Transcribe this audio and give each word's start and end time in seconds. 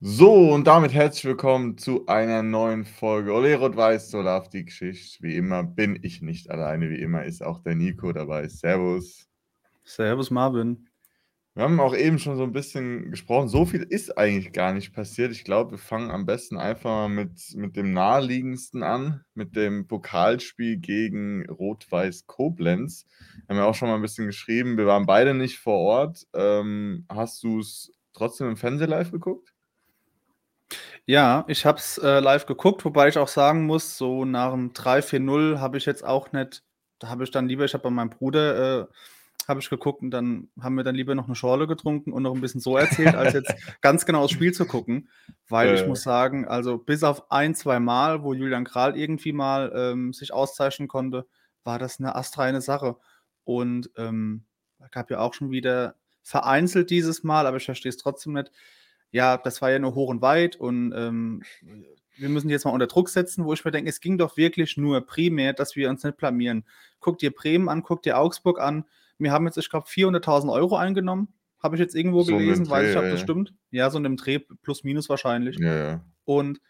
So, 0.00 0.52
und 0.52 0.66
damit 0.66 0.92
herzlich 0.92 1.24
willkommen 1.24 1.78
zu 1.78 2.06
einer 2.06 2.42
neuen 2.42 2.84
Folge 2.84 3.32
Ole 3.32 3.56
Rot-Weiß, 3.56 4.10
so 4.10 4.22
darf 4.22 4.50
die 4.50 4.66
Geschichte. 4.66 5.22
Wie 5.22 5.36
immer 5.36 5.62
bin 5.62 5.98
ich 6.02 6.20
nicht 6.20 6.50
alleine, 6.50 6.90
wie 6.90 7.00
immer 7.00 7.24
ist 7.24 7.42
auch 7.42 7.60
der 7.60 7.76
Nico 7.76 8.12
dabei. 8.12 8.46
Servus. 8.46 9.26
Servus 9.84 10.30
Marvin. 10.30 10.90
Wir 11.54 11.62
haben 11.62 11.80
auch 11.80 11.96
eben 11.96 12.18
schon 12.18 12.36
so 12.36 12.42
ein 12.42 12.52
bisschen 12.52 13.10
gesprochen. 13.10 13.48
So 13.48 13.64
viel 13.64 13.84
ist 13.84 14.18
eigentlich 14.18 14.52
gar 14.52 14.74
nicht 14.74 14.92
passiert. 14.92 15.32
Ich 15.32 15.44
glaube, 15.44 15.70
wir 15.70 15.78
fangen 15.78 16.10
am 16.10 16.26
besten 16.26 16.58
einfach 16.58 16.90
mal 16.90 17.08
mit, 17.08 17.54
mit 17.54 17.74
dem 17.74 17.94
naheliegendsten 17.94 18.82
an, 18.82 19.22
mit 19.32 19.56
dem 19.56 19.86
Pokalspiel 19.86 20.76
gegen 20.76 21.48
Rot-Weiß 21.48 22.26
Koblenz. 22.26 23.06
Wir 23.46 23.56
haben 23.56 23.62
ja 23.62 23.64
auch 23.64 23.74
schon 23.74 23.88
mal 23.88 23.94
ein 23.94 24.02
bisschen 24.02 24.26
geschrieben. 24.26 24.76
Wir 24.76 24.86
waren 24.86 25.06
beide 25.06 25.32
nicht 25.32 25.58
vor 25.58 25.78
Ort. 25.78 26.26
Ähm, 26.34 27.06
hast 27.08 27.42
du 27.42 27.60
es 27.60 27.90
trotzdem 28.12 28.48
im 28.48 28.58
Fernsehen 28.58 28.90
live 28.90 29.10
geguckt? 29.10 29.55
Ja, 31.04 31.44
ich 31.48 31.64
habe 31.64 31.78
es, 31.78 31.98
äh, 31.98 32.20
live 32.20 32.46
geguckt, 32.46 32.84
wobei 32.84 33.08
ich 33.08 33.18
auch 33.18 33.28
sagen 33.28 33.66
muss, 33.66 33.96
so 33.96 34.24
nach 34.24 34.52
dem 34.52 34.72
3-4-0 34.72 35.60
habe 35.60 35.78
ich 35.78 35.86
jetzt 35.86 36.04
auch 36.04 36.32
nicht 36.32 36.62
da 36.98 37.08
habe 37.08 37.24
ich 37.24 37.30
dann 37.30 37.46
lieber 37.46 37.64
ich 37.64 37.74
habe 37.74 37.84
bei 37.84 37.90
meinem 37.90 38.10
Bruder, 38.10 38.82
äh 38.82 38.86
habe 39.48 39.60
ich 39.60 39.70
geguckt 39.70 40.02
und 40.02 40.10
dann 40.10 40.48
haben 40.60 40.74
wir 40.74 40.84
dann 40.84 40.94
lieber 40.96 41.14
noch 41.14 41.26
eine 41.26 41.36
Schorle 41.36 41.66
getrunken 41.66 42.12
und 42.12 42.24
noch 42.24 42.34
ein 42.34 42.40
bisschen 42.40 42.60
so 42.60 42.76
erzählt, 42.76 43.14
als 43.14 43.32
jetzt 43.32 43.54
ganz 43.80 44.04
genau 44.04 44.22
das 44.22 44.32
Spiel 44.32 44.52
zu 44.52 44.66
gucken. 44.66 45.08
Weil 45.48 45.74
ich 45.74 45.86
muss 45.86 46.02
sagen, 46.02 46.48
also 46.48 46.78
bis 46.78 47.04
auf 47.04 47.30
ein, 47.30 47.54
zwei 47.54 47.78
Mal, 47.78 48.24
wo 48.24 48.34
Julian 48.34 48.64
Kral 48.64 48.98
irgendwie 48.98 49.32
mal, 49.32 49.72
ähm, 49.74 50.12
sich 50.12 50.32
auszeichnen 50.32 50.88
konnte, 50.88 51.26
war 51.62 51.78
das 51.78 52.00
eine 52.00 52.16
astreine 52.16 52.60
Sache. 52.60 52.96
Und, 53.44 53.90
ähm, 53.96 54.46
gab 54.90 55.10
ja 55.10 55.20
auch 55.20 55.34
schon 55.34 55.50
wieder 55.50 55.94
vereinzelt 56.22 56.90
dieses 56.90 57.22
Mal, 57.22 57.46
aber 57.46 57.58
ich 57.58 57.64
verstehe 57.64 57.90
es 57.90 57.98
trotzdem 57.98 58.32
nicht 58.32 58.50
ja, 59.10 59.36
das 59.36 59.62
war 59.62 59.70
ja 59.70 59.78
nur 59.78 59.94
hoch 59.94 60.08
und 60.08 60.22
weit 60.22 60.56
und, 60.56 60.92
ähm, 60.96 61.42
wir 62.18 62.28
müssen 62.28 62.48
die 62.48 62.52
jetzt 62.54 62.64
mal 62.64 62.70
unter 62.70 62.86
Druck 62.86 63.08
setzen, 63.10 63.44
wo 63.44 63.52
ich 63.52 63.64
mir 63.64 63.70
denke, 63.70 63.90
es 63.90 64.00
ging 64.00 64.16
doch 64.18 64.36
wirklich 64.36 64.76
nur 64.76 65.04
primär, 65.04 65.52
dass 65.52 65.76
wir 65.76 65.90
uns 65.90 66.02
nicht 66.02 66.16
blamieren. 66.16 66.64
Guck 66.98 67.18
dir 67.18 67.30
Bremen 67.30 67.68
an, 67.68 67.82
guck 67.82 68.02
dir 68.02 68.18
Augsburg 68.18 68.58
an. 68.58 68.84
Wir 69.18 69.32
haben 69.32 69.46
jetzt, 69.46 69.58
ich 69.58 69.68
glaube, 69.68 69.86
400.000 69.86 70.50
Euro 70.50 70.76
eingenommen, 70.76 71.28
habe 71.62 71.76
ich 71.76 71.80
jetzt 71.80 71.94
irgendwo 71.94 72.22
So 72.22 72.32
gelesen, 72.32 72.68
weiß 72.68 72.80
Dreh, 72.80 72.88
nicht, 72.88 72.96
ob 72.96 73.04
ja, 73.04 73.10
das 73.10 73.20
stimmt. 73.20 73.54
Ja, 73.70 73.90
so 73.90 73.98
in 73.98 74.04
dem 74.04 74.16
Dreh 74.16 74.38
plus 74.38 74.84
minus 74.84 75.08
wahrscheinlich. 75.08 75.58
Ja, 75.58 75.74
ja. 75.74 76.04
Und 76.24 76.60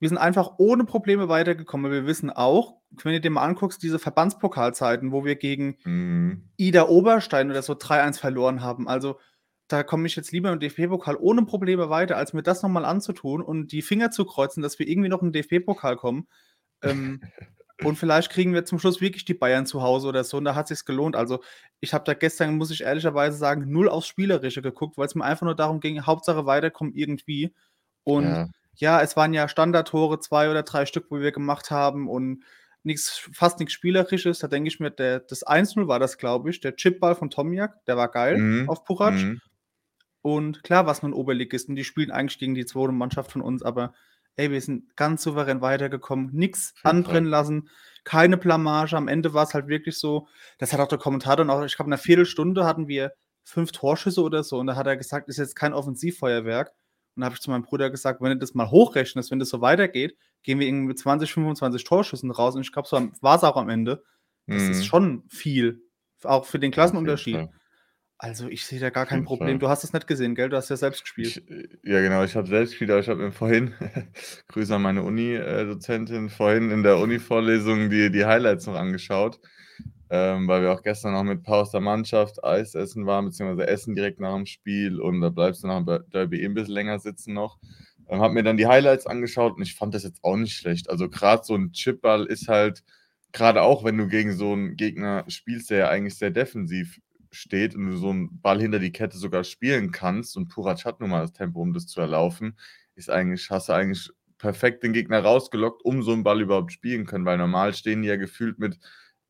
wir 0.00 0.08
sind 0.08 0.18
einfach 0.18 0.52
ohne 0.58 0.84
Probleme 0.84 1.28
weitergekommen. 1.28 1.90
Wir 1.90 2.06
wissen 2.06 2.30
auch, 2.30 2.76
wenn 3.02 3.12
du 3.12 3.20
dir 3.20 3.30
mal 3.30 3.42
anguckst, 3.42 3.82
diese 3.82 3.98
Verbandspokalzeiten, 3.98 5.12
wo 5.12 5.24
wir 5.24 5.36
gegen 5.36 5.78
Mhm. 5.84 6.50
Ida 6.56 6.88
Oberstein 6.88 7.50
oder 7.50 7.62
so 7.62 7.74
3-1 7.74 8.18
verloren 8.18 8.60
haben. 8.60 8.86
Also, 8.88 9.18
da 9.68 9.82
komme 9.82 10.06
ich 10.06 10.16
jetzt 10.16 10.32
lieber 10.32 10.52
im 10.52 10.60
DFB-Pokal 10.60 11.16
ohne 11.20 11.44
Probleme 11.46 11.90
weiter, 11.90 12.16
als 12.16 12.32
mir 12.34 12.42
das 12.42 12.62
noch 12.62 12.70
mal 12.70 12.84
anzutun 12.84 13.42
und 13.42 13.72
die 13.72 13.82
Finger 13.82 14.10
zu 14.10 14.24
kreuzen, 14.26 14.62
dass 14.62 14.78
wir 14.78 14.88
irgendwie 14.88 15.08
noch 15.10 15.22
in 15.22 15.28
'n 15.28 15.32
DFB-Pokal 15.32 15.96
kommen. 15.96 16.28
Ähm, 16.82 17.22
und 17.80 17.96
vielleicht 17.98 18.30
kriegen 18.30 18.54
wir 18.54 18.64
zum 18.66 18.78
Schluss 18.80 19.00
wirklich 19.02 19.24
die 19.26 19.34
Bayern 19.34 19.66
zu 19.66 19.82
Hause 19.82 20.08
oder 20.08 20.24
so 20.24 20.38
und 20.38 20.44
da 20.46 20.54
hat 20.56 20.68
sich's 20.68 20.84
gelohnt. 20.86 21.16
Also, 21.16 21.42
ich 21.80 21.94
habe 21.94 22.04
da 22.04 22.14
gestern, 22.14 22.56
muss 22.58 22.70
ich 22.72 22.82
ehrlicherweise 22.82 23.36
sagen, 23.38 23.70
null 23.72 23.88
aufs 23.90 24.08
Spielerische 24.08 24.62
geguckt, 24.62 24.98
weil's 24.98 25.14
mir 25.16 25.24
einfach 25.24 25.44
nur 25.46 25.56
darum 25.56 25.80
ging, 25.80 26.02
Hauptsache 26.06 26.46
weiterkommen 26.46 26.94
irgendwie. 26.94 27.54
Und 28.04 28.38
Ja. 28.38 28.48
ja, 28.76 29.00
es 29.02 29.16
waren 29.16 29.34
ja 29.34 29.48
Standardtore, 29.48 30.20
2 30.20 30.50
oder 30.50 30.62
3 30.64 30.86
Stück, 30.86 31.06
wo 31.10 31.20
wir 31.20 31.32
gemacht 31.32 31.70
haben 31.70 32.08
und 32.08 32.44
nix 32.84 33.28
fast 33.34 33.60
nix 33.60 33.72
Spielerisches. 33.74 34.40
Da 34.40 34.48
denke 34.48 34.68
ich 34.68 34.80
mir, 34.80 34.90
der 34.90 35.20
das 35.20 35.42
1:0 35.44 35.88
war 35.88 35.98
das, 36.00 36.18
glaube 36.18 36.50
ich, 36.50 36.60
der 36.60 36.76
Chipball 36.76 37.14
von 37.16 37.30
Tomjak, 37.30 37.84
der 37.86 37.96
war 37.96 38.10
geil 38.10 38.42
Mhm. 38.42 38.66
auf 38.66 38.84
Puchac. 38.84 39.22
Mhm. 39.22 39.40
Und 40.24 40.62
klar 40.62 40.86
war's 40.86 41.02
nur 41.02 41.10
'n 41.12 41.14
Oberligisten, 41.14 41.76
die 41.76 41.84
spielen 41.84 42.10
eigentlich 42.10 42.38
gegen 42.38 42.54
die 42.54 42.64
2. 42.64 42.96
Mannschaft 42.96 43.30
von 43.30 43.42
uns, 43.42 43.62
aber 43.62 43.92
ey, 44.36 44.50
wir 44.50 44.58
sind 44.62 44.96
ganz 44.96 45.22
souverän 45.22 45.60
weitergekommen, 45.60 46.30
Fall. 47.02 47.20
anbrennen 47.20 47.28
lassen, 47.28 47.68
keine 48.04 48.38
Blamage. 48.38 48.96
Am 48.96 49.06
Ende 49.08 49.34
war's 49.34 49.52
halt 49.52 49.68
wirklich 49.68 49.98
so 49.98 50.26
das 50.58 50.72
hat 50.72 50.80
auch 50.80 50.88
der 50.88 50.96
Kommentator 50.98 51.44
noch 51.44 51.62
ich 51.66 51.76
glaube, 51.76 51.88
in 51.88 51.90
'ner 51.90 51.98
Viertelstunde 51.98 52.64
hatten 52.64 52.88
wir 52.88 53.12
5 53.44 53.70
Torschüsse 53.72 54.22
oder 54.22 54.42
so 54.44 54.58
und 54.58 54.66
da 54.66 54.76
hat 54.76 54.86
er 54.86 54.96
gesagt: 54.96 55.28
„Ist 55.28 55.36
jetzt 55.36 55.56
kein 55.56 55.74
Offensivfeuerwerk.“ 55.74 56.72
Und 57.16 57.20
da 57.20 57.26
habe 57.26 57.34
ich 57.34 57.42
zu 57.42 57.50
meinem 57.50 57.62
Bruder 57.64 57.90
gesagt: 57.90 58.22
„Wenn 58.22 58.30
du 58.30 58.38
das 58.38 58.54
mal 58.54 58.70
hochrechnest, 58.70 59.30
wenn 59.30 59.38
das 59.40 59.50
so 59.50 59.60
weitergeht, 59.60 60.16
gehen 60.42 60.58
wir 60.58 60.66
irgendwie 60.66 60.88
mit 60.88 60.98
20, 60.98 61.34
25 61.34 61.84
Torschüssen 61.84 62.30
raus.“ 62.30 62.54
Und 62.56 62.62
ich 62.62 62.72
glaube, 62.72 62.88
so 62.88 62.96
am 62.96 63.12
war's 63.20 63.44
auch 63.44 63.56
am 63.58 63.68
Ende. 63.68 64.02
Das 64.48 64.70
ist 64.70 64.86
Mhm. 64.86 64.86
schon 64.86 65.24
viel, 65.28 65.82
auch 66.22 66.46
für 66.46 66.58
den 66.58 66.70
Ja, 66.72 66.72
Klassenunterschied. 66.72 67.30
Fall. 67.30 67.54
Also, 68.20 68.48
ich 68.48 68.64
sehe 68.64 68.78
da 68.80 68.90
gar 68.90 69.06
kein 69.06 69.22
Problem. 69.24 69.58
Du 69.58 69.68
hast 69.68 69.82
es 69.84 69.92
nicht 69.92 70.06
gesehen, 70.06 70.34
gell? 70.34 70.48
Du 70.48 70.56
hast 70.56 70.68
ja 70.68 70.76
selbst 70.76 71.02
gespielt. 71.02 71.36
Ich 71.36 71.48
äh, 71.48 71.68
ja 71.84 72.00
genau, 72.00 72.24
ich 72.24 72.34
habe 72.36 72.48
selbst 72.48 72.70
gespielt, 72.72 72.90
aber 72.90 73.00
ich 73.00 73.08
habe 73.08 73.22
mir 73.22 73.32
vorhin 73.32 73.72
Grüße 74.48 74.74
an 74.74 74.82
meine 74.82 75.02
Uni 75.02 75.34
äh, 75.34 75.64
Dozentin, 75.64 76.28
vorhin 76.28 76.70
in 76.70 76.82
der 76.82 76.98
Uni-Vorlesung 76.98 77.88
die 77.90 78.10
die 78.10 78.24
Highlights 78.24 78.66
noch 78.66 78.74
angeschaut, 78.74 79.38
ähm, 80.10 80.48
weil 80.48 80.62
wir 80.62 80.72
auch 80.72 80.82
gestern 80.82 81.12
noch 81.12 81.22
mit 81.24 81.46
aus 81.48 81.70
der 81.70 81.80
Mannschaft 81.80 82.42
Eis 82.44 82.74
essen 82.74 83.06
waren, 83.06 83.26
beziehungsweise 83.26 83.68
essen 83.68 83.94
direkt 83.94 84.20
nach 84.20 84.34
dem 84.34 84.46
Spiel 84.46 85.00
und 85.00 85.20
da 85.20 85.30
bleibst 85.30 85.62
du 85.64 85.68
nach 85.68 85.84
dem 85.84 86.04
Derby 86.10 86.42
eh 86.42 86.46
'n 86.46 86.54
bisschen 86.54 86.74
länger 86.74 86.98
sitzen 86.98 87.34
noch. 87.34 87.58
Ähm, 88.08 88.20
habe 88.20 88.34
mir 88.34 88.42
dann 88.42 88.56
die 88.56 88.66
Highlights 88.66 89.06
angeschaut 89.06 89.56
und 89.56 89.62
ich 89.62 89.74
fand 89.76 89.94
das 89.94 90.02
jetzt 90.04 90.22
auch 90.24 90.36
nicht 90.36 90.54
schlecht. 90.56 90.90
Also, 90.90 91.08
grad 91.08 91.46
so 91.46 91.54
'n 91.54 91.72
Chipball 91.72 92.26
ist 92.26 92.48
halt 92.48 92.82
grade 93.32 93.62
auch, 93.62 93.84
wenn 93.84 93.98
du 93.98 94.08
gegen 94.08 94.32
so 94.36 94.52
'n 94.54 94.76
Gegner 94.76 95.24
spielst, 95.28 95.70
der 95.70 95.78
ja 95.78 95.88
eigentlich 95.90 96.16
sehr 96.18 96.30
defensiv 96.30 96.98
steht 97.34 97.74
und 97.76 97.86
du 97.88 97.96
so 97.96 98.10
'n 98.10 98.40
Ball 98.42 98.60
hinter 98.60 98.78
die 98.80 98.92
Kette 98.92 99.18
sogar 99.18 99.44
spielen 99.44 99.92
kannst 99.92 100.36
und 100.36 100.48
Puchac 100.48 100.84
hat 100.86 101.00
nun 101.00 101.10
mal 101.10 101.22
das 101.22 101.32
Tempo, 101.34 101.60
um 101.62 101.74
das 101.74 101.86
zu 101.88 102.00
erlaufen, 102.00 102.58
ist 102.96 103.10
eigentlich 103.10 103.50
hast 103.50 103.68
du 103.68 103.74
eigentlich 103.74 104.10
perfekt 104.38 104.82
den 104.84 104.92
Gegner 104.94 105.20
rausgelockt, 105.22 105.84
um 105.84 106.02
so 106.02 106.12
'n 106.12 106.24
Ball 106.24 106.40
überhaupt 106.42 106.72
spielen 106.72 107.06
können, 107.06 107.24
weil 107.26 107.38
normal 107.38 107.74
stehen 107.74 108.02
die 108.02 108.08
ja 108.08 108.16
gefühlt 108.16 108.58
mit 108.58 108.78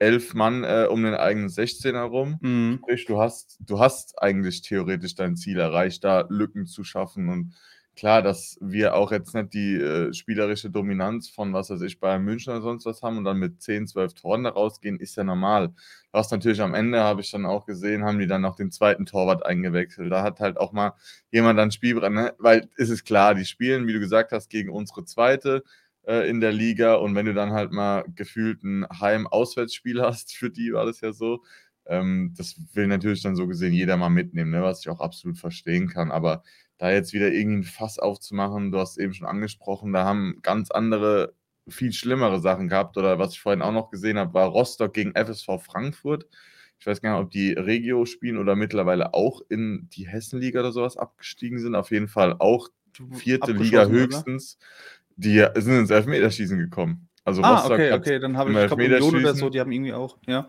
11 0.05 0.35
Mann, 0.35 0.65
äh, 0.65 0.87
um 0.91 1.03
den 1.03 1.15
eigenen 1.15 1.49
16er 1.49 2.03
rum. 2.03 2.39
Mhm. 2.41 2.79
Sprich, 2.83 3.07
du 3.07 3.19
hast 3.21 3.57
du 3.61 3.79
hast 3.81 4.21
eigentlich 4.23 4.63
theoretisch 4.63 5.15
dein 5.15 5.37
Ziel 5.37 5.59
erreicht, 5.59 6.05
da 6.05 6.27
Lücken 6.29 6.67
zu 6.67 6.85
schaffen 6.85 7.29
und 7.29 7.55
klar, 7.97 8.23
dass 8.23 8.59
wir 8.61 8.95
auch 8.95 9.13
jetzt 9.13 9.35
nicht 9.35 9.55
die, 9.55 9.77
äh, 9.77 10.13
spielerische 10.13 10.71
Dominanz 10.71 11.29
von, 11.29 11.53
was 11.53 11.71
weiß 11.71 11.81
ich, 11.83 12.01
Bayern 12.01 12.25
München 12.25 12.53
oder 12.53 12.63
sonst 12.63 12.87
was 12.87 13.03
haben 13.03 13.19
und 13.19 13.25
dann 13.25 13.39
mit 13.39 13.63
10, 13.63 13.87
12 13.87 14.15
Toren 14.15 14.45
da 14.45 14.51
rausgehen, 14.51 14.99
ist 14.99 15.17
ja 15.17 15.25
normal. 15.25 15.73
Hast 16.13 16.33
natürlich 16.33 16.61
am 16.61 16.75
Ende, 16.75 17.01
habe 17.03 17.21
ich 17.21 17.31
dann 17.31 17.47
auch 17.47 17.67
gesehen, 17.67 18.05
haben 18.05 18.19
die 18.19 18.27
dann 18.27 18.43
noch 18.43 18.57
den 18.57 18.71
2. 18.71 19.05
Torwart 19.07 19.47
eingewechselt. 19.47 20.13
Da 20.13 20.23
hat 20.23 20.41
halt 20.41 20.59
auch 20.59 20.73
mal 20.73 20.93
jemand 21.31 21.59
dann 21.59 21.71
Spielbrand 21.71 22.15
ne? 22.15 22.35
Weil 22.39 22.69
es 22.77 22.91
ist 22.91 23.05
klar, 23.05 23.35
die 23.35 23.45
spielen, 23.45 23.87
wie 23.87 23.93
du 23.93 24.01
gesagt 24.01 24.33
hast, 24.33 24.49
gegen 24.51 24.71
unsere 24.71 25.05
2. 25.05 25.63
äh, 26.07 26.29
in 26.29 26.41
der 26.41 26.53
Liga 26.53 26.95
und 26.97 27.15
wenn 27.15 27.27
du 27.27 27.35
dann 27.35 27.53
halt 27.53 27.73
mal 27.73 28.05
gefühlt 28.15 28.63
'n 28.65 28.87
Heim-Auswärtsspiel 29.01 30.01
hast, 30.03 30.35
für 30.37 30.51
die 30.51 30.73
war 30.73 30.87
das 30.87 31.01
ja 31.01 31.13
so, 31.13 31.43
ähm, 31.87 32.35
das 32.37 32.57
will 32.75 32.87
natürlich 32.89 33.23
dann 33.23 33.37
so 33.37 33.47
gesehen 33.47 33.73
jeder 33.75 33.97
mal 33.97 34.11
mitnehmen, 34.11 34.51
ne, 34.51 34.63
was 34.63 34.81
ich 34.81 34.89
auch 34.91 35.01
absolut 35.01 35.39
verstehen 35.39 35.89
kann. 35.89 36.11
Aber 36.13 36.43
da 36.79 36.91
jetzt 36.93 37.13
wieder 37.13 37.33
irgendwie 37.33 37.59
'n 37.61 37.65
Fass 37.65 37.99
aufzumachen, 37.99 38.73
du 38.73 38.79
hast 38.81 38.99
eben 38.99 39.15
schon 39.15 39.27
angesprochen, 39.29 39.93
da 39.93 40.05
haben 40.05 40.39
ganz 40.43 40.71
andere, 40.71 41.35
viel 41.69 41.93
schlimmere 41.95 42.41
Sachen 42.41 42.69
gehabt 42.69 42.97
oder 42.99 43.19
was 43.19 43.33
ich 43.33 43.41
vorhin 43.41 43.63
auch 43.63 43.73
noch 43.73 43.91
gesehen 43.91 44.19
habe, 44.19 44.35
war 44.35 44.49
Rostock 44.49 44.93
gegen 44.95 45.15
FSV 45.15 45.59
Frankfurt. 45.63 46.27
Ich 46.79 46.87
weiß 46.87 47.01
gar 47.01 47.15
nicht, 47.17 47.25
ob 47.25 47.31
die 47.31 47.53
Regio 47.53 48.05
spielen 48.07 48.37
oder 48.39 48.57
mittlerweile 48.57 49.15
auch 49.15 49.41
in 49.49 49.89
die 49.95 50.07
Hessenliga 50.09 50.61
oder 50.61 50.73
so 50.73 50.83
was 50.83 50.97
abgestiegen 50.99 51.59
sind. 51.61 51.75
Auf 51.77 51.91
jeden 51.91 52.09
Fall 52.09 52.37
auch 52.39 52.69
4. 53.11 53.53
Liga 53.55 53.85
abgeschossen, 53.85 54.03
oder? 54.03 54.27
Die 55.17 55.45
sind 55.57 55.79
ins 55.79 55.91
Elfmeterschießen 55.91 56.59
gekommen. 56.59 57.09
Also, 57.25 57.43
Ah, 57.43 57.55
Rostock 57.55 57.73
okay, 57.73 57.93
okay, 57.93 58.19
dann 58.19 58.37
habe 58.37 58.51
ich 58.53 58.59
ich 58.59 58.67
glaube, 58.67 58.85
Union 58.85 59.17
oder 59.17 59.35
so, 59.35 59.49
die 59.49 59.61
haben 59.61 59.73
irgendwie 59.73 59.93
auch 59.95 60.19
ja. 60.27 60.49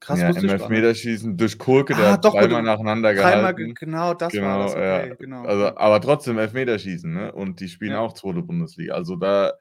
Krass, 0.00 0.20
ja, 0.20 0.28
im. 0.28 0.50
Elfmeterschießen 0.50 1.36
durch 1.38 1.58
Kulke, 1.58 1.94
der 1.94 2.08
Ah, 2.08 2.12
hat 2.12 2.24
doch, 2.24 2.32
dreimal 2.34 2.62
nacheinander 2.62 3.14
dreimal 3.14 3.54
ge 3.54 3.64
gehalten. 3.64 3.74
genau, 3.74 4.12
das 4.14 4.34
war 4.34 4.40
Genau, 4.40 4.62
das, 4.64 4.74
ja. 4.74 4.98
okay, 5.00 5.16
genau, 5.18 5.44
Also, 5.46 5.64
ja. 5.64 5.76
aber 5.78 6.00
trotzdem 6.00 6.38
Elfmeterschießen, 6.38 7.10
ne? 7.12 7.32
Und 7.32 7.60
die 7.60 7.68
spielen 7.68 7.92
Ja. 7.92 8.00
auch 8.00 8.12
2. 8.12 8.42
Bundesliga. 8.42 8.94
Also, 8.94 9.16
da 9.16 9.52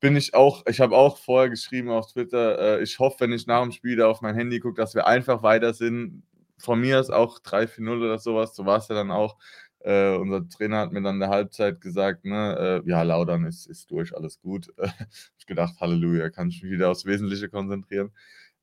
bin 0.00 0.14
ich 0.14 0.34
auch 0.34 0.64
ich 0.68 0.80
habe 0.80 0.94
auch 0.96 1.18
vorher 1.18 1.50
geschrieben 1.50 1.90
auf 1.90 2.12
Twitter, 2.12 2.78
äh, 2.78 2.82
ich 2.82 3.00
hoffe, 3.00 3.16
wenn 3.20 3.32
ich 3.32 3.46
nach 3.48 3.62
dem 3.62 3.72
Spiel 3.72 3.96
da 3.96 4.06
auf 4.06 4.20
mein 4.20 4.36
Handy 4.36 4.60
gucke, 4.60 4.80
dass 4.80 4.94
wir 4.94 5.06
einfach 5.06 5.42
weiter 5.42 5.74
sind. 5.74 6.22
Von 6.60 6.80
mir 6.80 6.98
aus 7.00 7.10
auch 7.10 7.38
3-4-0 7.40 7.98
oder 8.02 8.18
so 8.18 8.34
was, 8.36 8.54
so 8.54 8.66
war's 8.66 8.88
ja 8.88 8.94
dann 8.96 9.10
auch. 9.12 9.36
Äh, 9.80 10.16
unser 10.16 10.48
Trainer 10.48 10.78
hat 10.80 10.92
mir 10.92 11.02
dann 11.02 11.16
in 11.16 11.20
der 11.20 11.28
Halbzeit 11.30 11.80
gesagt, 11.80 12.24
ne, 12.24 12.82
äh: 12.84 12.88
„Ja, 12.90 13.02
Laudern 13.02 13.44
ist 13.46 13.66
ist 13.66 13.90
durch, 13.90 14.16
alles 14.16 14.40
gut.“ 14.40 14.68
Äh, 14.78 14.88
habe 14.88 15.08
ich 15.38 15.46
gedacht: 15.46 15.74
„Halleluja, 15.80 16.30
kann 16.30 16.48
ich 16.50 16.62
mich 16.62 16.72
wieder 16.72 16.90
aufs 16.90 17.06
Wesentliche 17.06 17.48
konzentrieren.“ 17.48 18.10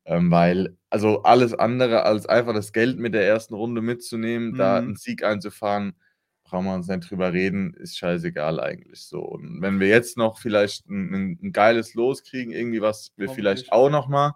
Ähm, 0.05 0.31
weil 0.31 0.77
also, 0.91 1.23
alles 1.23 1.53
andere 1.55 2.03
als 2.05 2.25
einfach 2.27 2.53
das 2.53 2.73
Geld 2.73 2.99
mit 2.99 3.13
der 3.15 3.25
1. 3.27 3.55
Runde 3.55 3.81
mitzunehmen, 3.81 4.55
da 4.55 4.79
'n 4.79 4.95
Mhm. 4.95 4.95
Sieg 4.95 5.23
einzufahren, 5.23 5.95
brauchen 6.45 6.65
wir 6.67 6.75
uns 6.75 6.87
nicht 6.87 7.09
drüber 7.11 7.33
reden, 7.33 7.73
ist 7.75 7.97
scheißegal 7.97 8.59
eigentlich 8.61 9.01
so. 9.01 9.21
Und 9.21 9.61
wenn 9.61 9.79
wir 9.79 9.87
jetzt 9.89 10.17
noch 10.17 10.39
vielleicht 10.39 10.87
'n 10.89 11.13
'n 11.13 11.39
'n 11.43 11.51
geiles 11.53 11.93
Los 11.95 12.23
kriegen, 12.23 12.51
irgendwie 12.51 12.81
was 12.81 13.13
wir 13.17 13.29
vielleicht 13.29 13.71
auch 13.71 13.89
noch 13.91 14.07
mal 14.09 14.33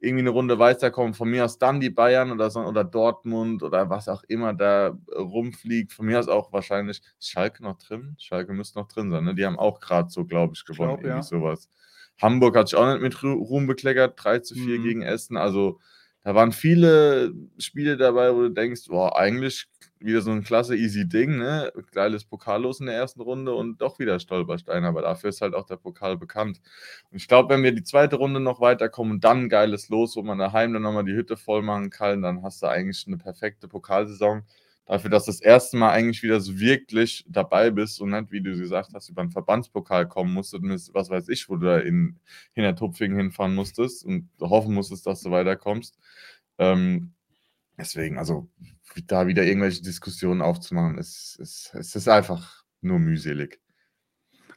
irgendwie 0.00 0.22
eine 0.22 0.30
Runde 0.30 0.58
weiterkommen. 0.58 1.14
Von 1.14 1.30
mir 1.30 1.44
aus 1.44 1.58
dann 1.58 1.80
die 1.80 1.90
Bayern 1.90 2.30
oder, 2.30 2.50
so, 2.50 2.60
oder 2.60 2.84
Dortmund 2.84 3.62
oder 3.62 3.90
was 3.90 4.08
auch 4.08 4.22
immer 4.28 4.54
da 4.54 4.96
rumfliegt. 5.16 5.92
Von 5.92 6.06
mir 6.06 6.18
aus 6.18 6.28
auch 6.28 6.52
wahrscheinlich 6.52 7.02
Schalke 7.20 7.62
noch 7.62 7.78
drin. 7.78 8.16
Schalke 8.18 8.52
müsste 8.52 8.78
noch 8.78 8.88
drin 8.88 9.10
sein. 9.10 9.24
Ne? 9.24 9.34
Die 9.34 9.44
haben 9.44 9.58
auch 9.58 9.80
gerade 9.80 10.10
so, 10.10 10.24
glaube 10.24 10.52
ich, 10.54 10.64
gewonnen. 10.64 10.96
Ich 10.96 11.00
glaub, 11.00 11.04
irgendwie 11.04 11.16
ja. 11.16 11.22
sowas. 11.22 11.68
Hamburg 12.20 12.56
hat 12.56 12.68
sich 12.68 12.78
auch 12.78 12.92
nicht 12.92 13.02
mit 13.02 13.22
Ruhm 13.22 13.66
bekleckert. 13.66 14.14
3 14.22 14.40
zu 14.40 14.54
4 14.54 14.78
mhm. 14.78 14.82
gegen 14.82 15.02
Essen. 15.02 15.36
Also 15.36 15.80
da 16.24 16.34
waren 16.34 16.52
viele 16.52 17.32
Spiele 17.58 17.96
dabei, 17.96 18.34
wo 18.34 18.42
du 18.42 18.50
denkst, 18.50 18.82
boah, 18.88 19.16
eigentlich 19.16 19.66
wieder 20.00 20.20
so 20.22 20.30
ein 20.30 20.44
klasse 20.44 20.76
easy 20.76 21.08
Ding, 21.08 21.38
ne? 21.38 21.72
Geiles 21.92 22.24
Pokal 22.24 22.62
los 22.62 22.80
in 22.80 22.86
der 22.86 22.94
ersten 22.96 23.20
Runde 23.20 23.54
und 23.54 23.80
doch 23.80 23.98
wieder 23.98 24.18
Stolperstein, 24.20 24.84
aber 24.84 25.02
dafür 25.02 25.30
ist 25.30 25.40
halt 25.40 25.54
auch 25.54 25.66
der 25.66 25.76
Pokal 25.76 26.16
bekannt. 26.16 26.60
Und 27.10 27.16
ich 27.16 27.28
glaube, 27.28 27.54
wenn 27.54 27.62
wir 27.62 27.72
die 27.72 27.82
zweite 27.82 28.16
Runde 28.16 28.40
noch 28.40 28.60
weiterkommen 28.60 29.14
und 29.14 29.24
dann 29.24 29.48
geiles 29.48 29.88
Los, 29.88 30.16
wo 30.16 30.22
man 30.22 30.38
daheim 30.38 30.72
dann 30.72 30.82
nochmal 30.82 31.04
die 31.04 31.14
Hütte 31.14 31.36
voll 31.36 31.62
machen 31.62 31.90
kann, 31.90 32.22
dann 32.22 32.42
hast 32.42 32.62
du 32.62 32.66
eigentlich 32.66 33.06
eine 33.06 33.18
perfekte 33.18 33.68
Pokalsaison. 33.68 34.44
Dafür, 34.88 35.10
dass 35.10 35.26
du 35.26 35.32
das 35.32 35.42
erste 35.42 35.76
Mal 35.76 35.90
eigentlich 35.90 36.22
wieder 36.22 36.40
so 36.40 36.58
wirklich 36.58 37.22
dabei 37.28 37.70
bist 37.70 38.00
und 38.00 38.08
nicht, 38.10 38.32
wie 38.32 38.40
du 38.40 38.56
gesagt 38.56 38.92
hast, 38.94 39.10
über 39.10 39.22
den 39.22 39.30
Verbandspokal 39.30 40.08
kommen 40.08 40.32
musst 40.32 40.54
und 40.54 40.70
was 40.94 41.10
weiß 41.10 41.28
ich, 41.28 41.50
wo 41.50 41.56
du 41.56 41.66
da 41.66 41.78
in 41.78 42.18
Hintertupfingen 42.54 43.18
hinfahren 43.18 43.54
musstest 43.54 44.02
und 44.02 44.30
hoffen 44.40 44.72
musstest, 44.72 45.06
dass 45.06 45.20
du 45.20 45.30
weiterkommst. 45.30 45.98
Ähm, 46.56 47.12
deswegen, 47.76 48.16
also 48.16 48.48
da 49.06 49.26
wieder 49.26 49.44
irgendwelche 49.44 49.82
Diskussionen 49.82 50.42
aufzumachen, 50.42 50.98
es, 50.98 51.38
es, 51.40 51.70
es 51.74 51.94
ist 51.94 52.08
einfach 52.08 52.64
nur 52.80 52.98
mühselig. 52.98 53.60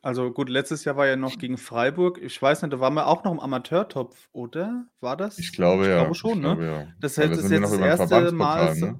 Also 0.03 0.31
gut, 0.31 0.49
letztes 0.49 0.83
Jahr 0.83 0.97
war 0.97 1.05
ja 1.05 1.15
noch 1.15 1.37
gegen 1.37 1.57
Freiburg. 1.57 2.17
Ich 2.19 2.41
weiß 2.41 2.63
nicht, 2.63 2.73
da 2.73 2.79
waren 2.79 2.95
wir 2.95 3.05
auch 3.05 3.23
noch 3.23 3.31
im 3.31 3.39
Amateurtopf, 3.39 4.29
oder? 4.31 4.87
War 4.99 5.15
das? 5.15 5.37
Ich 5.37 5.53
glaube 5.53 5.83
ich 5.83 5.89
ja. 5.89 5.99
Glaube 5.99 6.15
schon, 6.15 6.31
ich 6.31 6.37
ne? 6.37 6.41
Glaube, 6.41 6.65
ja. 6.65 6.87
Das, 6.99 7.15
das 7.15 7.37
ist 7.37 7.51
jetzt 7.51 7.71
das 7.71 7.79
erste 7.79 8.31
Mal. 8.31 8.75
Ne? 8.75 8.99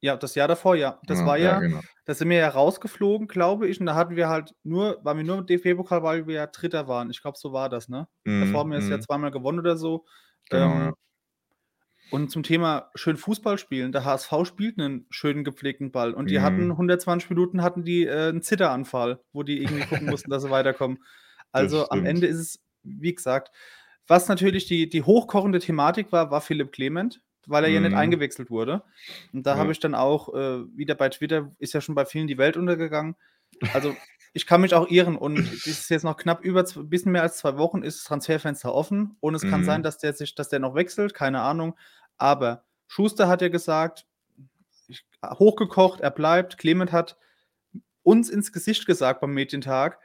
Ja, 0.00 0.16
das 0.16 0.34
Jahr 0.34 0.48
davor, 0.48 0.74
ja. 0.76 1.00
Das 1.06 1.20
ja, 1.20 1.26
war 1.26 1.36
ja, 1.36 1.52
ja 1.52 1.60
genau. 1.60 1.80
da 2.06 2.14
sind 2.14 2.30
wir 2.30 2.38
ja 2.38 2.48
rausgeflogen, 2.48 3.26
glaube 3.26 3.68
ich, 3.68 3.80
und 3.80 3.86
da 3.86 3.94
hatten 3.94 4.16
wir 4.16 4.28
halt 4.28 4.54
nur, 4.62 5.02
waren 5.02 5.18
wir 5.18 5.24
nur 5.24 5.38
im 5.38 5.46
DFB-Pokal, 5.46 6.02
weil 6.02 6.26
wir 6.26 6.34
ja 6.34 6.46
Dritter 6.46 6.88
waren. 6.88 7.10
Ich 7.10 7.20
glaube, 7.20 7.38
so 7.38 7.52
war 7.52 7.68
das, 7.68 7.88
ne? 7.88 8.06
Mm, 8.24 8.40
davor 8.40 8.60
haben 8.60 8.70
wir 8.70 8.78
es 8.78 8.88
ja 8.88 8.96
mhm. 8.98 9.02
zweimal 9.02 9.30
gewonnen 9.30 9.58
oder 9.58 9.76
so. 9.76 10.04
Genau, 10.50 10.72
ähm, 10.72 10.80
ja. 10.80 10.92
Und 12.14 12.30
zum 12.30 12.44
Thema 12.44 12.92
schön 12.94 13.16
Fußball 13.16 13.58
spielen, 13.58 13.90
der 13.90 14.04
HSV 14.04 14.32
spielt 14.44 14.78
einen 14.78 15.04
schönen 15.10 15.42
gepflegten 15.42 15.90
Ball 15.90 16.14
und 16.14 16.30
die 16.30 16.38
mhm. 16.38 16.42
hatten 16.42 16.70
120 16.70 17.28
Minuten 17.28 17.60
hatten 17.60 17.82
die 17.82 18.06
äh, 18.06 18.28
einen 18.28 18.40
Zitteranfall, 18.40 19.18
wo 19.32 19.42
die 19.42 19.60
irgendwie 19.60 19.84
gucken 19.84 20.06
mussten, 20.10 20.30
dass 20.30 20.44
sie 20.44 20.50
weiterkommen. 20.50 21.02
Also 21.50 21.88
am 21.88 22.06
Ende 22.06 22.28
ist 22.28 22.38
es, 22.38 22.60
wie 22.84 23.12
gesagt, 23.12 23.50
was 24.06 24.28
natürlich 24.28 24.66
die, 24.66 24.88
die 24.88 25.02
hochkochende 25.02 25.58
Thematik 25.58 26.12
war, 26.12 26.30
war 26.30 26.40
Philipp 26.40 26.70
Clement, 26.70 27.20
weil 27.48 27.64
er 27.64 27.70
mhm. 27.70 27.74
ja 27.74 27.80
nicht 27.80 27.90
mhm. 27.90 27.98
eingewechselt 27.98 28.48
wurde. 28.48 28.84
Und 29.32 29.44
da 29.44 29.54
ja. 29.54 29.58
habe 29.58 29.72
ich 29.72 29.80
dann 29.80 29.96
auch 29.96 30.32
äh, 30.34 30.64
wieder 30.76 30.94
bei 30.94 31.08
Twitter, 31.08 31.50
ist 31.58 31.72
ja 31.72 31.80
schon 31.80 31.96
bei 31.96 32.04
vielen 32.04 32.28
die 32.28 32.38
Welt 32.38 32.56
untergegangen. 32.56 33.16
Also 33.72 33.92
ich 34.34 34.46
kann 34.46 34.60
mich 34.60 34.74
auch 34.74 34.90
irren 34.90 35.16
und 35.16 35.38
es 35.38 35.66
ist 35.66 35.90
jetzt 35.90 36.02
noch 36.02 36.16
knapp 36.16 36.44
über 36.44 36.64
ein 36.64 36.88
bisschen 36.88 37.12
mehr 37.12 37.22
als 37.22 37.38
zwei 37.38 37.56
Wochen 37.56 37.82
ist 37.82 37.98
das 37.98 38.04
Transferfenster 38.04 38.74
offen 38.74 39.16
und 39.20 39.34
es 39.34 39.44
mhm. 39.44 39.50
kann 39.50 39.64
sein, 39.64 39.82
dass 39.84 39.98
der 39.98 40.12
sich, 40.12 40.34
dass 40.34 40.48
der 40.48 40.58
noch 40.58 40.74
wechselt, 40.74 41.14
keine 41.14 41.40
Ahnung. 41.40 41.76
Aber 42.16 42.64
Schuster 42.86 43.28
hat 43.28 43.42
ja 43.42 43.48
gesagt, 43.48 44.06
hochgekocht, 45.24 46.00
er 46.00 46.10
bleibt. 46.10 46.58
Clement 46.58 46.92
hat 46.92 47.16
uns 48.02 48.28
ins 48.28 48.52
Gesicht 48.52 48.86
gesagt 48.86 49.20
beim 49.20 49.32
Mädchentag. 49.32 49.98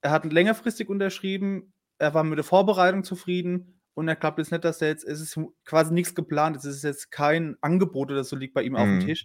Er 0.00 0.12
hat 0.12 0.24
längerfristig 0.24 0.88
unterschrieben, 0.88 1.72
er 1.98 2.14
war 2.14 2.24
mit 2.24 2.38
der 2.38 2.44
Vorbereitung 2.44 3.04
zufrieden 3.04 3.80
und 3.94 4.08
er 4.08 4.16
glaubt 4.16 4.38
jetzt 4.38 4.52
nicht, 4.52 4.64
dass 4.64 4.80
er 4.80 4.88
jetzt, 4.88 5.04
es 5.04 5.20
ist 5.20 5.38
quasi 5.64 5.92
nichts 5.92 6.14
geplant, 6.14 6.56
es 6.56 6.64
ist 6.64 6.84
jetzt 6.84 7.10
kein 7.10 7.56
Angebot 7.60 8.10
oder 8.10 8.24
so 8.24 8.36
liegt 8.36 8.54
bei 8.54 8.62
ihm 8.62 8.72
mhm. 8.72 8.78
auf 8.78 8.84
dem 8.84 8.94
mhm. 8.96 9.06
Tisch. 9.06 9.24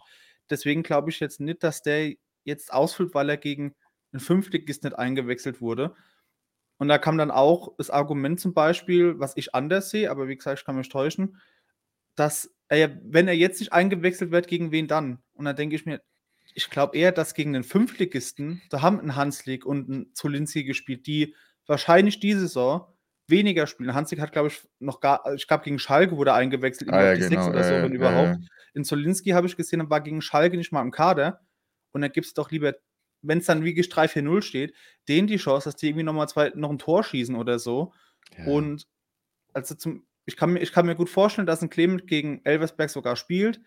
Deswegen 0.49 0.83
glaube 0.83 1.09
ich 1.09 1.19
jetzt 1.19 1.39
nicht, 1.39 1.63
dass 1.63 1.81
der 1.81 2.13
jetzt 2.43 2.73
ausfüllt, 2.73 3.13
weil 3.13 3.29
er 3.29 3.37
gegen 3.37 3.75
einen 4.11 4.19
Fünftligist 4.19 4.83
nicht 4.83 4.97
eingewechselt 4.97 5.61
wurde. 5.61 5.95
Und 6.77 6.89
da 6.89 6.97
kam 6.97 7.17
dann 7.17 7.31
auch 7.31 7.75
das 7.77 7.89
Argument 7.89 8.39
zum 8.39 8.53
Beispiel, 8.53 9.17
was 9.17 9.37
ich 9.37 9.55
anders 9.55 9.89
sehe, 9.89 10.11
aber 10.11 10.27
wie 10.27 10.35
gesagt, 10.35 10.59
ich 10.59 10.65
kann 10.65 10.75
mich 10.75 10.89
täuschen, 10.89 11.41
dass 12.15 12.55
er, 12.67 12.97
wenn 13.03 13.27
er 13.27 13.35
jetzt 13.35 13.59
nicht 13.59 13.73
eingewechselt 13.73 14.31
wird, 14.31 14.47
gegen 14.47 14.71
wen 14.71 14.87
dann? 14.87 15.19
Und 15.33 15.45
dann 15.45 15.55
denke 15.55 15.75
ich 15.75 15.85
mir, 15.85 16.01
ich 16.53 16.69
glaube 16.69 16.97
eher, 16.97 17.11
dass 17.11 17.33
gegen 17.33 17.53
den 17.53 17.63
Fünftligisten, 17.63 18.61
da 18.69 18.81
haben 18.81 18.99
ein 18.99 19.15
Hanslik 19.15 19.65
und 19.65 19.89
ein 19.89 20.11
Zolinski 20.13 20.63
gespielt, 20.63 21.05
die 21.07 21.35
wahrscheinlich 21.67 22.19
diese 22.19 22.41
Saison 22.41 22.87
weniger 23.27 23.67
spielen. 23.67 23.93
Hanslik 23.93 24.21
hat, 24.21 24.31
glaube 24.31 24.49
ich, 24.49 24.61
noch 24.79 24.99
gar, 24.99 25.33
ich 25.33 25.47
glaube, 25.47 25.63
gegen 25.63 25.79
Schalke 25.79 26.15
wurde 26.17 26.33
eingewechselt, 26.33 26.91
ah, 26.91 27.13
ja, 27.13 27.27
genau, 27.27 27.49
oder 27.49 27.63
so, 27.63 27.73
äh, 27.73 27.83
wenn 27.83 27.91
äh, 27.91 27.95
überhaupt. 27.95 28.35
Äh. 28.35 28.47
In 28.75 28.83
Zolinski 28.83 29.31
habe 29.31 29.47
ich 29.47 29.57
gesehen, 29.57 29.89
war 29.89 30.01
gegen 30.01 30.21
Schalke 30.21 30.57
nicht 30.57 30.71
mal 30.71 30.81
im 30.81 30.91
Kader. 30.91 31.41
Und 31.91 32.01
dann 32.01 32.11
gibt 32.11 32.27
es 32.27 32.33
doch 32.33 32.51
lieber, 32.51 32.75
wenn 33.21 33.39
es 33.39 33.45
dann 33.45 33.63
wie 33.63 33.73
3-4-0 33.73 34.41
steht, 34.41 34.75
denen 35.07 35.27
die 35.27 35.37
Chance, 35.37 35.69
dass 35.69 35.75
die 35.75 35.87
irgendwie 35.87 36.03
nochmal 36.03 36.29
zwei, 36.29 36.51
noch 36.55 36.69
ein 36.69 36.77
Tor 36.77 37.03
schießen 37.03 37.35
oder 37.35 37.57
so. 37.57 37.93
Ja. 38.37 38.45
Und 38.45 38.87
also 39.53 39.75
zum, 39.75 40.05
ich 40.25 40.37
kann, 40.37 40.53
mir, 40.53 40.59
ich 40.59 40.71
kann 40.71 40.85
mir 40.85 40.95
gut 40.95 41.09
vorstellen, 41.09 41.47
dass 41.47 41.61
ein 41.61 41.69
Clement 41.69 42.07
gegen 42.07 42.41
Elversberg 42.43 42.89
sogar 42.89 43.15
spielt 43.15 43.61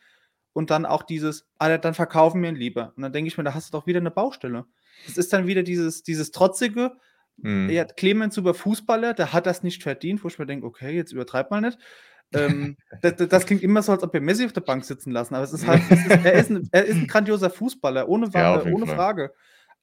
und 0.52 0.70
dann 0.70 0.87
auch 0.87 1.02
dieses, 1.02 1.46
ah, 1.58 1.78
dann 1.78 1.94
verkaufen 1.94 2.43
wir 2.43 2.49
ihn 2.49 2.56
lieber. 2.56 2.93
Und 2.96 3.02
dann 3.02 3.12
denke 3.12 3.28
ich 3.28 3.38
mir, 3.38 3.44
da 3.44 3.55
hast 3.55 3.72
du 3.72 3.78
doch 3.78 3.87
wieder 3.87 4.00
eine 4.00 4.10
Baustelle. 4.10 4.66
Das 5.06 5.16
ist 5.16 5.32
dann 5.32 5.46
wieder 5.46 5.62
dieses, 5.62 6.02
dieses 6.02 6.32
trotzige, 6.32 6.93
mhm. 7.37 7.70
ja, 7.70 7.84
Clemens 7.84 8.34
super 8.34 8.55
Fußballer, 8.55 9.14
der 9.14 9.32
hat 9.32 9.46
das 9.46 9.62
nicht 9.62 9.82
verdient, 9.82 10.25
wo 10.25 10.28
ich 10.28 10.38
mir 10.38 10.46
denke, 10.46 10.66
okay, 10.66 10.94
jetzt 10.94 11.12
übertreibt 11.12 11.50
mal 11.50 11.60
nicht. 11.60 11.78
ähm, 12.34 12.76
das, 13.02 13.14
das, 13.16 13.46
klingt 13.46 13.62
immer 13.62 13.82
so, 13.82 13.93
als 13.93 14.02
ob 14.02 14.12
wir 14.12 14.20
Messi 14.20 14.44
auf 14.44 14.52
der 14.52 14.61
Bank 14.62 14.84
sitzen 14.84 15.12
lassen, 15.12 15.34
aber 15.34 15.44
es 15.44 15.52
ist 15.52 15.66
halt, 15.66 15.82
es 15.90 16.04
ist, 16.04 16.25
er, 16.25 16.32
ist 16.32 16.50
ein, 16.50 16.69
er 16.72 16.84
ist 16.84 16.96
ein 16.96 17.06
grandioser 17.06 17.50
Fußballer, 17.50 18.08
ohne, 18.08 18.28
ja, 18.34 18.62
ohne 18.64 18.87
Frage. 18.87 19.32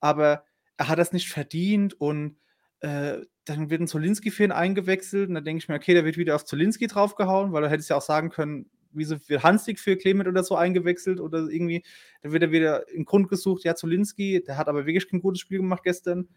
Aber 0.02 0.44
er 0.78 0.88
hat 0.90 1.00
das 1.00 1.14
nicht 1.14 1.30
verdient 1.30 1.94
und 2.00 2.38
äh, 2.82 3.20
dann 3.46 3.70
wird 3.70 3.82
ein 3.82 3.88
Zolinski 3.88 4.32
für 4.32 4.44
ihn 4.44 4.52
eingewechselt 4.52 5.30
und 5.30 5.36
dann 5.36 5.46
denke 5.46 5.60
ich 5.60 5.70
mir, 5.70 5.76
okay, 5.76 5.94
der 5.94 6.04
wird 6.04 6.18
wieder 6.18 6.36
auf 6.36 6.46
Zolinski 6.46 6.88
draufgehauen, 6.88 7.54
weil 7.54 7.62
du 7.62 7.70
hättest 7.70 7.90
ja 7.90 7.96
auch 7.96 8.02
sagen 8.02 8.30
können, 8.30 8.70
wieso 8.92 9.18
wird 9.28 9.44
Hanslik 9.44 9.80
für 9.80 9.98
Clement 9.98 10.28
oder 10.28 10.44
so 10.44 10.56
eingewechselt 10.56 11.20
oder 11.20 11.48
irgendwie, 11.50 11.84
dann 12.22 12.32
wird 12.32 12.44
er 12.44 12.52
wieder 12.52 12.90
im 12.90 13.06
Grund 13.06 13.30
gesucht, 13.30 13.64
ja, 13.64 13.76
Zolinski, 13.76 14.44
der 14.44 14.58
hat 14.58 14.68
aber 14.68 14.86
wirklich 14.86 15.10
kein 15.10 15.22
gutes 15.22 15.42
Spiel 15.42 15.60
gemacht 15.60 15.84
gestern, 15.84 16.28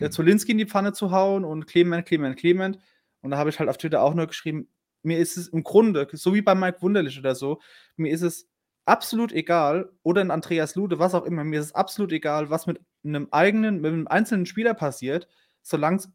der 0.00 0.08
hm. 0.08 0.12
Zolinski 0.12 0.52
in 0.52 0.58
die 0.58 0.66
Pfanne 0.66 0.92
zu 0.92 1.10
hauen 1.10 1.44
und 1.44 1.66
Clement, 1.66 2.06
Clement, 2.06 2.36
Clement. 2.36 2.78
Und 3.22 3.30
da 3.30 3.38
habe 3.38 3.50
ich 3.50 3.58
halt 3.58 3.70
auf 3.70 3.78
Twitter 3.78 4.02
auch 4.02 4.14
nur 4.14 4.26
geschrieben, 4.26 4.68
mir 5.02 5.18
ist 5.18 5.36
es 5.36 5.48
im 5.48 5.62
Grunde, 5.62 6.06
so 6.12 6.34
wie 6.34 6.42
bei 6.42 6.54
Mike 6.54 6.82
Wunderlich 6.82 7.18
oder 7.18 7.34
so, 7.34 7.60
mir 7.96 8.12
ist 8.12 8.22
es 8.22 8.48
absolut 8.86 9.32
egal, 9.32 9.90
oder 10.02 10.20
in 10.20 10.30
Andreas 10.30 10.74
Lude, 10.74 10.98
was 10.98 11.14
auch 11.14 11.24
immer, 11.24 11.44
mir 11.44 11.60
ist 11.60 11.66
es 11.66 11.74
absolut 11.74 12.12
egal, 12.12 12.50
was 12.50 12.66
mit 12.66 12.80
einem 13.02 13.28
eigenen, 13.30 13.80
mit 13.80 13.92
einem 13.92 14.08
einzelnen 14.08 14.46
Spieler 14.46 14.74
passiert 14.74 15.28
solange 15.64 15.96
es 15.96 16.08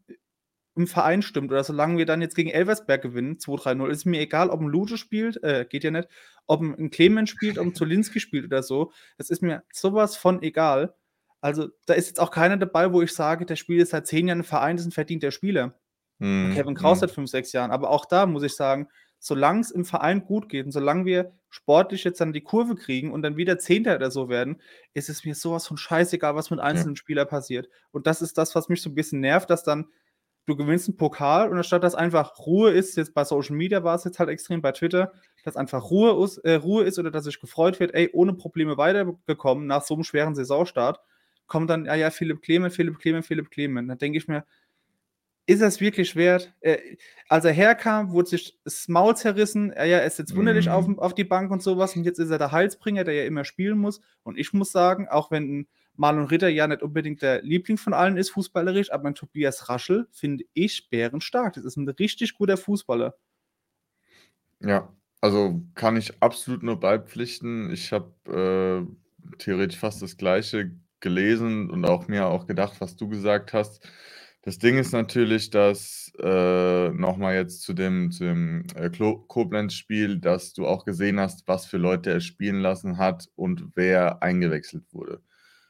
im 0.75 0.88
Verein 0.88 1.22
stimmt 1.22 1.51
oder 1.51 1.63
solange 1.63 1.98
wir 1.98 2.06
dann 2.06 2.22
jetzt 2.22 2.36
gegen 2.36 2.50
Elversberg 2.50 3.01
gewinnen, 3.01 3.38
2-3-0, 3.38 3.89
ist 3.89 4.06
mir 4.06 4.22
egal, 4.22 4.50
ob 4.50 4.62
ein 4.62 4.68
Lute 4.68 4.98
spielt, 4.98 5.44
äh, 5.44 5.65
geht 5.68 5.84
ja 5.84 5.91
nicht, 5.91 6.08
ob 6.48 6.62
ein 6.62 6.89
Clemens 6.89 7.29
spielt, 7.29 7.58
ob 7.58 7.65
ein 7.65 7.75
Zolinski 7.75 8.22
spielt 8.22 8.46
oder 8.46 8.63
so. 8.63 8.94
Das 9.18 9.29
ist 9.29 9.41
mir 9.41 9.63
sowas 9.74 10.15
von 10.15 10.41
egal. 10.41 10.96
Also, 11.41 11.70
da 11.86 11.94
ist 11.94 12.08
jetzt 12.08 12.20
auch 12.20 12.32
keiner 12.32 12.58
dabei, 12.58 12.94
wo 12.94 13.01
ich 13.01 13.13
sage, 13.13 13.46
der 13.46 13.56
spielt 13.56 13.79
jetzt 13.79 13.91
seit 13.91 14.08
zehn 14.08 14.27
Jahren 14.27 14.39
im 14.39 14.46
Verein, 14.46 14.77
das 14.77 14.86
ist 14.86 14.89
ein 14.89 14.94
verdienter 14.94 15.32
Spieler. 15.32 15.75
Mhm. 16.20 16.53
Kevin 16.53 16.75
Kraus 16.75 16.98
mhm. 16.98 17.01
seit 17.01 17.12
fünf, 17.12 17.29
sechs 17.29 17.51
Jahren. 17.51 17.72
Aber 17.72 17.89
auch 17.89 18.06
da 18.06 18.25
muss 18.25 18.44
ich 18.44 18.56
sagen, 18.56 18.88
solange 19.19 19.61
es 19.61 19.71
im 19.71 19.85
Verein 19.85 20.25
gut 20.25 20.49
geht 20.49 20.65
und 20.65 20.71
solange 20.71 21.05
wir 21.05 21.33
sportlich 21.49 22.03
jetzt 22.03 22.21
dann 22.21 22.33
die 22.33 22.41
Kurve 22.41 22.75
kriegen 22.75 23.11
und 23.11 23.21
dann 23.21 23.38
wieder 23.38 23.59
Zehnter 23.59 23.95
oder 23.95 24.11
so 24.11 24.29
werden, 24.29 24.61
ist 24.93 25.09
es 25.09 25.25
mir 25.25 25.35
sowas 25.35 25.67
von 25.67 25.77
scheißegal, 25.77 26.35
was 26.35 26.51
mit 26.51 26.59
einzelnen. 26.59 26.95
Spielern 26.95 27.27
passiert. 27.27 27.69
Und 27.91 28.07
das 28.07 28.21
ist 28.21 28.38
das, 28.38 28.55
was 28.55 28.69
mich 28.69 28.81
so 28.81 28.89
ein 28.89 28.95
bisschen 28.95 29.19
nervt, 29.19 29.49
dass 29.49 29.63
dann 29.63 29.88
du 30.45 30.55
gewinnst 30.55 30.88
einen 30.88 30.97
Pokal 30.97 31.49
und 31.49 31.57
anstatt 31.57 31.83
dass 31.83 31.95
einfach 31.95 32.39
Ruhe 32.39 32.71
ist, 32.71 32.97
jetzt 32.97 33.13
bei 33.13 33.23
Social 33.23 33.55
Media 33.55 33.83
war 33.83 33.95
es 33.95 34.03
jetzt 34.03 34.19
halt 34.19 34.29
extrem, 34.29 34.61
bei 34.61 34.71
Twitter, 34.71 35.11
dass 35.43 35.55
einfach 35.55 35.89
Ruhe 35.91 36.23
ist, 36.23 36.38
äh, 36.39 36.55
Ruhe 36.55 36.83
ist 36.83 36.97
oder 36.99 37.11
dass 37.11 37.25
sich 37.25 37.39
gefreut 37.39 37.79
wird, 37.79 37.93
ey, 37.93 38.09
ohne 38.13 38.33
Probleme 38.33 38.77
weitergekommen 38.77 39.67
nach 39.67 39.83
so 39.83 39.93
einem 39.93 40.03
schweren 40.03 40.35
Saisonstart, 40.35 40.99
kommt 41.47 41.69
dann, 41.69 41.85
ja, 41.85 41.95
ja, 41.95 42.09
Philipp 42.09 42.41
Clement, 42.41 42.73
Philipp 42.73 42.99
Clement, 42.99 43.25
Philipp 43.25 43.51
Clement. 43.51 43.89
Dann 43.89 43.97
denke 43.97 44.17
ich 44.17 44.27
mir, 44.27 44.45
ist 45.50 45.62
es 45.62 45.82
wirklich 45.82 46.15
wert? 46.15 46.53
Äh, 46.60 46.77
als 47.27 47.44
er 47.44 47.51
herkam, 47.51 48.12
wurde 48.12 48.29
sich 48.29 48.60
das 48.63 48.88
Maul 48.88 49.18
zerrissen. 49.18 49.72
Er, 49.72 49.86
ja, 49.86 49.98
er 49.98 50.06
ist 50.06 50.20
jetzt 50.20 50.36
wunderlich 50.36 50.68
mhm. 50.68 50.72
auf, 50.72 50.98
auf 51.00 51.15
die 51.15 51.24
Bank 51.24 51.50
und 51.50 51.63
sowas. 51.63 51.96
Und 51.96 52.03
jetzt 52.03 52.20
ist 52.20 52.29
er 52.29 52.38
der 52.38 52.51
Heilsbringer, 52.51 53.03
der 53.03 53.15
ja 53.15 53.24
immer 53.24 53.44
spielen 53.44 53.79
muss. 53.79 54.00
Und 54.22 54.38
ich 54.38 54.53
muss 54.53 54.72
sagen, 54.72 55.08
auch 55.08 55.32
wenn 55.32 55.68
Marlon 55.96 56.27
Ritter 56.27 56.50
ja 56.50 56.68
nicht 56.68 56.84
unbedingt 56.84 57.24
der 57.24 57.41
Liebling 57.41 57.79
von 57.79 57.96
allen 57.96 58.15
ist, 58.15 58.29
fußballerisch, 58.29 58.91
aber 58.91 59.08
ein 59.08 59.15
Tobias 59.15 59.70
Raschel 59.70 60.08
finde 60.12 60.46
ich 60.53 60.88
bärenstark. 60.91 61.56
Das 61.56 61.65
ist 61.65 61.77
ein 61.77 61.89
richtig 61.89 62.36
guter 62.36 62.56
Fußballer. 62.56 63.15
Ja, 64.60 64.94
also 65.20 65.63
kann 65.74 65.98
ich 65.98 66.22
absolut 66.22 66.62
nur 66.62 66.79
beipflichten. 66.79 67.72
Ich 67.72 67.91
habe 67.91 68.86
äh, 69.27 69.36
theoretisch 69.39 69.79
fast 69.79 70.03
das 70.03 70.15
Gleiche 70.15 70.75
gelesen 71.00 71.72
und 71.72 71.86
auch 71.86 72.08
mir 72.08 72.27
auch 72.27 72.46
gedacht, 72.46 72.75
was 72.82 72.96
du 72.96 73.10
gesagt 73.10 73.53
hast 73.53 73.84
Das 74.41 74.58
Ding 74.58 74.77
ist 74.77 74.93
natürlich, 74.93 75.50
dass 75.50 76.13
äh, 76.17 76.89
nochmal 76.89 77.36
jetzt 77.36 77.62
zu 77.62 77.74
dem, 77.74 78.10
zu 78.12 78.24
dem 78.24 78.65
äh, 78.75 78.89
Koblenz-Spiel, 78.89 80.19
dass 80.19 80.53
du 80.53 80.65
auch 80.65 80.86
gesehen 80.86 81.19
hast, 81.19 81.48
was 81.48 81.65
für 81.65 81.77
Leute 81.77 82.12
er 82.12 82.22
spielen 82.22 82.62
lassen 82.62 82.98
hat 82.98 83.27
und 83.36 83.75
wer 83.75 84.24
eingewechselt 84.24 84.86
wurde. 84.91 85.22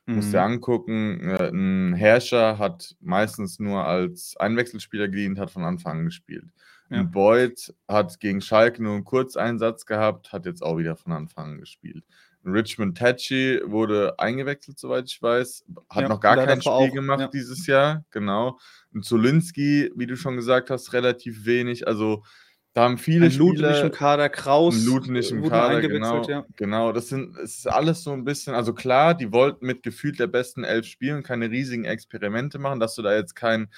Mhm. 0.05 0.15
Musst 0.15 0.33
dir 0.33 0.43
angucken, 0.43 1.19
äh, 1.29 1.49
ein 1.49 1.93
Herrscher 1.93 2.59
hat 2.59 2.95
meistens 2.99 3.59
nur 3.59 3.85
als 3.85 4.37
Einwechselspieler 4.37 5.07
gedient, 5.07 5.39
hat 5.39 5.49
von 5.51 5.63
Anfang 5.63 5.99
an 5.99 6.05
gespielt. 6.05 6.45
Ja. 6.89 6.99
Ein 6.99 7.11
Boyd 7.11 7.73
hat 7.87 8.19
gegen 8.19 8.41
Schalke 8.41 8.83
nur 8.83 8.95
einen 8.95 9.03
Kurzeinsatz 9.03 9.85
gehabt, 9.85 10.31
hat 10.31 10.45
jetzt 10.45 10.63
auch 10.63 10.77
wieder 10.77 10.95
von 10.95 11.11
Anfang 11.11 11.53
an 11.53 11.59
gespielt. 11.59 12.03
Richmond 12.51 12.97
Tachi 12.97 13.61
wurde 13.65 14.17
eingewechselt, 14.17 14.79
soweit 14.79 15.05
ich 15.05 15.21
weiß. 15.21 15.65
Hat 15.89 16.03
ja, 16.03 16.09
noch 16.09 16.19
gar 16.19 16.35
kein 16.35 16.61
Spiel 16.61 16.71
auch, 16.71 16.93
gemacht 16.93 17.19
ja. 17.19 17.27
dieses 17.27 17.67
Jahr, 17.67 18.03
genau. 18.11 18.57
Und 18.93 19.05
Zulinski, 19.05 19.91
wie 19.95 20.07
du 20.07 20.15
schon 20.15 20.35
gesagt 20.35 20.69
hast, 20.69 20.93
relativ 20.93 21.45
wenig. 21.45 21.87
Also 21.87 22.23
da 22.73 22.83
haben 22.83 22.97
viele 22.97 23.25
ein 23.25 23.31
Spieler... 23.31 23.83
im 23.83 23.91
Kader, 23.91 24.29
Kraus 24.29 24.75
nicht 24.75 25.31
im 25.31 25.49
Kader, 25.49 25.81
genau. 25.81 26.23
Ja. 26.23 26.45
Genau, 26.55 26.91
das 26.91 27.09
sind, 27.09 27.35
es 27.37 27.59
ist 27.59 27.67
alles 27.67 28.03
so 28.03 28.11
ein 28.11 28.23
bisschen, 28.23 28.53
also 28.53 28.73
klar, 28.73 29.15
die 29.15 29.31
wollten 29.31 29.65
mit 29.65 29.81
gefühlt 29.81 30.19
der 30.19 30.27
besten 30.27 30.63
Elf 30.63 30.85
spielen, 30.85 31.23
keine 31.23 31.49
riesigen 31.49 31.85
Experimente 31.85 32.59
machen, 32.59 32.79
dass 32.79 32.95
du 32.95 33.01
da 33.01 33.15
jetzt 33.15 33.35
kein 33.35 33.69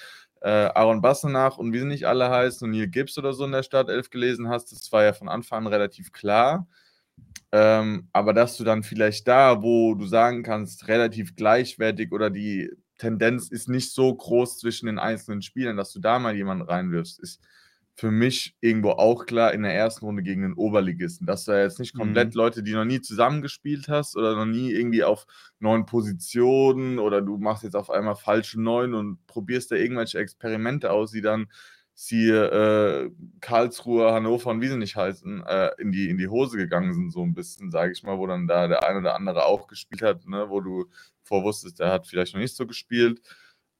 äh, 0.42 0.48
Aaron 0.48 1.00
Bassenach 1.00 1.56
und 1.56 1.72
wie 1.72 1.78
sie 1.78 1.86
nicht 1.86 2.06
alle 2.06 2.28
heißen 2.28 2.66
und 2.66 2.72
Neil 2.72 2.88
Gibbs 2.88 3.16
oder 3.16 3.32
so 3.32 3.44
in 3.44 3.52
der 3.52 3.62
Startelf 3.62 4.10
gelesen 4.10 4.48
hast, 4.48 4.72
das 4.72 4.92
war 4.92 5.04
ja 5.04 5.12
von 5.12 5.28
Anfang 5.28 5.66
an 5.66 5.66
relativ 5.68 6.12
klar. 6.12 6.66
Ähm, 7.52 8.08
aber 8.12 8.32
dass 8.32 8.56
du 8.56 8.64
dann 8.64 8.82
vielleicht 8.82 9.28
da, 9.28 9.62
wo 9.62 9.94
du 9.94 10.06
sagen 10.06 10.42
kannst, 10.42 10.88
relativ 10.88 11.36
gleichwertig 11.36 12.12
oder 12.12 12.30
die 12.30 12.70
Tendenz 12.96 13.48
ist 13.48 13.68
nicht 13.68 13.92
so 13.92 14.14
groß 14.14 14.58
zwischen 14.58 14.86
den 14.86 14.98
einzelnen 14.98 15.42
Spielern, 15.42 15.76
dass 15.76 15.92
du 15.92 16.00
da 16.00 16.18
mal 16.18 16.34
jemanden 16.34 16.64
reinwirfst, 16.64 17.20
ist 17.20 17.42
für 17.94 18.10
mich 18.10 18.56
irgendwo 18.60 18.92
auch 18.92 19.26
klar 19.26 19.52
in 19.52 19.62
der 19.62 19.74
ersten 19.74 20.04
Runde 20.06 20.22
gegen 20.22 20.42
den 20.42 20.54
Oberligisten. 20.54 21.26
Dass 21.26 21.44
du 21.44 21.52
jetzt 21.52 21.78
nicht 21.78 21.94
komplett 21.94 22.28
mhm. 22.28 22.38
Leute, 22.38 22.62
die 22.62 22.72
noch 22.72 22.86
nie 22.86 23.00
zusammengespielt 23.00 23.88
hast 23.88 24.16
oder 24.16 24.34
noch 24.34 24.46
nie 24.46 24.72
irgendwie 24.72 25.04
auf 25.04 25.26
neuen 25.58 25.84
Positionen 25.84 26.98
oder 26.98 27.20
du 27.20 27.36
machst 27.36 27.64
jetzt 27.64 27.76
auf 27.76 27.90
einmal 27.90 28.16
falsche 28.16 28.60
Neun 28.60 28.94
und 28.94 29.26
probierst 29.26 29.70
da 29.70 29.76
irgendwelche 29.76 30.18
Experimente 30.18 30.90
aus, 30.90 31.10
die 31.10 31.20
dann 31.20 31.48
siehe 31.94 32.46
äh, 32.50 33.10
Karlsruhe, 33.40 34.12
Hannover 34.12 34.50
und 34.50 34.60
wie 34.60 34.68
sie 34.68 34.76
nicht 34.76 34.96
heißen, 34.96 35.44
äh, 35.46 35.70
in, 35.78 35.92
die, 35.92 36.08
in 36.08 36.18
die 36.18 36.28
Hose 36.28 36.56
gegangen 36.56 36.94
sind, 36.94 37.12
so 37.12 37.22
ein 37.22 37.34
bisschen, 37.34 37.70
sage 37.70 37.92
ich 37.92 38.02
mal, 38.02 38.18
wo 38.18 38.26
dann 38.26 38.46
da 38.46 38.66
der 38.68 38.84
eine 38.84 38.98
oder 39.00 39.14
andere 39.14 39.44
auch 39.44 39.66
gespielt 39.68 40.02
hat, 40.02 40.26
ne, 40.26 40.46
wo 40.48 40.60
du 40.60 40.86
vorwusstest, 41.22 41.80
der 41.80 41.90
hat 41.90 42.06
vielleicht 42.06 42.34
noch 42.34 42.40
nicht 42.40 42.56
so 42.56 42.66
gespielt. 42.66 43.20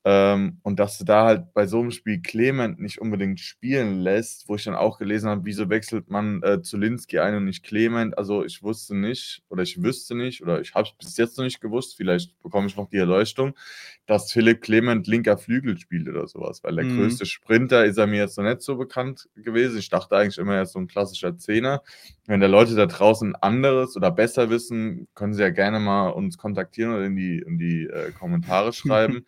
Ähm, 0.05 0.59
und 0.63 0.81
dass 0.81 0.99
du 0.99 1.05
da 1.05 1.27
halt 1.27 1.55
bei 1.55 1.67
so 1.67 1.79
einem 1.79 1.93
Spiel 1.93 2.21
Clement 2.21 2.81
nicht 2.81 3.01
unbedingt 3.01 3.39
spielen 3.39 4.01
lässt, 4.01 4.49
wo 4.49 4.57
ich 4.57 4.65
dann 4.65 4.75
auch 4.75 4.99
gelesen 4.99 5.29
habe, 5.29 5.43
wieso 5.45 5.71
wechselt 5.71 6.11
man 6.11 6.43
äh, 6.43 6.61
Zulinski 6.61 7.21
ein 7.21 7.37
und 7.37 7.45
nicht 7.45 7.63
Clement? 7.63 8.19
Also 8.19 8.45
ich 8.45 8.65
wusste 8.65 8.97
nicht 8.97 9.43
oder 9.49 9.63
ich 9.63 9.81
wüsste 9.81 10.17
nicht 10.17 10.43
oder 10.43 10.61
ich 10.61 10.75
habe 10.75 10.89
es 10.89 10.95
bis 10.95 11.17
jetzt 11.19 11.39
noch 11.39 11.45
nicht 11.45 11.61
gewusst, 11.61 11.97
vielleicht 11.97 12.41
bekomme 12.43 12.67
ich 12.67 12.77
noch 12.77 12.89
die 12.89 12.97
Erleuchtung, 12.97 13.57
dass 14.07 14.33
Philipp 14.33 14.63
Clement 14.63 15.07
linker 15.07 15.39
Flügel 15.39 15.79
spielt 15.79 16.09
oder 16.09 16.27
sowas, 16.27 16.65
weil 16.65 16.75
der 16.75 16.85
mhm. 16.85 16.99
größte 16.99 17.25
Sprinter 17.25 17.85
ist 17.85 17.97
er 17.97 18.09
mir 18.09 18.23
jetzt 18.23 18.37
noch 18.37 18.45
nicht 18.45 18.63
so 18.63 18.77
bekannt 18.77 19.29
gewesen. 19.37 19.79
Ich 19.79 19.89
dachte 19.89 20.17
eigentlich 20.17 20.39
immer, 20.39 20.57
er 20.57 20.63
ist 20.63 20.73
so 20.73 20.81
ein 20.81 20.89
klassischer 20.89 21.37
Zehner. 21.39 21.81
Wenn 22.27 22.41
da 22.41 22.47
Leute 22.47 22.75
da 22.77 22.87
draußen 22.87 23.35
anderes 23.37 23.97
oder 23.97 24.11
besser 24.11 24.49
wissen, 24.49 25.09
können 25.15 25.35
sie 25.35 25.43
ja 25.43 25.51
gerne 25.51 25.81
mal 25.81 26.11
uns 26.11 26.39
kontaktieren 26.39 26.95
oder 26.95 27.05
in 27.05 27.17
die, 27.17 27.39
in 27.39 27.59
die 27.59 27.85
äh, 27.87 28.13
Kommentare 28.13 28.73
schreiben 28.73 29.25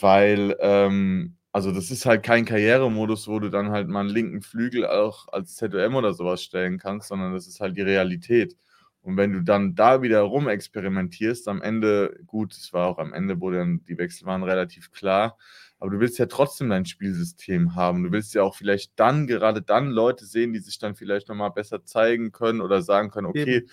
weil, 0.00 0.56
ähm, 0.60 1.36
also 1.52 1.72
das 1.72 1.90
ist 1.90 2.06
halt 2.06 2.22
kein 2.22 2.44
Karrieremodus, 2.44 3.28
wo 3.28 3.38
du 3.38 3.48
dann 3.50 3.70
halt 3.70 3.88
mal 3.88 4.00
einen 4.00 4.10
linken 4.10 4.42
Flügel 4.42 4.86
auch 4.86 5.28
als 5.28 5.56
ZOM 5.56 5.94
oder 5.94 6.14
sowas 6.14 6.42
stellen 6.42 6.78
kannst, 6.78 7.08
sondern 7.08 7.32
das 7.32 7.46
ist 7.46 7.60
halt 7.60 7.76
die 7.76 7.82
Realität. 7.82 8.56
Und 9.02 9.16
wenn 9.16 9.32
du 9.32 9.42
dann 9.42 9.74
da 9.74 10.02
wieder 10.02 10.20
rum 10.20 10.48
experimentierst, 10.48 11.48
am 11.48 11.62
Ende, 11.62 12.18
gut, 12.26 12.52
es 12.52 12.72
war 12.72 12.88
auch 12.88 12.98
am 12.98 13.12
Ende, 13.12 13.40
wo 13.40 13.50
dann 13.50 13.82
die 13.88 13.96
Wechsel 13.96 14.26
waren 14.26 14.42
relativ 14.42 14.90
klar, 14.90 15.38
aber 15.78 15.90
du 15.90 16.00
willst 16.00 16.18
ja 16.18 16.26
trotzdem 16.26 16.70
dein 16.70 16.86
Spielsystem 16.86 17.74
haben. 17.74 18.02
Du 18.04 18.12
willst 18.12 18.34
ja 18.34 18.42
auch 18.42 18.56
vielleicht 18.56 18.92
dann, 18.96 19.26
gerade 19.26 19.62
dann 19.62 19.90
Leute 19.90 20.26
sehen, 20.26 20.52
die 20.52 20.58
sich 20.58 20.78
dann 20.78 20.94
vielleicht 20.94 21.28
nochmal 21.28 21.50
besser 21.50 21.84
zeigen 21.84 22.32
können 22.32 22.60
oder 22.60 22.82
sagen 22.82 23.10
können, 23.10 23.26
okay, 23.26 23.56
Eben. 23.56 23.70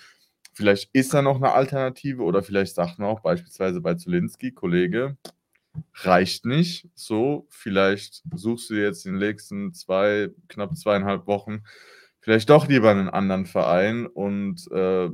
vielleicht 0.53 0.89
ist 0.93 1.13
da 1.13 1.21
noch 1.21 1.37
eine 1.37 1.51
Alternative 1.51 2.23
oder 2.23 2.43
vielleicht 2.43 2.75
sagt 2.75 2.99
man 2.99 3.09
auch 3.09 3.21
beispielsweise 3.21 3.81
bei 3.81 3.95
Zulinski, 3.95 4.51
Kollege, 4.51 5.17
reicht 5.95 6.45
nicht. 6.45 6.87
So, 6.93 7.47
vielleicht 7.49 8.23
suchst 8.33 8.69
du 8.69 8.75
jetzt 8.75 9.05
in 9.05 9.13
den 9.13 9.27
nächsten 9.27 9.73
zwei, 9.73 10.29
knapp 10.47 10.77
zweieinhalb 10.77 11.27
Wochen 11.27 11.63
vielleicht 12.25 12.49
doch 12.49 12.67
lieber 12.67 12.89
einen 12.89 13.07
anderen 13.07 13.45
Verein 13.45 14.07
und 14.07 14.65
äh, 14.71 15.09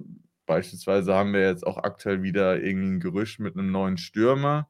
beispielsweise 0.46 1.14
haben 1.14 1.34
wir 1.34 1.42
jetzt 1.42 1.68
auch 1.68 1.76
aktuell 1.76 2.24
wieder 2.24 2.64
irgendwie 2.64 2.88
ein 2.88 3.00
Gerücht 3.02 3.42
mit 3.42 3.58
einem 3.58 3.70
neuen 3.70 3.98
Stürmer. 3.98 4.70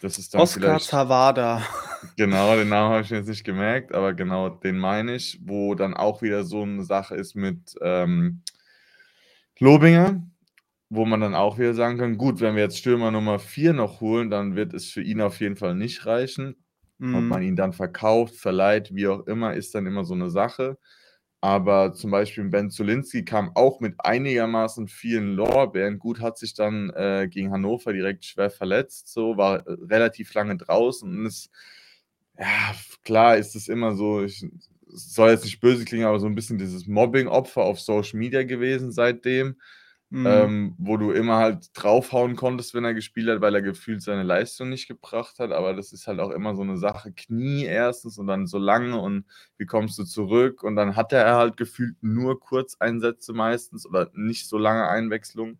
Das 0.00 0.18
ist 0.18 0.34
dann 0.34 0.40
Oscar 0.40 0.78
Zawada. 0.78 1.62
Genau, 2.16 2.54
den 2.54 2.68
Namen 2.68 2.92
habe 2.92 3.02
ich 3.02 3.10
jetzt 3.10 3.28
nicht 3.28 3.42
gemerkt, 3.42 3.92
aber 3.92 4.14
genau 4.14 4.48
den 4.48 4.78
meine 4.78 5.16
ich, 5.16 5.40
wo 5.42 5.74
dann 5.74 5.94
auch 5.94 6.22
wieder 6.22 6.44
so 6.44 6.62
eine 6.62 6.84
Sache 6.84 7.16
ist 7.16 7.34
mit 7.34 7.74
ähm, 7.80 8.42
Lobinger, 9.58 10.22
wo 10.90 11.04
man 11.04 11.20
dann 11.20 11.34
auch 11.34 11.58
wieder 11.58 11.74
sagen 11.74 11.98
kann, 11.98 12.16
gut, 12.16 12.40
wenn 12.40 12.54
wir 12.54 12.62
jetzt 12.62 12.78
Stürmer 12.78 13.10
Nummer 13.10 13.40
4 13.40 13.72
noch 13.72 14.00
holen, 14.00 14.30
dann 14.30 14.54
wird 14.54 14.74
es 14.74 14.90
für 14.90 15.02
ihn 15.02 15.20
auf 15.20 15.40
jeden 15.40 15.56
Fall 15.56 15.74
nicht 15.74 16.06
reichen. 16.06 16.54
Mhm. 16.98 17.14
Ob 17.16 17.24
man 17.24 17.42
ihn 17.42 17.56
dann 17.56 17.72
verkauft, 17.72 18.36
verleiht, 18.36 18.94
wie 18.94 19.08
auch 19.08 19.26
immer, 19.26 19.54
ist 19.54 19.74
dann 19.74 19.86
immer 19.86 20.04
so 20.04 20.14
eine 20.14 20.30
Sache. 20.30 20.78
Aber 21.40 21.92
zum 21.94 22.10
Beispiel 22.10 22.44
Ben 22.44 22.68
Zulinski 22.70 23.24
kam 23.24 23.52
auch 23.54 23.78
mit 23.80 23.94
einigermaßen 23.98 24.88
vielen 24.88 25.34
Lorbeeren. 25.34 25.98
Gut, 26.00 26.20
hat 26.20 26.36
sich 26.36 26.54
dann 26.54 26.90
äh, 26.90 27.28
gegen 27.30 27.52
Hannover 27.52 27.92
direkt 27.92 28.24
schwer 28.24 28.50
verletzt, 28.50 29.12
so 29.12 29.36
war 29.36 29.64
äh, 29.66 29.76
relativ 29.88 30.34
lange 30.34 30.56
draußen 30.56 31.08
und 31.08 31.26
ist, 31.26 31.50
ja, 32.38 32.74
klar 33.04 33.36
ist 33.36 33.54
es 33.56 33.68
immer 33.68 33.94
so, 33.94 34.22
ich 34.24 34.44
soll 34.88 35.30
jetzt 35.30 35.44
nicht 35.44 35.60
böse 35.60 35.84
klingen, 35.84 36.06
aber 36.06 36.18
so 36.20 36.26
ein 36.26 36.34
bisschen 36.34 36.58
dieses 36.58 36.86
Mobbing-Opfer 36.86 37.62
auf 37.62 37.80
Social 37.80 38.18
Media 38.18 38.42
gewesen 38.44 38.90
seitdem. 38.92 39.56
Mhm. 40.10 40.26
Ähm, 40.26 40.74
wo 40.78 40.96
du 40.96 41.10
immer 41.10 41.36
halt 41.36 41.68
draufhauen 41.74 42.34
konntest, 42.34 42.72
wenn 42.72 42.84
er 42.84 42.94
gespielt 42.94 43.28
hat, 43.28 43.42
weil 43.42 43.54
er 43.54 43.60
gefühlt 43.60 44.00
seine 44.00 44.22
Leistung 44.22 44.70
nicht 44.70 44.88
gebracht 44.88 45.38
hat. 45.38 45.52
Aber 45.52 45.74
das 45.74 45.92
ist 45.92 46.06
halt 46.06 46.18
auch 46.18 46.30
immer 46.30 46.54
so 46.56 46.62
eine 46.62 46.78
Sache. 46.78 47.12
Knie 47.12 47.64
erstens 47.64 48.16
und 48.16 48.26
dann 48.26 48.46
so 48.46 48.56
lange 48.58 48.98
und 48.98 49.26
wie 49.58 49.66
kommst 49.66 49.98
du 49.98 50.04
zurück? 50.04 50.62
Und 50.62 50.76
dann 50.76 50.96
hatte 50.96 51.16
er 51.16 51.36
halt 51.36 51.58
gefühlt 51.58 51.96
nur 52.00 52.40
Kurzeinsätze 52.40 53.34
meistens 53.34 53.84
oder 53.86 54.10
nicht 54.14 54.48
so 54.48 54.56
lange 54.56 54.88
Einwechslung. 54.88 55.58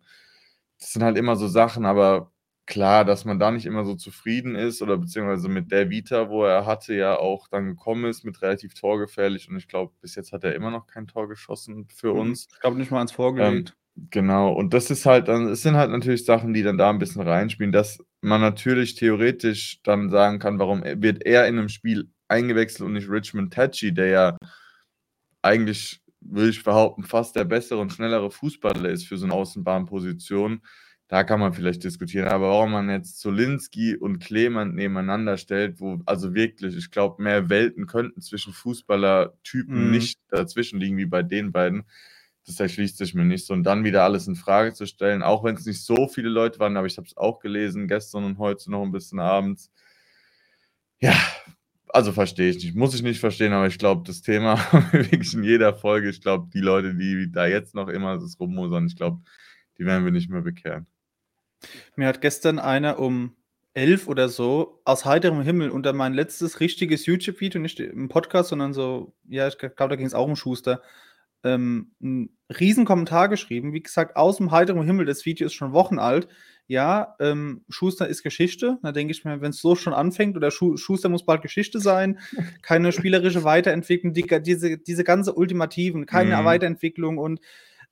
Das 0.79 0.93
sind 0.93 1.03
halt 1.03 1.17
immer 1.17 1.35
so 1.35 1.47
Sachen, 1.47 1.85
aber 1.85 2.31
klar, 2.65 3.05
dass 3.05 3.25
man 3.25 3.37
da 3.37 3.51
nicht 3.51 3.67
immer 3.67 3.85
so 3.85 3.95
zufrieden 3.95 4.55
ist 4.55 4.81
oder 4.81 4.97
beziehungsweise 4.97 5.49
mit 5.49 5.71
der 5.71 5.91
Vita, 5.91 6.29
wo 6.29 6.43
er 6.43 6.65
hatte, 6.65 6.95
ja 6.95 7.17
auch 7.17 7.47
dann 7.49 7.67
gekommen 7.67 8.05
ist 8.05 8.23
mit 8.23 8.41
relativ 8.41 8.73
torgefährlich 8.73 9.49
und 9.49 9.57
ich 9.57 9.67
glaube, 9.67 9.93
bis 10.01 10.15
jetzt 10.15 10.31
hat 10.31 10.43
er 10.43 10.55
immer 10.55 10.71
noch 10.71 10.87
kein 10.87 11.07
Tor 11.07 11.27
geschossen 11.27 11.87
für 11.93 12.13
mhm. 12.13 12.19
uns. 12.19 12.47
Ich 12.53 12.59
glaube 12.61 12.77
nicht 12.77 12.91
mal 12.91 12.97
ans 12.97 13.11
Vorgelegt. 13.11 13.69
Ähm, 13.69 13.75
Genau, 14.11 14.51
und 14.53 14.73
das 14.73 14.91
ist 14.91 15.05
halt 15.05 15.27
dann 15.27 15.47
es 15.47 15.63
sind 15.63 15.75
halt 15.75 15.91
natürlich 15.91 16.23
Sachen, 16.25 16.53
die 16.53 16.63
dann 16.63 16.77
da 16.77 16.89
ein 16.89 16.99
bisschen 16.99 17.21
reinspielen, 17.21 17.71
dass 17.71 17.99
man 18.21 18.39
natürlich 18.41 18.95
theoretisch 18.95 19.81
dann 19.83 20.09
sagen 20.09 20.39
kann, 20.39 20.59
warum 20.59 20.83
wird 20.83 21.25
er 21.25 21.47
in 21.47 21.57
einem 21.57 21.69
Spiel 21.69 22.09
eingewechselt 22.27 22.85
und 22.85 22.93
nicht 22.93 23.09
Richmond 23.09 23.53
Tachi, 23.53 23.93
der 23.93 24.07
ja 24.07 24.37
eigentlich, 25.41 26.01
würde 26.21 26.49
ich 26.49 26.63
behaupten, 26.63 27.03
fast 27.03 27.35
der 27.35 27.45
bessere 27.45 27.79
und 27.79 27.93
schnellere 27.93 28.31
Fußballer 28.31 28.89
ist 28.89 29.07
für 29.07 29.17
so 29.17 29.25
eine 29.25 29.33
Außenbahnposition. 29.33 30.61
Da 31.07 31.23
kann 31.23 31.39
man 31.39 31.53
vielleicht 31.53 31.83
diskutieren, 31.83 32.27
aber 32.27 32.49
warum 32.49 32.71
man 32.71 32.89
jetzt 32.89 33.19
Zolinski 33.19 33.95
und 33.97 34.19
Clement 34.19 34.75
nebeneinander 34.75 35.37
stellt, 35.37 35.79
wo 35.79 35.99
also 36.05 36.35
wirklich, 36.35 36.75
ich 36.77 36.91
glaube, 36.91 37.23
mehr 37.23 37.49
Welten 37.49 37.87
könnten 37.87 38.21
zwischen 38.21 38.53
Fußballertypen 38.53 39.85
Mhm. 39.85 39.91
nicht 39.91 40.19
dazwischen 40.29 40.79
liegen 40.79 40.97
wie 40.97 41.07
bei 41.07 41.23
den 41.23 41.51
beiden 41.51 41.85
das 42.49 42.59
erschließt 42.59 42.97
sich 42.97 43.13
mir 43.13 43.25
nicht 43.25 43.45
so. 43.45 43.53
Und 43.53 43.63
dann 43.63 43.83
wieder 43.83 44.03
alles 44.03 44.27
in 44.27 44.35
Frage 44.35 44.73
zu 44.73 44.85
stellen, 44.85 45.23
auch 45.23 45.43
wenn 45.43 45.55
es 45.55 45.65
nicht 45.65 45.83
so 45.83 46.07
viele 46.07 46.29
Leute 46.29 46.59
waren, 46.59 46.75
aber 46.75 46.87
ich 46.87 46.97
habe 46.97 47.07
es 47.07 47.15
auch 47.15 47.39
gelesen, 47.39 47.87
gestern 47.87 48.23
und 48.25 48.37
heute 48.37 48.69
noch 48.71 48.83
ein 48.83 48.91
bisschen 48.91 49.19
abends. 49.19 49.71
Ja, 50.99 51.15
also 51.87 52.11
verstehe 52.11 52.49
ich 52.49 52.63
nicht. 52.63 52.75
Muss 52.75 52.93
ich 52.93 53.03
nicht 53.03 53.19
verstehen, 53.19 53.53
aber 53.53 53.67
ich 53.67 53.77
glaube, 53.77 54.03
das 54.05 54.21
Thema 54.21 54.57
wirklich 54.91 55.33
in 55.33 55.43
jeder 55.43 55.73
Folge, 55.73 56.09
ich 56.09 56.21
glaube, 56.21 56.49
die 56.53 56.61
Leute, 56.61 56.95
die 56.95 57.31
da 57.31 57.47
jetzt 57.47 57.75
noch 57.75 57.87
immer 57.87 58.17
das 58.17 58.39
rummosern, 58.39 58.87
ich 58.87 58.95
glaube, 58.95 59.21
die 59.77 59.85
werden 59.85 60.03
wir 60.03 60.11
nicht 60.11 60.29
mehr 60.29 60.41
bekehren. 60.41 60.87
Mir 61.95 62.07
hat 62.07 62.21
gestern 62.21 62.59
einer 62.59 62.99
um 62.99 63.35
elf 63.73 64.07
oder 64.07 64.29
so 64.29 64.81
aus 64.83 65.05
heiterem 65.05 65.41
Himmel 65.41 65.69
unter 65.69 65.93
mein 65.93 66.13
letztes 66.13 66.59
richtiges 66.59 67.05
YouTube-Video, 67.05 67.61
nicht 67.61 67.79
im 67.79 68.09
Podcast, 68.09 68.49
sondern 68.49 68.73
so, 68.73 69.13
ja, 69.27 69.47
ich 69.47 69.57
glaube, 69.57 69.75
da 69.77 69.95
ging 69.95 70.05
es 70.05 70.13
auch 70.13 70.25
um 70.25 70.35
Schuster, 70.35 70.81
ähm, 71.43 71.91
'n 72.01 72.29
Riesenkommentar 72.49 73.29
geschrieben. 73.29 73.73
Wie 73.73 73.81
gesagt, 73.83 74.15
aus 74.15 74.37
dem 74.37 74.51
heiteren 74.51 74.83
Himmel, 74.85 75.05
das 75.05 75.25
Video 75.25 75.45
ist 75.47 75.53
schon 75.53 75.73
Wochen 75.73 75.99
alt. 75.99 76.27
ja, 76.67 77.15
ähm, 77.19 77.63
Schuster 77.67 78.07
ist 78.07 78.21
Geschichte. 78.21 78.77
Da 78.83 78.91
denke 78.91 79.11
ich 79.11 79.25
mir, 79.25 79.41
wenn 79.41 79.49
es 79.49 79.59
so 79.59 79.75
schon 79.75 79.93
anfängt, 79.93 80.37
oder 80.37 80.51
Schu 80.51 80.77
Schuster 80.77 81.09
muss 81.09 81.25
bald 81.25 81.41
Geschichte 81.41 81.79
sein, 81.79 82.19
keine 82.61 82.91
spielerische 82.91 83.43
Weiterentwicklung, 83.43 84.13
die, 84.13 84.25
diese, 84.43 84.77
diese 84.77 85.03
ganze 85.03 85.33
Ultimativen, 85.33 86.05
keine 86.05 86.37
mhm. 86.37 86.45
Weiterentwicklung 86.45 87.17
und 87.17 87.39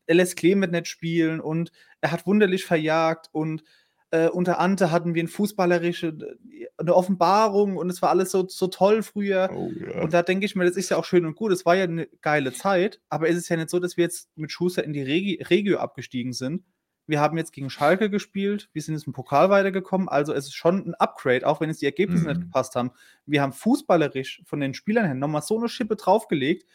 er 0.05 0.15
lässt 0.15 0.37
Clement 0.37 0.71
nicht 0.71 0.87
spielen 0.87 1.39
und 1.39 1.71
er 2.01 2.11
hat 2.11 2.25
wunderlich 2.27 2.65
verjagt 2.65 3.29
und 3.31 3.63
äh, 4.11 4.27
unter 4.29 4.59
Ante 4.59 4.91
hatten 4.91 5.15
wir 5.15 5.21
eine 5.21 5.29
fußballerische 5.29 6.37
eine 6.77 6.95
Offenbarung 6.95 7.75
und 7.75 7.89
es 7.89 8.01
war 8.01 8.09
alles 8.09 8.31
so, 8.31 8.47
so 8.47 8.67
toll 8.67 9.01
früher. 9.01 9.49
Oh, 9.51 9.71
ja. 9.71 10.01
Und 10.01 10.13
da 10.13 10.21
denke 10.21 10.45
ich 10.45 10.55
mir, 10.55 10.65
das 10.65 10.77
ist 10.77 10.89
ja 10.89 10.97
auch 10.97 11.05
schön 11.05 11.25
und 11.25 11.35
gut. 11.35 11.51
Es 11.51 11.65
war 11.65 11.75
ja 11.75 11.83
eine 11.83 12.07
geile 12.21 12.53
Zeit, 12.53 13.01
aber 13.09 13.27
es 13.29 13.35
ist 13.35 13.49
ja 13.49 13.57
nicht 13.57 13.69
so, 13.69 13.79
dass 13.79 13.97
wir 13.97 14.03
jetzt 14.03 14.29
mit 14.35 14.51
Schuster 14.51 14.83
in 14.83 14.93
die 14.93 15.01
Regi 15.01 15.41
Regio 15.49 15.79
abgestiegen 15.79 16.33
sind. 16.33 16.63
Wir 17.07 17.19
haben 17.19 17.37
jetzt 17.37 17.53
gegen 17.53 17.69
Schalke 17.69 18.09
gespielt, 18.09 18.69
wir 18.73 18.81
sind 18.81 18.93
jetzt 18.93 19.07
im 19.07 19.13
Pokal 19.13 19.49
weitergekommen, 19.49 20.09
also 20.09 20.33
es 20.33 20.47
ist 20.47 20.55
schon 20.55 20.89
ein 20.89 20.93
Upgrade, 20.95 21.47
auch 21.47 21.61
wenn 21.61 21.69
es 21.69 21.79
die 21.79 21.85
Ergebnisse 21.85 22.23
mhm. 22.23 22.29
nicht 22.29 22.41
gepasst 22.41 22.75
haben. 22.75 22.91
Wir 23.25 23.41
haben 23.41 23.53
fußballerisch 23.53 24.43
von 24.45 24.59
den 24.59 24.73
Spielern 24.73 25.05
her 25.05 25.15
nochmal 25.15 25.41
so 25.41 25.57
eine 25.57 25.69
Schippe 25.69 25.95
draufgelegt 25.95 26.67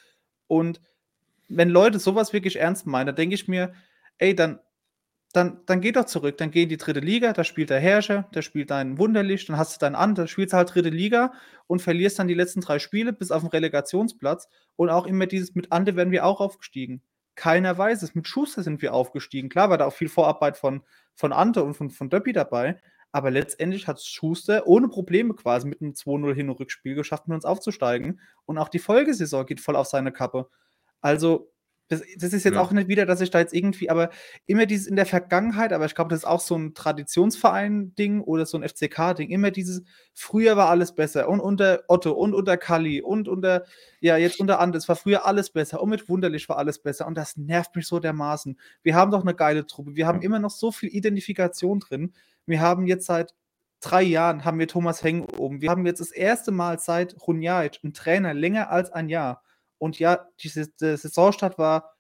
und 0.47 0.81
wenn 1.49 1.69
Leute 1.69 1.99
sowas 1.99 2.33
wirklich 2.33 2.57
ernst 2.57 2.87
meinen, 2.87 3.09
dann 3.09 3.17
denke 3.17 3.35
ich 3.35 3.47
mir, 3.47 3.75
ey, 4.17 4.35
dann 4.35 4.59
dann, 5.33 5.61
dann 5.67 5.81
geh 5.81 5.93
doch 5.93 6.05
zurück. 6.05 6.37
Dann 6.39 6.51
geh 6.51 6.65
in 6.65 6.69
die 6.69 6.77
dritte 6.77 7.01
Liga, 7.01 7.33
da 7.33 7.45
spielt 7.45 7.71
der 7.71 7.81
Herrscher, 7.81 8.29
der 8.35 8.43
spielt 8.43 8.71
dein 8.71 8.99
Wunderlicht, 8.99 9.49
dann 9.49 9.57
hast 9.57 9.75
du 9.75 9.79
deinen 9.81 9.95
An, 9.95 10.29
spielst 10.29 10.53
du 10.53 10.57
halt 10.59 10.75
dritte 10.75 10.91
Liga 10.91 11.33
und 11.67 11.81
verlierst 11.81 12.19
dann 12.19 12.29
die 12.29 12.35
letzten 12.35 12.61
drei 12.61 12.79
Spiele 12.79 13.13
bis 13.13 13.31
auf 13.31 13.43
den 13.43 13.51
Relegationsplatz. 13.51 14.49
Und 14.77 14.91
auch 14.91 15.07
immer 15.07 15.27
dieses 15.27 15.55
mit 15.55 15.73
Ante 15.73 15.97
werden 15.97 16.13
wir 16.13 16.27
auch 16.27 16.41
aufgestiegen. 16.41 17.03
Keiner 17.35 17.77
weiß 17.77 18.03
es. 18.03 18.15
Mit 18.15 18.29
Schuster 18.29 18.63
sind 18.63 18.83
wir 18.83 18.93
aufgestiegen. 18.93 19.49
Klar 19.49 19.71
war 19.71 19.79
da 19.79 19.87
auch 19.87 19.95
viel 19.95 20.11
Vorarbeit 20.11 20.57
von, 20.57 20.83
von 21.15 21.33
Ante 21.33 21.65
und 21.65 21.75
von, 21.75 21.91
von 21.91 22.11
Döppi 22.11 22.33
dabei. 22.33 22.79
Aber 23.11 23.31
letztendlich 23.31 23.87
hat 23.87 24.03
Schuster 24.03 24.67
ohne 24.67 24.89
Probleme 24.89 25.35
quasi 25.35 25.67
mit 25.67 25.81
einem 25.83 25.93
2-0 25.93 26.35
Hin- 26.35 26.51
und 26.51 26.61
Rückspiel 26.61 26.95
geschafft, 26.95 27.29
mit 27.29 27.35
uns 27.35 27.45
aufzusteigen. 27.45 28.21
Und 28.47 28.59
auch 28.59 28.69
die 28.69 28.79
Folgesaison 28.79 29.47
geht 29.47 29.61
voll 29.61 29.77
auf 29.77 29.87
seine 29.87 30.13
Kappe. 30.13 30.49
Also, 31.01 31.52
das, 31.93 32.03
das 32.17 32.33
ist 32.33 32.45
jetzt 32.45 32.55
ja. 32.55 32.61
auch 32.61 32.73
nicht 32.73 32.89
wieder, 32.89 33.05
dass 33.05 33.21
ich 33.21 33.31
da 33.31 33.39
jetzt 33.39 33.53
irgendwie, 33.53 33.91
aber 33.91 34.11
immer 34.47 34.67
dieses 34.67 34.87
in 34.87 34.97
der 34.97 35.07
Vergangenheit, 35.07 35.73
aber 35.73 35.85
ich 35.85 35.95
glaube, 35.95 36.11
das 36.11 36.21
ist 36.21 36.25
auch 36.25 36.41
so 36.41 36.57
ein 36.57 36.75
Traditionsverein-Ding 36.75 38.23
oder 38.23 38.47
so 38.47 38.59
ein 38.59 38.67
FCK-Ding, 38.67 39.31
immer 39.31 39.51
dieses, 39.51 39.83
früher 40.15 40.57
war 40.57 40.71
alles 40.71 40.95
besser 40.95 41.29
und 41.29 41.41
unter 41.41 41.83
Otto 41.89 42.13
und 42.13 42.35
unter 42.35 42.57
Kalli 42.57 43.03
und 43.03 43.29
unter, 43.29 43.65
ja, 44.01 44.17
jetzt 44.17 44.41
unter 44.41 44.59
Andes 44.59 44.89
war 44.89 44.97
früher 44.97 45.27
alles 45.27 45.51
besser 45.51 45.83
und 45.83 45.91
mit 45.91 46.09
Wunderlich 46.09 46.49
war 46.49 46.59
alles 46.59 46.79
besser 46.79 47.07
und 47.07 47.17
das 47.17 47.37
nervt 47.37 47.77
mich 47.77 47.87
so 47.87 48.01
dermaßen. 48.01 48.59
Wir 48.83 48.95
haben 48.95 49.11
doch 49.11 49.23
eine 49.23 49.35
geile 49.35 49.67
Truppe, 49.67 49.95
wir 49.95 50.07
haben 50.07 50.23
immer 50.23 50.39
noch 50.39 50.51
so 50.51 50.73
viel 50.73 50.89
Identifikation 50.89 51.81
drin. 51.81 52.13
Wir 52.47 52.61
haben 52.61 52.87
jetzt 52.87 53.07
seit 53.07 53.35
drei 53.81 54.03
Jahren 54.03 54.45
haben 54.45 54.59
wir 54.59 54.69
Thomas 54.69 55.03
Heng 55.03 55.25
oben. 55.37 55.61
Wir 55.61 55.71
haben 55.71 55.85
jetzt 55.85 56.01
das 56.01 56.13
erste 56.13 56.53
Mal 56.53 56.79
seit 56.79 57.17
Runjaic 57.27 57.81
einen 57.83 57.93
Trainer 57.93 58.33
länger 58.33 58.71
als 58.71 58.91
ein 58.91 59.09
Jahr. 59.09 59.43
Und 59.83 59.99
ja, 59.99 60.29
diese, 60.39 60.69
die 60.69 60.97
Saisonstart 60.97 61.59
war 61.59 61.97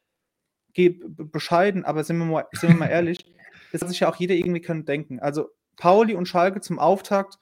bescheiden, 0.72 1.84
aber 1.84 2.04
sind 2.04 2.16
wir 2.16 2.26
mal, 2.26 2.46
sind 2.52 2.70
wir 2.70 2.76
mal 2.76 2.86
ehrlich, 2.86 3.18
das 3.72 3.82
hat 3.82 3.88
sich 3.88 3.98
ja 3.98 4.08
auch 4.08 4.14
jeder 4.14 4.36
irgendwie 4.36 4.60
können 4.60 4.84
denken. 4.84 5.18
Also 5.18 5.48
Pauli 5.76 6.14
und 6.14 6.26
Schalke 6.26 6.60
zum 6.60 6.78
Auftakt, 6.78 7.40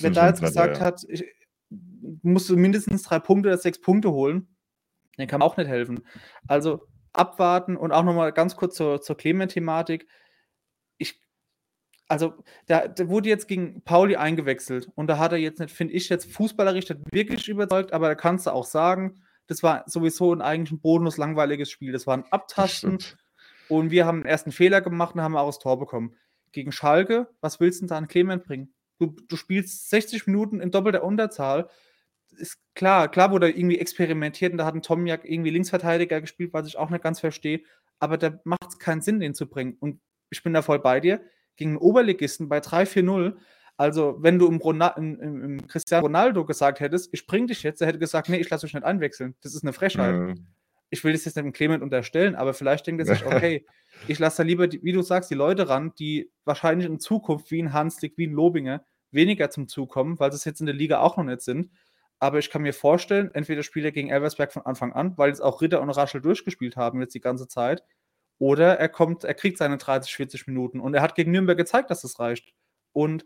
wenn 0.00 0.12
da 0.12 0.26
jetzt 0.26 0.40
gesagt 0.40 0.78
ja. 0.78 0.84
hat, 0.84 1.04
ich, 1.08 1.24
musst 1.68 2.50
du 2.50 2.56
mindestens 2.56 3.04
drei 3.04 3.20
Punkte 3.20 3.48
oder 3.48 3.58
sechs 3.58 3.80
Punkte 3.80 4.10
holen, 4.10 4.48
dann 5.16 5.28
kann 5.28 5.38
man 5.38 5.48
auch 5.48 5.56
nicht 5.56 5.68
helfen. 5.68 6.00
Also 6.48 6.88
abwarten 7.12 7.76
und 7.76 7.92
auch 7.92 8.02
nochmal 8.02 8.32
ganz 8.32 8.56
kurz 8.56 8.74
zur, 8.74 9.00
zur 9.00 9.16
Clement-Thematik. 9.16 10.08
Ich, 10.98 11.22
also, 12.08 12.34
da, 12.66 12.88
da, 12.88 13.08
wurde 13.08 13.28
jetzt 13.28 13.46
gegen 13.46 13.84
Pauli 13.84 14.16
eingewechselt 14.16 14.90
und 14.96 15.06
da 15.06 15.18
hat 15.18 15.30
er 15.30 15.38
jetzt 15.38 15.60
nicht, 15.60 15.72
finde 15.72 15.94
ich, 15.94 16.08
jetzt 16.08 16.32
fußballerisch 16.32 16.86
wirklich 17.12 17.48
überzeugt, 17.48 17.92
aber 17.92 18.08
da 18.08 18.16
kannst 18.16 18.48
du 18.48 18.50
auch 18.50 18.64
sagen, 18.64 19.22
das 19.50 19.64
war 19.64 19.82
sowieso 19.88 20.32
ein 20.32 20.42
eigentlich 20.42 20.70
ein 20.70 20.80
bodenlos 20.80 21.16
langweiliges 21.16 21.72
Spiel. 21.72 21.90
Das 21.90 22.06
war 22.06 22.16
ein 22.16 22.24
Abtasten 22.30 22.98
und 23.68 23.90
wir 23.90 24.06
haben 24.06 24.18
einen 24.18 24.26
ersten 24.26 24.52
Fehler 24.52 24.80
gemacht 24.80 25.16
und 25.16 25.22
haben 25.22 25.36
auch 25.36 25.48
das 25.48 25.58
Tor 25.58 25.76
bekommen. 25.76 26.14
Gegen 26.52 26.70
Schalke, 26.70 27.26
was 27.40 27.58
willst 27.58 27.80
du 27.80 27.82
denn 27.82 27.88
da 27.88 27.96
an 27.98 28.06
Clement 28.06 28.44
bringen? 28.44 28.72
Du, 29.00 29.06
du 29.06 29.34
spielst 29.34 29.90
60 29.90 30.28
Minuten 30.28 30.60
in 30.60 30.70
doppelter 30.70 31.02
Unterzahl. 31.02 31.68
Ist 32.36 32.58
klar, 32.76 33.10
klar 33.10 33.32
wurde 33.32 33.50
irgendwie 33.50 33.80
experimentiert 33.80 34.52
und 34.52 34.58
da 34.58 34.66
hat 34.66 34.76
ein 34.76 34.82
Tomjak 34.82 35.24
irgendwie 35.24 35.50
Linksverteidiger 35.50 36.20
gespielt, 36.20 36.52
was 36.52 36.68
ich 36.68 36.78
auch 36.78 36.90
nicht 36.90 37.02
ganz 37.02 37.18
verstehe. 37.18 37.62
Aber 37.98 38.18
da 38.18 38.38
macht 38.44 38.68
es 38.68 38.78
keinen 38.78 39.00
Sinn, 39.00 39.18
den 39.18 39.34
zu 39.34 39.48
bringen. 39.48 39.76
Und 39.80 40.00
ich 40.30 40.44
bin 40.44 40.52
da 40.52 40.62
voll 40.62 40.78
bei 40.78 41.00
dir. 41.00 41.22
Gegen 41.56 41.70
einen 41.70 41.78
Oberligisten 41.78 42.48
bei 42.48 42.58
3-4-0 42.58 43.36
also, 43.80 44.16
wenn 44.18 44.38
du 44.38 44.46
im, 44.46 44.58
Ronald, 44.58 44.98
im, 44.98 45.18
im, 45.18 45.66
Cristiano 45.66 46.04
Ronaldo 46.04 46.44
gesagt 46.44 46.80
hättest, 46.80 47.08
ich 47.14 47.26
bring 47.26 47.46
dich 47.46 47.62
jetzt, 47.62 47.80
er 47.80 47.88
hätte 47.88 47.98
gesagt, 47.98 48.28
nee, 48.28 48.36
ich 48.36 48.50
lasse 48.50 48.66
dich 48.66 48.74
nicht 48.74 48.84
einwechseln. 48.84 49.36
Das 49.40 49.54
ist 49.54 49.62
eine 49.62 49.72
Frechheit. 49.72 50.14
Mhm. 50.14 50.46
Ich 50.90 51.02
will 51.02 51.14
das 51.14 51.24
jetzt 51.24 51.36
nicht 51.36 51.46
dem 51.46 51.54
Clement 51.54 51.82
unterstellen, 51.82 52.34
aber 52.34 52.52
vielleicht 52.52 52.86
denkt 52.86 53.00
er 53.00 53.06
sich, 53.06 53.24
okay, 53.26 53.64
ich 54.06 54.18
lasse 54.18 54.36
da 54.36 54.42
lieber, 54.42 54.68
die, 54.68 54.82
wie 54.82 54.92
du 54.92 55.00
sagst, 55.00 55.30
die 55.30 55.34
Leute 55.34 55.70
ran, 55.70 55.94
die 55.98 56.30
wahrscheinlich 56.44 56.86
in 56.86 57.00
Zukunft 57.00 57.50
wie 57.52 57.62
ein 57.62 57.72
Hanslik, 57.72 58.18
wie 58.18 58.26
ein 58.26 58.34
Lobinger 58.34 58.84
weniger 59.12 59.48
zum 59.48 59.66
Zug 59.66 59.90
kommen, 59.90 60.20
weil 60.20 60.30
sie 60.30 60.36
es 60.36 60.44
jetzt 60.44 60.60
in 60.60 60.66
der 60.66 60.74
Liga 60.74 61.00
auch 61.00 61.16
noch 61.16 61.24
nicht 61.24 61.40
sind. 61.40 61.70
Aber 62.18 62.38
ich 62.38 62.50
kann 62.50 62.60
mir 62.60 62.74
vorstellen, 62.74 63.30
entweder 63.32 63.62
spielt 63.62 63.86
er 63.86 63.92
gegen 63.92 64.10
Elversberg 64.10 64.52
von 64.52 64.66
Anfang 64.66 64.92
an, 64.92 65.16
weil 65.16 65.30
jetzt 65.30 65.40
auch 65.40 65.62
Ritter 65.62 65.80
und 65.80 65.88
Raschel 65.88 66.20
durchgespielt 66.20 66.76
haben 66.76 67.00
jetzt 67.00 67.14
die 67.14 67.20
ganze 67.22 67.48
Zeit, 67.48 67.82
oder 68.36 68.78
er 68.78 68.90
kommt, 68.90 69.24
er 69.24 69.32
kriegt 69.32 69.56
seine 69.56 69.78
30, 69.78 70.14
40 70.14 70.46
Minuten 70.48 70.80
und 70.80 70.92
er 70.92 71.00
hat 71.00 71.14
gegen 71.14 71.30
Nürnberg 71.30 71.56
gezeigt, 71.56 71.90
dass 71.90 72.02
das 72.02 72.20
reicht. 72.20 72.52
Und 72.92 73.24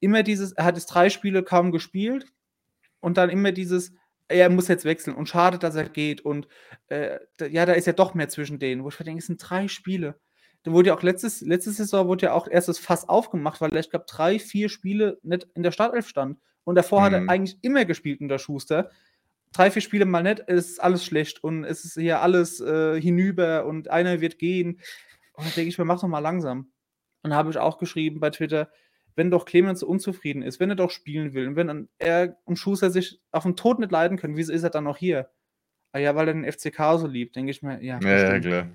immer 0.00 0.22
dieses, 0.22 0.52
er 0.52 0.64
hat 0.64 0.76
jetzt 0.76 0.86
drei 0.86 1.10
Spiele 1.10 1.42
kaum 1.42 1.72
gespielt 1.72 2.26
und 3.00 3.16
dann 3.16 3.30
immer 3.30 3.52
dieses, 3.52 3.92
er 4.28 4.50
muss 4.50 4.68
jetzt 4.68 4.84
wechseln 4.84 5.16
und 5.16 5.28
schade, 5.28 5.58
dass 5.58 5.74
er 5.74 5.88
geht 5.88 6.20
und 6.20 6.48
äh, 6.88 7.18
ja, 7.48 7.66
da 7.66 7.72
ist 7.72 7.86
ja 7.86 7.92
doch 7.92 8.14
mehr 8.14 8.28
zwischen 8.28 8.58
denen, 8.58 8.84
wo 8.84 8.88
ich 8.88 8.98
mir 8.98 9.04
denke, 9.04 9.20
es 9.20 9.26
sind 9.26 9.38
drei 9.38 9.68
Spiele. 9.68 10.18
Da 10.66 10.72
wurde 10.72 10.88
ja 10.88 10.96
auch 10.96 11.02
letztes, 11.02 11.42
letzte 11.42 11.70
Saison 11.70 12.08
wurde 12.08 12.26
ja 12.26 12.32
auch 12.32 12.48
erst 12.48 12.68
das 12.68 12.80
Fass 12.80 13.08
aufgemacht, 13.08 13.60
weil 13.60 13.72
er, 13.72 13.78
ich 13.78 13.90
glaube, 13.90 14.06
drei, 14.08 14.40
vier 14.40 14.68
Spiele 14.68 15.18
nicht 15.22 15.46
in 15.54 15.62
der 15.62 15.70
Startelf 15.70 16.08
stand. 16.08 16.40
Und 16.64 16.74
davor 16.74 16.98
mhm. 17.00 17.04
hat 17.04 17.12
er 17.12 17.20
mhm. 17.20 17.28
eigentlich 17.28 17.58
immer 17.62 17.84
gespielt 17.84 18.20
in 18.20 18.26
der 18.26 18.38
Schuster. 18.38 18.90
Drei, 19.52 19.70
vier 19.70 19.80
Spiele 19.80 20.06
mal 20.06 20.24
nicht, 20.24 20.40
ist 20.40 20.82
alles 20.82 21.04
schlecht 21.04 21.42
und 21.44 21.62
es 21.62 21.84
ist 21.84 21.94
hier 21.94 22.20
alles 22.20 22.60
äh, 22.60 23.00
hinüber 23.00 23.64
und 23.64 23.88
einer 23.88 24.20
wird 24.20 24.40
gehen. 24.40 24.80
Und 25.34 25.46
dann 25.46 25.52
denke 25.54 25.68
ich 25.68 25.78
mir, 25.78 25.84
mach 25.84 26.00
doch 26.00 26.08
mal 26.08 26.18
langsam. 26.18 26.72
Und 27.22 27.32
habe 27.32 27.50
ich 27.50 27.58
auch 27.58 27.78
geschrieben 27.78 28.18
bei 28.18 28.30
Twitter, 28.30 28.68
wenn 29.16 29.30
doch 29.30 29.46
Clemens 29.46 29.80
so 29.80 29.86
unzufrieden 29.86 30.42
ist, 30.42 30.60
wenn 30.60 30.70
er 30.70 30.76
doch 30.76 30.90
spielen 30.90 31.34
will 31.34 31.48
und 31.48 31.56
wenn 31.56 31.88
er 31.98 32.38
und 32.44 32.58
Schuster 32.58 32.90
sich 32.90 33.20
auf 33.32 33.42
den 33.42 33.56
Tod 33.56 33.78
nicht 33.78 33.90
leiden 33.90 34.18
können, 34.18 34.36
wieso 34.36 34.52
ist 34.52 34.62
er 34.62 34.70
dann 34.70 34.84
noch 34.84 34.98
hier? 34.98 35.30
Ah 35.92 35.98
ja, 35.98 36.14
weil 36.14 36.28
er 36.28 36.34
den 36.34 36.50
FCK 36.50 36.98
so 36.98 37.06
liebt, 37.06 37.34
denke 37.36 37.50
ich 37.50 37.62
mir, 37.62 37.82
ja. 37.82 37.98
Ja, 38.02 38.34
ja, 38.34 38.38
klar. 38.38 38.68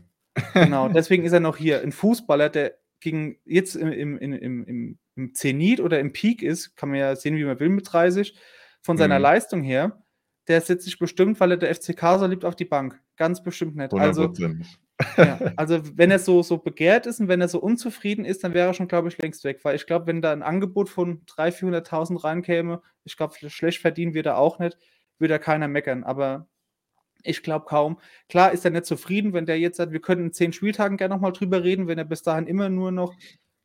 Genau, 0.53 0.89
deswegen 0.93 1.23
ist 1.23 1.33
er 1.33 1.39
noch 1.39 1.57
hier. 1.57 1.81
Ein 1.81 1.91
Fußballer, 1.91 2.49
der 2.49 2.77
gegen 2.99 3.37
jetzt 3.45 3.75
im, 3.75 3.91
im, 3.91 4.17
im, 4.17 4.63
im, 4.65 4.99
im 5.15 5.33
Zenit 5.33 5.79
oder 5.79 5.99
im 5.99 6.13
Peak 6.13 6.41
ist, 6.41 6.75
kann 6.75 6.89
man 6.89 6.99
ja 6.99 7.15
sehen, 7.15 7.35
wie 7.35 7.43
man 7.43 7.59
will 7.59 7.69
mit 7.69 7.91
30, 7.91 8.37
von 8.81 8.97
seiner 8.97 9.19
mhm. 9.19 9.23
Leistung 9.23 9.61
her, 9.61 10.03
der 10.47 10.61
setzt 10.61 10.85
sich 10.85 10.97
bestimmt, 10.97 11.39
weil 11.39 11.51
er 11.51 11.57
der 11.57 11.75
FCK 11.75 12.19
so 12.19 12.25
liebt, 12.25 12.45
auf 12.45 12.55
die 12.55 12.65
Bank. 12.65 12.99
Ganz 13.17 13.43
bestimmt 13.43 13.75
nicht. 13.75 13.91
100%. 13.91 13.99
Also, 13.99 14.33
ja, 15.17 15.39
also 15.55 15.79
wenn 15.97 16.11
er 16.11 16.19
so, 16.19 16.43
so 16.43 16.57
begehrt 16.57 17.05
ist 17.05 17.19
und 17.19 17.27
wenn 17.27 17.41
er 17.41 17.47
so 17.47 17.59
unzufrieden 17.59 18.25
ist, 18.25 18.43
dann 18.43 18.53
wäre 18.53 18.67
er 18.67 18.73
schon, 18.73 18.87
glaube 18.87 19.07
ich, 19.07 19.17
längst 19.17 19.43
weg. 19.43 19.59
Weil 19.63 19.75
ich 19.75 19.85
glaube, 19.85 20.07
wenn 20.07 20.21
da 20.21 20.31
ein 20.31 20.43
Angebot 20.43 20.89
von 20.89 21.25
300.000, 21.25 21.85
400.000 21.85 22.23
reinkäme, 22.23 22.81
ich 23.03 23.17
glaube, 23.17 23.35
schlecht 23.49 23.79
verdienen 23.79 24.13
wird 24.13 24.25
er 24.25 24.37
auch 24.37 24.59
nicht, 24.59 24.77
würde 25.19 25.33
er 25.33 25.39
keiner 25.39 25.67
meckern. 25.67 26.03
Aber 26.03 26.47
ich 27.23 27.43
glaube 27.43 27.65
kaum. 27.65 27.99
Klar 28.29 28.51
ist 28.51 28.65
er 28.65 28.71
nicht 28.71 28.85
zufrieden, 28.85 29.33
wenn 29.33 29.45
der 29.45 29.59
jetzt 29.59 29.77
sagt, 29.77 29.91
wir 29.91 30.01
können 30.01 30.27
in 30.27 30.33
zehn 30.33 30.53
Spieltagen 30.53 30.97
gerne 30.97 31.13
nochmal 31.15 31.33
drüber 31.33 31.63
reden, 31.63 31.87
wenn 31.87 31.97
er 31.97 32.05
bis 32.05 32.23
dahin 32.23 32.47
immer 32.47 32.69
nur 32.69 32.91
noch 32.91 33.13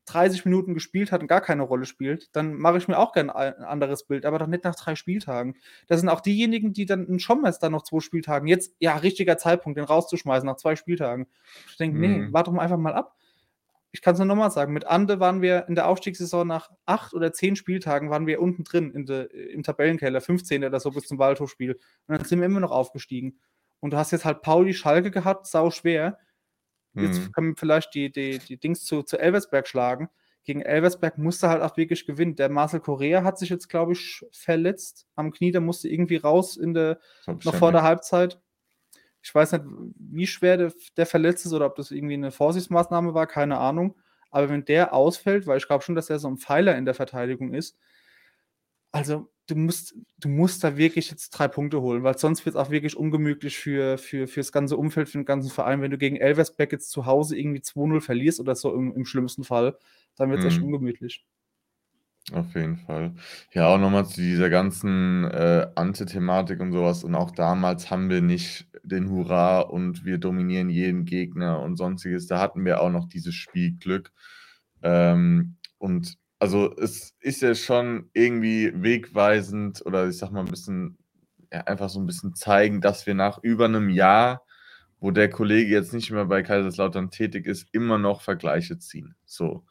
30 0.07 0.45
Minuten 0.45 0.75
gespielt 0.75 1.13
hat 1.13 1.21
und 1.21 1.27
gar 1.27 1.41
keine 1.41 1.63
Rolle 1.63 1.85
spielt, 1.85 2.35
dann 2.35 2.55
mache 2.55 2.79
ich 2.79 2.89
mir 2.89 2.99
auch 2.99 3.13
gerne 3.13 3.35
ein 3.35 3.55
anderes 3.63 4.05
Bild, 4.05 4.25
aber 4.25 4.39
doch 4.39 4.47
nicht 4.47 4.65
nach 4.65 4.75
drei 4.75 4.95
Spieltagen. 4.95 5.57
Das 5.89 6.01
sind 6.01 6.09
auch 6.09 6.21
diejenigen, 6.21 6.73
die 6.73 6.87
dann 6.87 7.07
einen 7.07 7.19
Schommers 7.19 7.61
noch 7.61 7.83
zwei 7.83 8.01
Spieltagen, 8.01 8.49
jetzt, 8.49 8.75
ja, 8.79 8.97
richtiger 8.97 9.37
Zeitpunkt, 9.39 9.77
den 9.77 9.85
rauszuschmeißen 9.85 10.47
nach 10.47 10.57
zwei 10.57 10.77
Spieltagen. 10.77 11.27
Ich 11.69 11.77
denke, 11.77 11.97
mhm. 11.97 12.01
nee, 12.01 12.29
warte 12.33 12.51
doch 12.51 12.57
mal 12.57 12.63
einfach 12.63 12.79
mal 12.79 12.95
ab. 12.95 13.17
Ich 13.91 14.03
kann 14.03 14.13
es 14.13 14.19
nur 14.19 14.27
nochmal 14.27 14.51
sagen, 14.51 14.73
mit 14.73 14.87
Ande 14.87 15.21
waren 15.21 15.43
wir 15.43 15.67
in 15.69 15.75
der 15.75 15.89
Aufstiegssaison 15.89 16.47
nach 16.47 16.71
acht 16.85 17.15
oder 17.15 17.33
zehn 17.33 17.57
Spieltagen 17.57 18.11
waren 18.11 18.27
wir 18.27 18.43
unten 18.43 18.63
drin 18.63 18.93
in 18.93 19.07
de, 19.07 19.27
im 19.53 19.63
Tabellenkeller, 19.63 20.21
15. 20.21 20.65
oder 20.65 20.81
so 20.81 20.91
bis 20.91 21.05
zum 21.05 21.19
Waldhofspiel. 21.19 21.73
Und 22.07 22.19
dann 22.19 22.25
sind 22.25 22.41
wir 22.41 22.47
immer 22.47 22.61
noch 22.61 22.73
aufgestiegen. 22.73 23.39
Und 23.81 23.93
du 23.93 23.97
hast 23.97 24.11
jetzt 24.11 24.25
halt 24.25 24.43
Pauli 24.43 24.75
Schalke 24.75 25.11
gehabt, 25.11 25.47
sau 25.47 25.71
schwer. 25.71 26.19
Jetzt 26.97 27.21
mhm. 27.21 27.33
können 27.33 27.49
wir 27.49 27.57
vielleicht 27.57 27.95
die, 27.95 28.11
die, 28.11 28.39
die 28.39 28.59
Dings 28.59 28.85
zu, 28.85 29.03
zu 29.03 29.19
Elversberg 29.19 29.69
schlagen. 29.69 30.09
Gegen 30.45 30.63
Elversberg 30.63 31.19
musste 31.19 31.49
halt 31.49 31.63
auch 31.63 31.77
wirklich 31.77 32.07
gewinnen. 32.07 32.37
Der 32.37 32.49
Marcel 32.49 32.81
Correa 32.81 33.25
hat 33.25 33.39
sich 33.39 33.51
jetzt, 33.51 33.69
glaube 33.69 33.93
ich, 33.93 34.25
verletzt 34.33 35.07
am 35.17 35.33
Knie. 35.33 35.51
Der 35.51 35.61
musste 35.61 35.89
irgendwie 35.89 36.17
raus 36.17 36.57
in 36.57 36.73
der, 36.73 37.01
noch 37.27 37.55
vor 37.55 37.73
der 37.73 37.83
Halbzeit. 37.83 38.41
Ich 39.23 39.35
weiß 39.35 39.53
nicht, 39.53 39.65
wie 39.99 40.27
schwer 40.27 40.57
der, 40.57 40.73
der 40.97 41.07
verletzt 41.07 41.47
ist 41.47 41.53
oder 41.53 41.67
ob 41.67 41.75
das 41.75 41.91
irgendwie 41.91 42.15
eine 42.15 42.31
Vorsichtsmaßnahme 42.31 43.13
war, 43.13 43.27
keine 43.27 43.59
Ahnung. 43.59 43.97
Aber 44.31 44.49
wenn 44.49 44.65
der 44.65 44.93
ausfällt, 44.95 45.47
weil 45.47 45.59
ich 45.59 45.67
glaube 45.67 45.83
schon, 45.83 45.97
dass 45.97 46.11
er 46.11 46.21
so 46.21 46.29
ein 46.29 46.39
Pfeiler 46.39 46.77
in 46.77 46.85
der 46.85 46.95
Verteidigung 46.95 47.53
ist, 47.53 47.77
also 48.93 49.29
du 49.47 49.55
musst, 49.57 49.95
du 50.19 50.29
musst 50.29 50.65
da 50.65 50.77
wirklich 50.77 51.11
jetzt 51.11 51.31
drei 51.31 51.49
Punkte 51.49 51.81
holen, 51.81 52.03
weil 52.03 52.19
sonst 52.19 52.45
wird 52.47 52.57
es 52.57 52.61
auch 52.61 52.71
wirklich 52.71 52.97
ungemütlich 52.97 53.59
für, 53.59 53.99
für, 53.99 54.27
für 54.29 54.41
das 54.41 54.53
ganze 54.53 54.77
Umfeld, 54.77 55.09
für 55.09 55.19
den 55.19 55.25
ganzen 55.25 55.51
Verein. 55.51 55.81
Wenn 55.83 55.91
du 55.91 55.99
gegen 55.99 56.17
Elversberg 56.17 56.73
jetzt 56.73 56.91
zu 56.91 57.07
Hause 57.07 57.37
irgendwie 57.39 57.61
2-0 57.63 58.01
verlierst 58.01 58.41
oder 58.41 58.55
so 58.57 58.75
im, 58.75 58.93
im 58.95 59.05
schlimmsten 59.07 59.45
Fall, 59.45 59.79
dann 60.17 60.31
wird 60.31 60.41
es 60.45 60.47
echt 60.55 60.61
Mhm. 60.61 60.63
ungemütlich. 60.63 61.25
Auf 62.33 62.55
jeden 62.57 62.77
Fall. 62.79 63.15
Ja, 63.53 63.69
auch 63.69 63.79
nochmal 63.79 64.05
zu 64.07 64.21
dieser 64.21 64.51
ganzen 64.51 65.25
äh, 65.25 65.69
Ante-Thematik 65.77 66.59
und 66.61 66.73
sowas. 66.73 67.05
Und 67.05 67.15
auch 67.15 67.31
damals 67.31 67.89
haben 67.91 68.11
wir 68.11 68.21
nicht 68.21 68.67
den 68.83 69.11
Hurra 69.11 69.61
und 69.61 70.05
wir 70.05 70.19
dominieren 70.19 70.69
jeden 70.69 71.05
Gegner 71.05 71.61
und 71.61 71.77
sonstiges. 71.77 72.27
Da 72.27 72.41
hatten 72.41 72.65
wir 72.65 72.81
auch 72.81 72.91
noch 72.91 73.07
dieses 73.07 73.35
Spielglück. 73.37 74.13
Ähm, 74.83 75.57
und 75.79 76.17
also 76.39 76.75
es 76.77 77.15
ist 77.21 77.43
ja 77.43 77.55
schon 77.55 78.11
irgendwie 78.13 78.73
wegweisend 78.75 79.85
oder 79.87 80.09
ich 80.09 80.19
sag 80.19 80.31
mal 80.33 80.41
ein 80.41 80.51
bisschen, 80.51 80.99
ja, 81.53 81.61
einfach 81.63 81.89
so 81.89 82.01
ein 82.01 82.07
bisschen 82.07 82.35
zeigen, 82.35 82.81
dass 82.81 83.07
wir 83.07 83.15
nach 83.15 83.39
über 83.43 83.67
einem 83.67 83.89
Jahr, 83.91 84.45
wo 85.01 85.11
der 85.11 85.31
Kollege 85.31 85.71
jetzt 85.73 85.93
nicht 85.95 86.11
mehr 86.11 86.27
bei 86.27 86.43
Kaiserslautern 86.43 87.11
tätig 87.11 87.47
ist, 87.47 87.69
immer 87.73 87.99
noch 87.99 88.23
Vergleiche 88.23 88.79
ziehen. 88.79 89.15
So. 89.25 89.65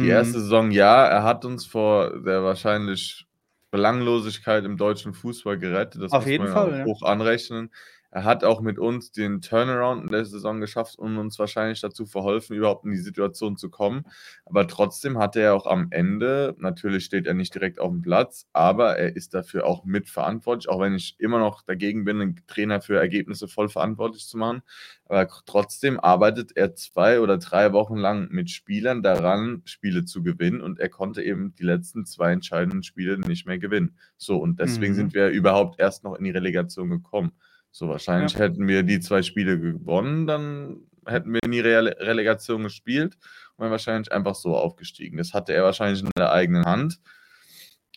Die 0.00 0.08
erste 0.08 0.38
Mhm. 0.38 0.42
Saison, 0.42 0.70
ja, 0.70 1.06
er 1.06 1.22
hat 1.24 1.44
uns 1.44 1.66
vor 1.66 2.20
der 2.22 2.42
wahrscheinlich 2.44 3.26
Belanglosigkeit 3.70 4.64
im 4.64 4.76
deutschen 4.76 5.14
Fußball 5.14 5.58
gerettet. 5.58 6.02
Das 6.02 6.12
Auf 6.12 6.24
muss 6.24 6.30
jeden 6.30 6.44
man 6.44 6.52
Fall, 6.52 6.78
ja. 6.80 6.84
hoch 6.84 7.02
anrechnen. 7.02 7.70
Er 8.10 8.24
hat 8.24 8.42
auch 8.42 8.60
mit 8.62 8.78
uns 8.78 9.12
den 9.12 9.42
Turnaround 9.42 10.04
in 10.04 10.08
der 10.10 10.24
Saison 10.24 10.60
geschafft 10.60 10.98
und 10.98 11.18
uns 11.18 11.38
wahrscheinlich 11.38 11.80
dazu 11.82 12.06
verholfen, 12.06 12.56
überhaupt 12.56 12.84
in 12.86 12.90
die 12.92 12.96
Situation 12.96 13.56
zu 13.58 13.68
kommen. 13.68 14.04
Aber 14.46 14.66
trotzdem 14.66 15.18
hat 15.18 15.36
er 15.36 15.54
auch 15.54 15.66
am 15.66 15.88
Ende, 15.90 16.54
natürlich 16.58 17.04
steht 17.04 17.26
er 17.26 17.34
nicht 17.34 17.54
direkt 17.54 17.78
auf 17.80 17.90
dem 17.90 18.00
Platz, 18.00 18.46
aber 18.54 18.96
er 18.98 19.14
ist 19.14 19.34
dafür 19.34 19.66
auch 19.66 19.84
mitverantwortlich, 19.84 20.68
auch 20.70 20.80
wenn 20.80 20.94
ich 20.94 21.16
immer 21.18 21.38
noch 21.38 21.62
dagegen 21.62 22.04
bin, 22.04 22.20
einen 22.20 22.40
Trainer 22.46 22.80
für 22.80 22.98
Ergebnisse 22.98 23.46
voll 23.46 23.68
verantwortlich 23.68 24.26
zu 24.26 24.38
machen. 24.38 24.62
Aber 25.06 25.28
trotzdem 25.46 26.00
arbeitet 26.00 26.52
er 26.56 26.74
zwei 26.74 27.20
oder 27.20 27.36
drei 27.38 27.72
Wochen 27.72 27.96
lang 27.96 28.28
mit 28.30 28.50
Spielern 28.50 29.02
daran, 29.02 29.62
Spiele 29.66 30.04
zu 30.04 30.22
gewinnen 30.22 30.60
und 30.62 30.78
er 30.80 30.88
konnte 30.88 31.22
eben 31.22 31.54
die 31.56 31.62
letzten 31.64 32.06
zwei 32.06 32.32
entscheidenden 32.32 32.82
Spiele 32.82 33.18
nicht 33.18 33.46
mehr 33.46 33.58
gewinnen. 33.58 33.96
So, 34.16 34.38
und 34.38 34.60
deswegen 34.60 34.92
Mhm. 34.92 34.96
sind 34.96 35.14
wir 35.14 35.28
überhaupt 35.28 35.78
erst 35.78 36.04
noch 36.04 36.14
in 36.14 36.24
die 36.24 36.30
Relegation 36.30 36.88
gekommen. 36.90 37.32
So, 37.70 37.88
wahrscheinlich 37.88 38.32
Ja. 38.34 38.40
hätten 38.40 38.66
wir 38.66 38.82
die 38.82 39.00
zwei 39.00 39.22
Spiele 39.22 39.58
gewonnen, 39.58 40.26
dann 40.26 40.80
hätten 41.06 41.32
wir 41.32 41.42
in 41.42 41.52
die 41.52 41.60
Rele 41.60 41.96
Relegation 41.98 42.62
gespielt 42.64 43.16
und 43.56 43.62
wären 43.62 43.70
wahrscheinlich 43.70 44.12
einfach 44.12 44.34
so 44.34 44.56
aufgestiegen. 44.56 45.18
Das 45.18 45.32
hatte 45.34 45.52
er 45.54 45.64
wahrscheinlich 45.64 46.02
in 46.02 46.10
der 46.16 46.32
eigenen 46.32 46.64
Hand. 46.64 47.00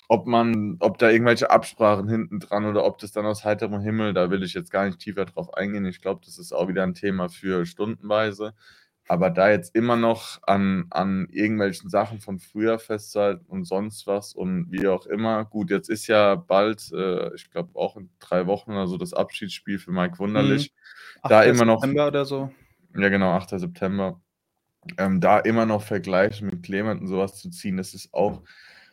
Ob 0.07 0.27
man, 0.27 0.75
ob 0.79 0.97
da 0.97 1.09
irgendwelche 1.09 1.49
Absprachen 1.51 2.09
hinten 2.09 2.39
dran 2.39 2.65
oder 2.65 2.83
ob 2.85 2.97
das 2.99 3.13
dann 3.13 3.25
aus 3.25 3.45
heiterem 3.45 3.79
Himmel, 3.79 4.13
da 4.13 4.29
will 4.29 4.43
ich 4.43 4.53
jetzt 4.53 4.69
gar 4.69 4.85
nicht 4.85 4.99
tiefer 4.99 5.25
drauf 5.25 5.53
eingehen. 5.53 5.85
Ich 5.85 6.01
glaube, 6.01 6.21
das 6.25 6.37
ist 6.37 6.51
auch 6.51 6.67
wieder 6.67 6.83
ein 6.83 6.93
Thema 6.93 7.29
für 7.29 7.65
stundenweise. 7.65 8.53
Aber 9.11 9.29
da 9.29 9.49
jetzt 9.51 9.75
immer 9.75 9.97
noch 9.97 10.39
an, 10.43 10.85
an 10.89 11.27
irgendwelchen 11.31 11.89
Sachen 11.89 12.21
von 12.21 12.39
früher 12.39 12.79
festzuhalten 12.79 13.45
und 13.45 13.65
sonst 13.65 14.07
was 14.07 14.33
und 14.33 14.71
wie 14.71 14.87
auch 14.87 15.05
immer. 15.05 15.43
Gut, 15.43 15.69
jetzt 15.69 15.89
ist 15.89 16.07
ja 16.07 16.35
bald, 16.35 16.89
äh, 16.93 17.35
ich 17.35 17.51
glaube 17.51 17.77
auch 17.77 17.97
in 17.97 18.09
drei 18.19 18.47
Wochen 18.47 18.71
oder 18.71 18.87
so, 18.87 18.95
das 18.95 19.13
Abschiedsspiel 19.13 19.79
für 19.79 19.91
Mike 19.91 20.13
Mhm. 20.13 20.19
Wunderlich. 20.19 20.73
Da 21.27 21.39
8. 21.39 21.47
immer 21.49 21.65
noch, 21.65 21.81
September 21.81 22.07
oder 22.07 22.23
so. 22.23 22.51
ja 22.95 23.09
genau, 23.09 23.31
8. 23.31 23.59
September. 23.59 24.21
Ähm, 24.97 25.19
da 25.19 25.39
immer 25.39 25.65
noch 25.65 25.83
Vergleiche 25.83 26.45
mit 26.45 26.63
Clement 26.63 27.01
und 27.01 27.07
sowas 27.07 27.35
zu 27.37 27.49
ziehen, 27.49 27.75
das 27.75 27.93
ist 27.93 28.13
auch, 28.13 28.43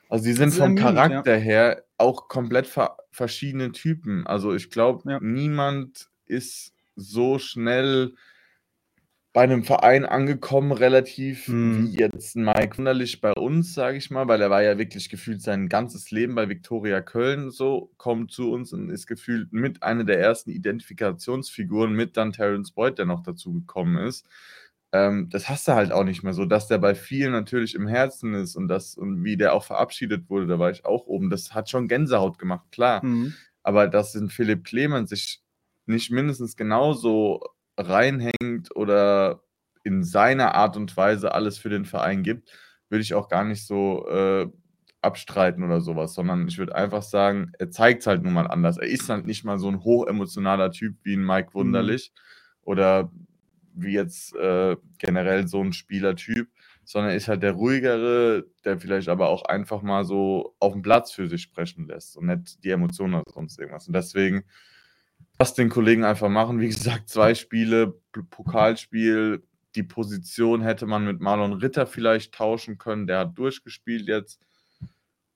also 0.09 0.25
die 0.25 0.33
sind 0.33 0.51
vom 0.53 0.77
ermüdend, 0.77 0.97
ja. 0.97 1.11
Charakter 1.11 1.37
her 1.37 1.85
auch 1.97 2.27
komplett 2.27 2.67
ver 2.67 2.97
verschiedene 3.13 3.71
Typen. 3.71 4.27
Also 4.27 4.53
ich 4.53 4.69
glaube, 4.69 5.09
Ja. 5.09 5.21
niemand 5.23 6.09
ist 6.27 6.75
so 6.97 7.39
schnell 7.39 8.15
bei 9.39 9.45
einem 9.45 9.63
Verein 9.63 10.05
angekommen, 10.05 10.73
relativ 10.73 11.47
Mhm. 11.47 11.93
wie 11.93 11.97
jetzt 11.97 12.35
Mike 12.35 12.77
Wunderlich 12.77 13.21
bei 13.21 13.31
uns, 13.35 13.73
sage 13.73 13.97
ich 13.97 14.11
mal, 14.11 14.27
weil 14.27 14.43
er 14.43 14.51
war 14.51 14.65
ja 14.65 14.79
wirklich 14.79 15.09
gefühlt 15.09 15.43
sein 15.43 15.69
ganzes 15.69 16.11
Leben 16.11 16.35
bei 16.35 16.49
Viktoria 16.49 17.01
Köln 17.01 17.53
so, 17.53 17.93
kommt 17.99 18.33
zu 18.33 18.51
uns 18.51 18.73
und 18.73 18.91
ist 18.91 19.07
gefühlt 19.07 19.53
mit 19.53 19.85
einer 19.85 20.03
der 20.03 20.19
ersten 20.19 20.51
Identifikationsfiguren 20.51 21.93
mit 21.93 22.17
dann 22.17 22.33
Terence 22.33 22.73
Boyd, 22.73 22.99
der 22.99 23.07
noch 23.07 23.23
dazu 23.23 23.53
gekommen 23.53 23.99
ist. 23.99 24.27
Ähm, 24.91 25.29
das 25.31 25.49
hast 25.49 25.69
du 25.69 25.73
halt 25.75 25.93
auch 25.93 26.03
nicht 26.03 26.25
mehr 26.25 26.35
so, 26.35 26.45
dass 26.45 26.67
der 26.67 26.79
bei 26.79 26.97
vielen 26.97 27.31
natürlich 27.31 27.77
im 27.77 27.87
Herzen 27.87 28.35
ist 28.35 28.57
und 28.57 28.67
das 28.67 28.97
und 28.97 29.23
wie 29.23 29.37
der 29.37 29.55
auch 29.55 29.63
verabschiedet 29.63 30.29
wurde, 30.29 30.49
da 30.49 30.59
war 30.59 30.73
ich 30.73 30.85
auch 30.85 31.07
oben. 31.07 31.31
Das 31.31 31.55
hat 31.55 31.71
schon 31.71 31.87
Gänsehaut 31.87 32.41
gemacht, 32.41 32.73
klar. 32.73 33.05
Mhm. 33.05 33.35
Aber 33.63 33.87
dass 33.87 34.17
in 34.17 34.31
Philipp 34.31 34.65
Clement 34.65 35.09
sich 35.09 35.43
nicht 35.87 36.11
mindestens 36.11 36.57
genauso 36.57 37.41
reinhängt 37.79 38.75
oder 38.75 39.43
in 39.85 40.03
seiner 40.05 40.55
Art 40.55 40.77
und 40.77 40.97
Weise 40.97 41.33
alles 41.33 41.59
für 41.59 41.71
den 41.71 41.85
Verein 41.85 42.23
gibt, 42.23 42.51
würde 42.91 43.03
ich 43.03 43.15
auch 43.15 43.29
gar 43.29 43.45
nicht 43.45 43.67
so 43.67 44.07
äh, 44.09 44.49
abstreiten 45.01 45.63
oder 45.63 45.81
sowas, 45.81 46.15
sondern 46.15 46.49
ich 46.49 46.59
würde 46.59 46.75
einfach 46.75 47.03
sagen, 47.03 47.53
er 47.59 47.71
zeigt 47.71 48.01
es 48.01 48.07
halt 48.07 48.23
nun 48.23 48.33
mal 48.33 48.47
anders. 48.49 48.79
Er 48.79 48.89
ist 48.89 49.09
halt 49.09 49.27
nicht 49.27 49.45
mal 49.45 49.59
so 49.59 49.69
ein 49.69 49.85
hochemotionaler 49.85 50.73
Typ 50.73 50.97
wie 51.05 51.15
ein 51.15 51.25
Mike 51.25 51.51
Mhm. 51.51 51.55
Wunderlich 51.55 52.13
oder 52.63 53.11
wie 53.75 53.93
jetzt 53.93 54.35
äh, 54.35 54.77
generell 54.99 55.47
so 55.47 55.63
ein 55.63 55.73
Spielertyp, 55.73 56.49
sondern 56.85 57.13
ist 57.15 57.29
halt 57.29 57.43
der 57.43 57.53
ruhigere, 57.53 58.45
der 58.65 58.79
vielleicht 58.79 59.09
aber 59.09 59.29
auch 59.29 59.45
einfach 59.45 59.83
mal 59.83 60.05
so 60.05 60.57
auf 60.59 60.73
dem 60.73 60.83
Platz 60.83 61.13
für 61.13 61.29
sich 61.29 61.43
sprechen 61.43 61.87
lässt 61.87 62.17
und 62.17 62.27
nicht 62.27 62.65
die 62.65 62.71
Emotionen 62.71 63.15
oder 63.15 63.31
sonst 63.33 63.59
irgendwas. 63.59 63.87
Und 63.87 63.95
deswegen 63.95 64.45
lass 65.39 65.55
den 65.55 65.69
Kollegen 65.69 66.05
einfach 66.05 66.29
machen. 66.29 66.61
Wie 66.61 66.69
gesagt, 66.69 67.09
zwei 67.09 67.35
Spiele, 67.35 67.95
Pokalspiel, 68.31 69.43
die 69.75 69.83
Position 69.83 70.63
hätte 70.63 70.87
man 70.87 71.05
mit 71.05 71.21
Marlon 71.21 71.53
Ritter 71.53 71.87
vielleicht 71.87 72.35
tauschen 72.35 72.79
können. 72.79 73.07
Der 73.07 73.21
hat 73.21 73.39
durchgespielt 73.39 74.09
jetzt. 74.09 74.41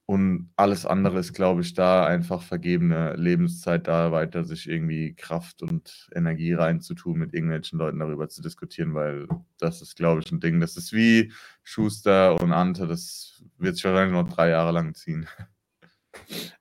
Und 0.05 0.51
alles 0.57 0.85
andere 0.85 1.21
ist, 1.21 1.33
glaube 1.33 1.63
ich, 1.63 1.75
da 1.75 2.05
einfach 2.05 2.43
vergebene 2.43 3.15
Lebenszeit, 3.15 3.87
da 3.87 4.11
weiter 4.11 4.45
sich 4.45 4.69
irgendwie 4.69 5.15
Kraft 5.15 5.63
und 5.63 6.11
Energie 6.15 6.53
reinzutun, 6.53 7.19
mit 7.19 7.33
irgendwelchen 7.33 7.79
Leuten 7.79 8.01
darüber 8.01 8.29
zu 8.29 8.43
diskutieren, 8.43 8.95
weil 8.95 9.29
das 9.59 9.81
ist, 9.81 9.97
glaube 9.97 10.21
ich, 10.21 10.31
ein 10.33 10.41
Ding. 10.41 10.61
Das 10.61 10.77
ist 10.77 10.93
wie 10.93 11.33
Schuster 11.63 12.39
und 12.43 12.53
Ante, 12.53 12.87
das 12.87 13.43
wird 13.59 13.77
sich 13.77 13.85
wahrscheinlich 13.85 14.13
noch 14.13 14.29
drei 14.29 14.51
Jahre 14.51 14.73
lang 14.73 14.95
ziehen. 14.95 15.29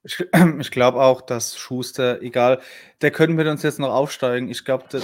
Ich, 0.04 0.20
ich 0.60 0.72
glaube 0.72 1.02
auch, 1.02 1.22
dass 1.22 1.58
Schuster, 1.58 2.22
egal, 2.22 2.62
der 3.02 3.12
könnte 3.12 3.36
mit 3.36 3.48
uns 3.48 3.64
jetzt 3.64 3.80
noch 3.80 3.94
aufsteigen. 3.94 4.50
Ich 4.50 4.66
glaube, 4.66 4.86
der, 4.92 5.02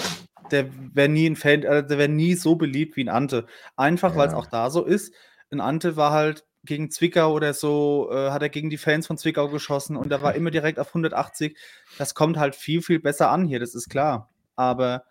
der 0.52 0.68
wäre 0.94 1.10
nie 1.10 1.30
ein 1.30 1.36
Fan, 1.36 1.64
äh, 1.64 1.86
der 1.86 1.98
wäre 1.98 2.10
nie 2.10 2.36
so 2.36 2.56
beliebt 2.56 2.96
wie 2.96 3.04
ein 3.04 3.10
Ante. 3.10 3.46
Einfach, 3.76 4.16
weil 4.16 4.28
es 4.28 4.34
Ja. 4.34 4.40
auch 4.40 4.48
da 4.48 4.70
so 4.70 4.84
ist. 4.86 5.14
Ein 5.52 5.62
Ante 5.62 5.96
war 5.96 6.12
halt 6.12 6.46
gegen 6.64 6.92
Zwickau 6.92 7.32
oder 7.34 7.54
so, 7.54 8.10
äh, 8.12 8.32
hat 8.32 8.42
er 8.42 8.50
gegen 8.50 8.70
die 8.70 8.78
Fans 8.78 9.08
von 9.08 9.18
Zwickau 9.18 9.48
geschossen 9.48 9.96
und 9.96 10.12
er 10.12 10.22
war 10.22 10.36
immer 10.36 10.52
direkt 10.52 10.80
auf 10.80 10.94
180. 10.94 11.58
Das 11.98 12.14
kommt 12.14 12.38
halt 12.38 12.56
viel, 12.56 12.82
viel 12.82 13.00
besser 13.00 13.30
an 13.30 13.46
hier, 13.46 13.60
das 13.60 13.74
ist 13.74 13.90
klar. 13.90 14.30
Aber 14.56 15.04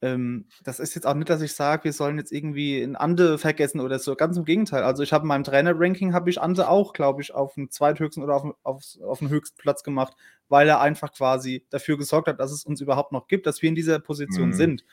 ähm, 0.00 0.46
das 0.62 0.78
ist 0.80 0.94
jetzt 0.94 1.06
auch 1.06 1.14
nicht, 1.14 1.28
dass 1.28 1.42
ich 1.42 1.54
sage, 1.54 1.84
wir 1.84 1.92
sollen 1.92 2.18
jetzt 2.18 2.30
irgendwie 2.32 2.80
ein 2.82 2.94
Ante 2.96 3.36
vergessen 3.38 3.80
oder 3.80 3.98
so. 3.98 4.14
Ganz 4.14 4.36
im 4.36 4.44
Gegenteil. 4.44 4.82
Also 4.84 5.02
ich 5.02 5.12
habe 5.12 5.24
in 5.24 5.28
meinem 5.28 5.44
Trainer-Ranking 5.44 6.14
habe 6.14 6.30
ich 6.30 6.40
Ante 6.40 6.68
auch, 6.68 6.92
glaube 6.92 7.20
ich, 7.22 7.34
auf 7.34 7.54
den 7.54 7.70
zweithöchsten 7.70 8.22
oder 8.22 8.36
auf, 8.36 8.42
den- 8.42 8.54
aufs- 8.62 9.00
auf 9.00 9.18
den 9.18 9.28
höchsten 9.28 9.56
Platz 9.58 9.82
gemacht, 9.82 10.14
weil 10.48 10.68
er 10.68 10.80
einfach 10.80 11.12
quasi 11.12 11.66
dafür 11.70 11.98
gesorgt 11.98 12.28
hat, 12.28 12.38
dass 12.38 12.52
es 12.52 12.64
uns 12.64 12.80
überhaupt 12.80 13.12
noch 13.12 13.26
gibt, 13.26 13.46
dass 13.46 13.60
wir 13.60 13.68
in 13.68 13.74
dieser 13.74 13.98
Position 13.98 14.50
Mhm. 14.50 14.54
sind. 14.54 14.84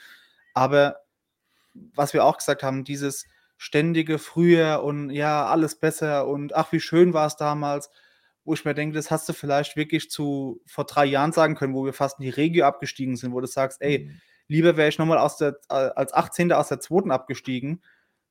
Aber 0.54 0.98
was 1.74 2.14
wir 2.14 2.24
auch 2.24 2.38
gesagt 2.38 2.64
haben, 2.64 2.84
dieses 2.84 3.26
ständige 3.58 4.18
früher 4.18 4.82
und 4.84 5.10
ja, 5.12 5.46
alles 5.46 5.76
besser 5.76 6.28
und 6.28 6.56
ach, 6.56 6.72
wie 6.72 6.80
schön 6.80 7.14
war 7.14 7.28
es 7.28 7.36
damals, 7.36 7.90
wo 8.44 8.54
ich 8.54 8.66
mir 8.66 8.74
denke, 8.74 8.96
das 8.96 9.12
hast 9.12 9.28
du 9.30 9.34
vielleicht 9.34 9.76
wirklich 9.76 10.10
zu 10.10 10.62
vor 10.66 10.86
drei 10.86 11.06
Jahren 11.06 11.32
sagen 11.32 11.56
können, 11.56 11.74
wo 11.74 11.86
wir 11.86 11.94
fast 11.94 12.20
in 12.20 12.24
die 12.24 12.30
Regio 12.30 12.66
abgestiegen 12.66 13.16
sind, 13.18 13.32
wo 13.34 13.40
du 13.42 13.48
sagst, 13.48 13.82
ey, 13.82 14.00
Mhm. 14.06 14.22
Lieber 14.48 14.78
wäre 14.78 14.90
ich 14.90 14.98
nochmal 15.00 15.18
aus 15.18 15.38
der, 15.38 15.60
äh, 15.70 15.74
als 15.74 16.14
18. 16.14 16.52
aus 16.58 16.68
der 16.70 16.80
zweiten 16.80 17.12
abgestiegen. 17.12 17.82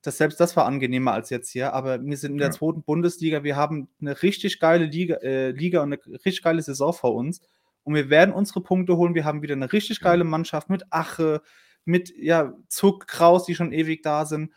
Das, 0.03 0.19
selbst 0.19 0.39
das 0.41 0.55
war 0.57 0.67
angenehmer 0.67 1.13
als 1.13 1.31
jetzt 1.31 1.51
hier, 1.51 1.73
aber 1.73 2.03
wir 2.05 2.17
sind 2.19 2.33
in 2.33 2.39
der 2.39 2.49
Ja. 2.49 2.53
zweiten 2.53 2.83
Bundesliga, 2.83 3.43
wir 3.43 3.57
haben 3.57 3.89
eine 4.01 4.23
richtig 4.23 4.61
geile 4.61 4.85
Liga, 4.85 5.17
äh, 5.17 5.51
Liga 5.51 5.83
und 5.83 5.93
eine 5.95 6.05
richtig 6.25 6.43
geile 6.43 6.61
Saison 6.63 6.93
vor 6.93 7.15
uns 7.15 7.41
und 7.85 7.95
wir 7.95 8.11
werden 8.11 8.35
unsere 8.35 8.61
Punkte 8.61 8.97
holen. 8.99 9.15
Wir 9.15 9.25
haben 9.25 9.43
wieder 9.43 9.55
eine 9.55 9.73
richtig 9.73 10.01
geile 10.01 10.25
Mannschaft 10.25 10.69
mit 10.69 10.85
Ache, 10.93 11.41
mit 11.87 12.13
ja, 12.19 12.53
Zuck, 12.69 13.07
Kraus, 13.07 13.45
die 13.47 13.55
schon 13.55 13.73
ewig 13.73 14.03
da 14.03 14.27
sind 14.27 14.53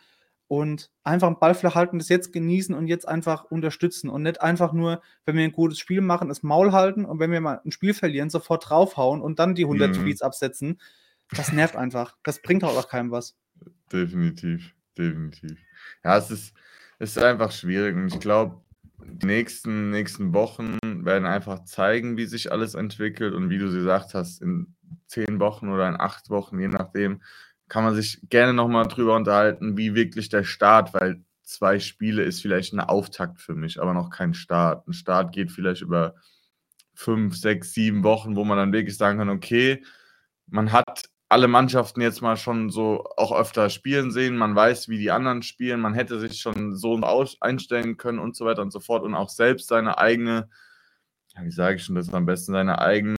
und 0.49 0.91
einfach 1.03 1.27
einen 1.27 1.39
Ball 1.39 1.53
flach 1.55 1.75
halten, 1.75 1.97
das 1.99 2.09
jetzt 2.09 2.31
genießen 2.33 2.73
und 2.75 2.87
jetzt 2.87 3.07
einfach 3.07 3.45
unterstützen 3.45 4.09
und 4.09 4.23
nicht 4.23 4.41
einfach 4.41 4.71
nur, 4.73 5.01
wenn 5.25 5.35
wir 5.37 5.43
ein 5.45 5.51
gutes 5.53 5.79
Spiel 5.79 6.01
machen, 6.01 6.27
das 6.29 6.43
Maul 6.43 6.71
halten 6.73 7.03
und 7.05 7.19
wenn 7.19 7.31
wir 7.31 7.41
mal 7.41 7.61
ein 7.65 7.71
Spiel 7.71 7.93
verlieren, 7.93 8.29
sofort 8.29 8.69
draufhauen 8.69 9.21
und 9.21 9.39
dann 9.39 9.55
die 9.55 9.65
100 9.65 9.89
Mhm. 9.97 10.01
Tweets 10.03 10.21
absetzen. 10.21 10.79
Das 11.31 11.51
nervt 11.51 11.75
einfach. 11.75 12.15
Das 12.23 12.41
bringt 12.41 12.63
halt 12.63 12.77
auch 12.77 12.89
keinem 12.89 13.11
was. 13.11 13.35
Definitiv, 13.91 14.73
definitiv. 14.97 15.57
Ja, 16.03 16.17
es 16.17 16.31
ist, 16.31 16.53
es 16.99 17.15
ist 17.15 17.23
einfach 17.23 17.51
schwierig 17.51 17.95
und 17.95 18.07
ich 18.07 18.19
glaube, 18.19 18.61
die 18.99 19.25
nächsten, 19.25 19.91
nächsten 19.91 20.33
Wochen 20.33 20.77
werden 20.83 21.25
einfach 21.25 21.63
zeigen, 21.65 22.17
wie 22.17 22.25
sich 22.25 22.51
alles 22.51 22.73
entwickelt 22.73 23.33
und 23.33 23.49
wie 23.49 23.57
du 23.57 23.69
sie 23.69 23.79
gesagt 23.79 24.13
hast, 24.13 24.41
in 24.41 24.75
zehn 25.05 25.39
Wochen 25.39 25.69
oder 25.69 25.87
in 25.87 25.99
acht 25.99 26.29
Wochen, 26.29 26.59
je 26.59 26.67
nachdem, 26.67 27.21
kann 27.69 27.83
man 27.83 27.95
sich 27.95 28.19
gerne 28.29 28.53
nochmal 28.53 28.87
drüber 28.87 29.15
unterhalten, 29.15 29.77
wie 29.77 29.93
wirklich 29.93 30.29
der 30.29 30.43
Start, 30.43 30.93
weil 30.93 31.23
zwei 31.43 31.79
Spiele 31.79 32.23
ist 32.23 32.41
vielleicht 32.41 32.73
ein 32.73 32.79
Auftakt 32.79 33.41
für 33.41 33.55
mich, 33.55 33.81
aber 33.81 33.93
noch 33.93 34.09
kein 34.09 34.33
Start. 34.33 34.87
Ein 34.87 34.93
Start 34.93 35.33
geht 35.33 35.51
vielleicht 35.51 35.81
über 35.81 36.15
fünf, 36.93 37.35
sechs, 37.37 37.73
sieben 37.73 38.03
Wochen, 38.03 38.35
wo 38.35 38.43
man 38.43 38.57
dann 38.57 38.73
wirklich 38.73 38.97
sagen 38.97 39.19
kann, 39.19 39.29
okay, 39.29 39.83
man 40.47 40.71
hat 40.71 41.09
alle 41.29 41.47
Mannschaften 41.47 42.01
jetzt 42.01 42.21
mal 42.21 42.37
schon 42.37 42.69
so 42.69 43.03
auch 43.17 43.33
öfter 43.37 43.69
spielen 43.69 44.11
sehen. 44.11 44.37
Man 44.37 44.55
weiß, 44.55 44.87
wie 44.87 44.97
die 44.97 45.11
anderen 45.11 45.43
spielen. 45.43 45.81
Man 45.81 45.93
hätte 45.93 46.19
sich 46.19 46.39
schon 46.39 46.75
so 46.75 46.99
einstellen 47.41 47.97
können 47.97 48.19
und 48.19 48.35
so 48.35 48.45
weiter 48.45 48.61
und 48.61 48.71
so 48.71 48.79
fort 48.79 49.03
und 49.03 49.15
auch 49.15 49.29
selbst 49.29 49.67
seine 49.67 49.97
eigene, 49.97 50.49
wie 51.39 51.51
sage 51.51 51.77
ich 51.77 51.83
schon 51.83 51.95
das 51.95 52.13
am 52.13 52.25
besten, 52.25 52.53
seine 52.53 52.79
eigene 52.79 53.17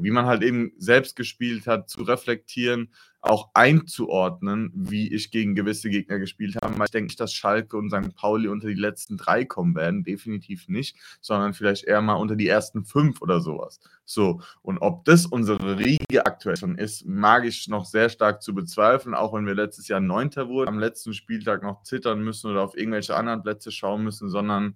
wie 0.00 0.10
man 0.10 0.26
halt 0.26 0.42
eben 0.42 0.72
selbst 0.78 1.16
gespielt 1.16 1.66
hat, 1.66 1.88
zu 1.88 2.02
reflektieren, 2.02 2.90
auch 3.20 3.50
einzuordnen, 3.54 4.72
wie 4.74 5.12
ich 5.12 5.30
gegen 5.30 5.54
gewisse 5.54 5.90
Gegner 5.90 6.18
gespielt 6.18 6.56
habe. 6.60 6.74
Ich 6.84 6.90
denke 6.90 7.14
dass 7.14 7.32
Schalke 7.32 7.76
und 7.76 7.90
St. 7.90 8.14
Pauli 8.16 8.48
unter 8.48 8.66
die 8.66 8.74
letzten 8.74 9.16
drei 9.16 9.44
kommen 9.44 9.76
werden, 9.76 10.02
definitiv 10.02 10.68
nicht, 10.68 10.96
sondern 11.20 11.54
vielleicht 11.54 11.84
eher 11.84 12.02
mal 12.02 12.14
unter 12.14 12.34
die 12.34 12.48
ersten 12.48 12.84
fünf 12.84 13.22
oder 13.22 13.40
sowas. 13.40 13.78
So, 14.04 14.40
und 14.62 14.78
ob 14.78 15.04
das 15.04 15.24
unsere 15.24 15.78
Riege 15.78 16.26
aktuell 16.26 16.56
schon 16.56 16.76
ist, 16.76 17.06
mag 17.06 17.44
ich 17.44 17.68
noch 17.68 17.84
sehr 17.84 18.08
stark 18.08 18.42
zu 18.42 18.54
bezweifeln, 18.54 19.14
auch 19.14 19.32
wenn 19.32 19.46
wir 19.46 19.54
letztes 19.54 19.86
Jahr 19.86 20.00
Neunter 20.00 20.48
wurden, 20.48 20.68
am 20.68 20.80
letzten 20.80 21.14
Spieltag 21.14 21.62
noch 21.62 21.84
zittern 21.84 22.22
müssen 22.22 22.50
oder 22.50 22.62
auf 22.62 22.76
irgendwelche 22.76 23.14
anderen 23.14 23.42
Plätze 23.42 23.70
schauen 23.70 24.02
müssen, 24.02 24.30
sondern 24.30 24.74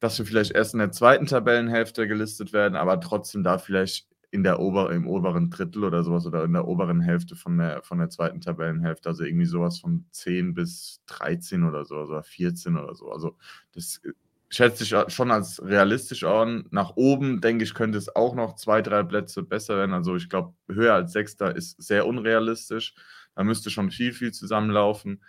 dass 0.00 0.18
wir 0.18 0.24
vielleicht 0.24 0.52
erst 0.52 0.74
in 0.74 0.78
der 0.78 0.92
zweiten 0.92 1.26
Tabellenhälfte 1.26 2.06
gelistet 2.08 2.52
werden, 2.52 2.76
aber 2.76 3.00
trotzdem 3.00 3.42
da 3.42 3.58
vielleicht 3.58 4.07
in 4.30 4.42
der 4.42 4.60
Ober 4.60 4.92
im 4.92 5.06
oberen 5.06 5.50
Drittel 5.50 5.84
oder 5.84 6.02
sowas 6.04 6.26
oder 6.26 6.44
in 6.44 6.52
der 6.52 6.68
oberen 6.68 7.00
Hälfte 7.00 7.34
von 7.34 7.56
der, 7.58 7.82
von 7.82 7.98
der 7.98 8.10
zweiten 8.10 8.40
Tabellenhälfte. 8.40 9.08
Also 9.08 9.24
irgendwie 9.24 9.46
sowas 9.46 9.78
von 9.78 10.04
10 10.10 10.54
bis 10.54 11.00
13 11.06 11.64
oder 11.64 11.84
so, 11.84 11.96
oder 11.96 12.22
14 12.22 12.76
oder 12.76 12.94
so. 12.94 13.10
Also 13.10 13.36
das 13.72 14.00
äh, 14.04 14.12
schätze 14.50 14.84
ich 14.84 15.12
schon 15.14 15.30
als 15.30 15.62
realistisch 15.64 16.24
an. 16.24 16.66
Nach 16.70 16.96
oben, 16.96 17.40
denke 17.40 17.64
ich, 17.64 17.74
könnte 17.74 17.98
es 17.98 18.14
auch 18.14 18.34
noch 18.34 18.56
zwei, 18.56 18.82
drei 18.82 19.02
Plätze 19.02 19.42
besser 19.42 19.76
werden. 19.76 19.94
Also 19.94 20.16
ich 20.16 20.28
glaube, 20.28 20.54
höher 20.68 20.94
als 20.94 21.12
Sechster 21.12 21.56
ist 21.56 21.82
sehr 21.82 22.06
unrealistisch. 22.06 22.94
Da 23.34 23.44
müsste 23.44 23.70
schon 23.70 23.90
viel, 23.90 24.12
viel 24.12 24.32
zusammenlaufen. 24.32 25.22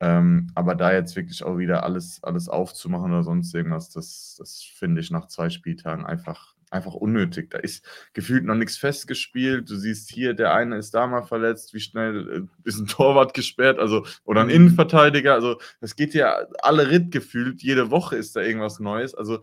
Ähm, 0.00 0.48
aber 0.54 0.74
da 0.74 0.92
jetzt 0.92 1.16
wirklich 1.16 1.44
auch 1.44 1.56
wieder 1.56 1.84
alles, 1.84 2.22
alles 2.22 2.48
aufzumachen 2.48 3.12
oder 3.12 3.22
sonst 3.22 3.54
irgendwas, 3.54 3.90
das, 3.90 4.36
das 4.38 4.62
finde 4.62 5.00
ich 5.00 5.10
nach 5.10 5.28
zwei 5.28 5.50
Spieltagen 5.50 6.04
einfach 6.04 6.53
einfach 6.74 6.94
unnötig. 6.94 7.50
Da 7.50 7.58
ist 7.58 7.84
gefühlt 8.12 8.44
noch 8.44 8.54
nichts 8.54 8.76
festgespielt. 8.76 9.70
Du 9.70 9.76
siehst 9.76 10.10
hier, 10.10 10.34
der 10.34 10.52
eine 10.52 10.76
ist 10.76 10.92
da 10.92 11.06
mal 11.06 11.22
verletzt, 11.22 11.72
wie 11.72 11.80
schnell 11.80 12.46
äh, 12.64 12.68
ist 12.68 12.78
ein 12.78 12.86
Torwart 12.88 13.34
gesperrt, 13.34 13.78
also 13.78 14.04
oder 14.24 14.42
ein 14.42 14.48
mhm. 14.48 14.54
Innenverteidiger. 14.54 15.34
Also 15.34 15.58
das 15.80 15.96
geht 15.96 16.14
ja 16.14 16.46
alle 16.62 16.90
Ritt 16.90 17.10
gefühlt. 17.10 17.62
Jede 17.62 17.90
Woche 17.90 18.16
ist 18.16 18.36
da 18.36 18.40
irgendwas 18.40 18.80
Neues. 18.80 19.14
Also 19.14 19.40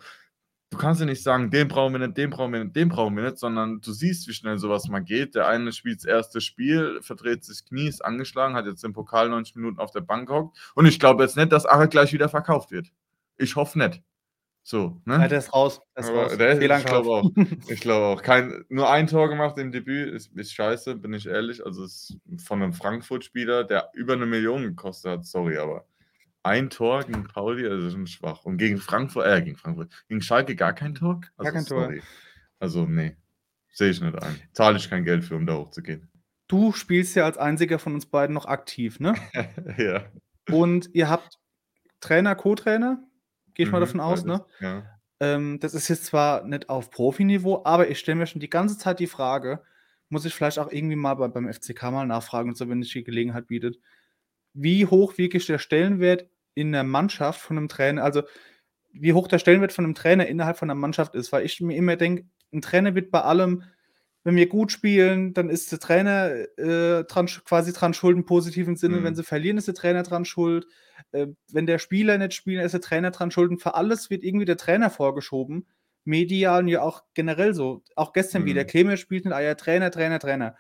du 0.72 0.78
kannst 0.78 1.02
ja 1.02 1.06
nicht 1.06 1.24
sagen, 1.24 1.52
den 1.52 1.68
brauchen 1.68 1.94
wir 1.94 2.00
nicht, 2.00 2.18
den 2.18 2.30
brauchen 2.30 2.54
wir 2.54 2.64
nicht, 2.64 2.76
den 2.76 2.90
brauchen 2.90 3.16
wir 3.16 3.24
nicht, 3.24 3.38
sondern 3.38 3.82
du 3.82 3.92
siehst, 3.92 4.28
wie 4.28 4.34
schnell 4.34 4.58
sowas 4.58 4.88
mal 4.88 5.00
geht. 5.00 5.36
Der 5.36 5.48
eine 5.48 5.72
spielt 5.72 6.00
das 6.00 6.06
erste 6.06 6.42
Spiel, 6.42 7.00
verdreht 7.02 7.44
sich 7.44 7.66
Knie, 7.66 7.88
ist 7.88 8.04
angeschlagen, 8.04 8.56
hat 8.56 8.66
jetzt 8.66 8.84
den 8.84 8.94
Pokal 8.94 9.30
90 9.30 9.56
Minuten 9.56 9.80
auf 9.80 9.92
der 9.92 10.02
Bank 10.02 10.28
gehockt. 10.28 10.58
Und 10.76 10.86
ich 10.86 11.00
glaube 11.00 11.24
jetzt 11.24 11.38
nicht, 11.38 11.52
dass 11.52 11.66
Ache 11.66 11.88
gleich 11.88 12.14
wieder 12.14 12.30
verkauft 12.30 12.72
wird. 12.72 12.88
Ich 13.38 13.56
hoffe 13.56 13.80
nicht. 13.80 14.02
So, 14.64 15.02
ne? 15.06 15.16
Ja, 15.16 15.28
der 15.28 15.40
ist 15.40 15.54
raus. 15.54 15.82
Der 15.96 16.04
ist 16.04 16.10
raus. 16.12 16.38
Der, 16.38 16.62
ich 16.62 16.86
glaube 16.86 17.10
auch. 17.10 17.32
Ich 17.68 17.82
glaube 17.82 18.06
auch. 18.06 18.22
Kein, 18.22 18.64
nur 18.70 18.90
ein 18.90 19.08
Tor 19.08 19.28
gemacht 19.28 19.58
im 19.58 19.72
Debüt 19.72 20.14
ist, 20.14 20.36
ist 20.38 20.54
scheiße, 20.54 20.96
bin 20.96 21.14
ich 21.14 21.26
ehrlich. 21.26 21.66
Also 21.66 21.84
ist 21.84 22.18
von 22.46 22.62
einem 22.62 22.74
Frankfurt-Spieler, 22.74 23.64
der 23.64 23.90
über 23.94 24.14
eine 24.14 24.28
Million 24.28 24.64
gekostet 24.64 25.12
hat. 25.12 25.26
Sorry, 25.26 25.58
aber 25.58 25.86
ein 26.44 26.70
Tor 26.70 27.04
gegen 27.04 27.24
Pauli, 27.24 27.68
also 27.68 27.90
schon 27.90 28.08
schwach. 28.08 28.46
Und 28.46 28.58
gegen 28.58 28.78
Frankfurt, 28.78 29.28
äh, 29.28 29.42
gegen 29.42 29.58
Frankfurt, 29.58 29.92
gegen 30.08 30.22
Schalke 30.22 30.56
gar 30.56 30.74
kein 30.74 30.96
Tor? 30.96 31.22
Also, 31.38 31.44
gar 31.44 31.54
kein 31.54 31.64
sorry. 31.64 32.00
Tor. 32.00 32.08
Also, 32.60 32.86
nee. 32.86 33.16
Sehe 33.74 33.90
ich 33.90 34.02
nicht 34.02 34.22
ein. 34.22 34.36
Zahle 34.54 34.78
ich 34.78 34.90
kein 34.90 35.06
Geld 35.06 35.24
für, 35.24 35.36
um 35.36 35.46
da 35.46 35.56
hochzugehen. 35.56 36.10
Du 36.48 36.74
spielst 36.74 37.16
ja 37.16 37.26
als 37.26 37.38
einziger 37.38 37.80
von 37.80 37.94
uns 37.94 38.06
beiden 38.06 38.34
noch 38.34 38.46
aktiv, 38.46 39.00
ne? 39.00 39.16
ja. 39.78 40.04
Und 40.50 40.90
ihr 40.94 41.10
habt 41.10 41.40
Trainer, 42.02 42.36
Co-Trainer? 42.36 43.02
Gehe 43.54 43.66
ich 43.66 43.68
mhm, 43.68 43.74
mal 43.74 43.80
davon 43.80 44.00
aus, 44.00 44.26
ne? 44.26 44.46
Ja. 44.60 44.84
Ähm, 45.20 45.60
das 45.60 45.74
ist 45.74 45.88
jetzt 45.88 46.06
zwar 46.06 46.44
nicht 46.46 46.70
auf 46.70 46.90
Profiniveau, 46.90 47.62
aber 47.64 47.90
ich 47.90 48.00
stelle 48.00 48.18
mir 48.18 48.26
schon 48.28 48.42
die 48.42 48.50
ganze 48.50 48.78
Zeit 48.78 49.00
die 49.00 49.08
Frage, 49.08 49.62
muss 50.10 50.26
ich 50.26 50.34
vielleicht 50.34 50.60
auch 50.60 50.72
irgendwie 50.72 50.96
mal 50.96 51.14
bei, 51.14 51.28
beim 51.28 51.52
FCK 51.52 51.84
mal 51.92 52.06
nachfragen, 52.06 52.50
und 52.50 52.58
so, 52.58 52.68
wenn 52.68 52.82
sich 52.82 52.94
die 52.94 53.04
Gelegenheit 53.04 53.48
bietet, 53.48 53.80
wie 54.54 54.86
hoch 54.86 55.18
wirklich 55.18 55.46
der 55.46 55.60
Stellenwert 55.60 56.28
in 56.54 56.72
der 56.72 56.84
Mannschaft 56.84 57.40
von 57.40 57.58
einem 57.58 57.70
Trainer, 57.70 58.04
also 58.04 58.24
wie 58.94 59.14
hoch 59.14 59.28
der 59.28 59.40
Stellenwert 59.40 59.74
von 59.74 59.86
einem 59.86 59.96
Trainer 59.96 60.28
innerhalb 60.28 60.58
von 60.58 60.70
einer 60.70 60.80
Mannschaft 60.80 61.16
ist, 61.16 61.32
weil 61.32 61.46
ich 61.46 61.62
mir 61.62 61.76
immer 61.76 61.96
denke, 61.96 62.26
ein 62.52 62.62
Trainer 62.62 62.96
wird 62.96 63.12
bei 63.12 63.22
allem, 63.22 63.64
wenn 64.24 64.36
wir 64.36 64.48
gut 64.48 64.72
spielen, 64.72 65.34
dann 65.34 65.50
ist 65.50 65.72
der 65.72 65.80
Trainer 65.80 66.32
äh, 66.58 67.04
dran, 67.06 67.26
quasi 67.26 67.74
dran 67.74 67.94
schuld 67.94 68.18
im 68.18 68.26
positiven 68.26 68.76
Sinne. 68.76 68.98
Mhm. 68.98 69.04
Wenn 69.04 69.16
sie 69.16 69.24
verlieren, 69.24 69.58
ist 69.58 69.68
der 69.68 69.74
Trainer 69.74 70.04
dran 70.04 70.26
schuld. 70.26 70.68
Äh, 71.12 71.28
wenn 71.52 71.66
der 71.66 71.80
Spieler 71.80 72.18
nicht 72.18 72.34
spielt, 72.34 72.64
ist 72.64 72.74
der 72.74 72.82
Trainer 72.82 73.12
dran 73.12 73.32
schuld. 73.32 73.50
Und 73.50 73.62
für 73.62 73.74
alles 73.74 74.10
wird 74.10 74.24
irgendwie 74.24 74.46
der 74.46 74.58
Trainer 74.58 74.90
vorgeschoben. 74.90 75.68
Medial 76.04 76.64
und 76.64 76.68
ja 76.68 76.82
auch 76.82 77.04
generell 77.14 77.54
so. 77.54 77.84
Auch 77.96 78.14
gestern 78.14 78.44
mhm. 78.44 78.48
wieder. 78.48 78.66
Clemens 78.66 79.00
spielt 79.00 79.26
nicht, 79.26 79.34
ah 79.34 79.42
ja, 79.42 79.56
Trainer, 79.56 79.92
Trainer, 79.92 80.20
Trainer. 80.20 80.56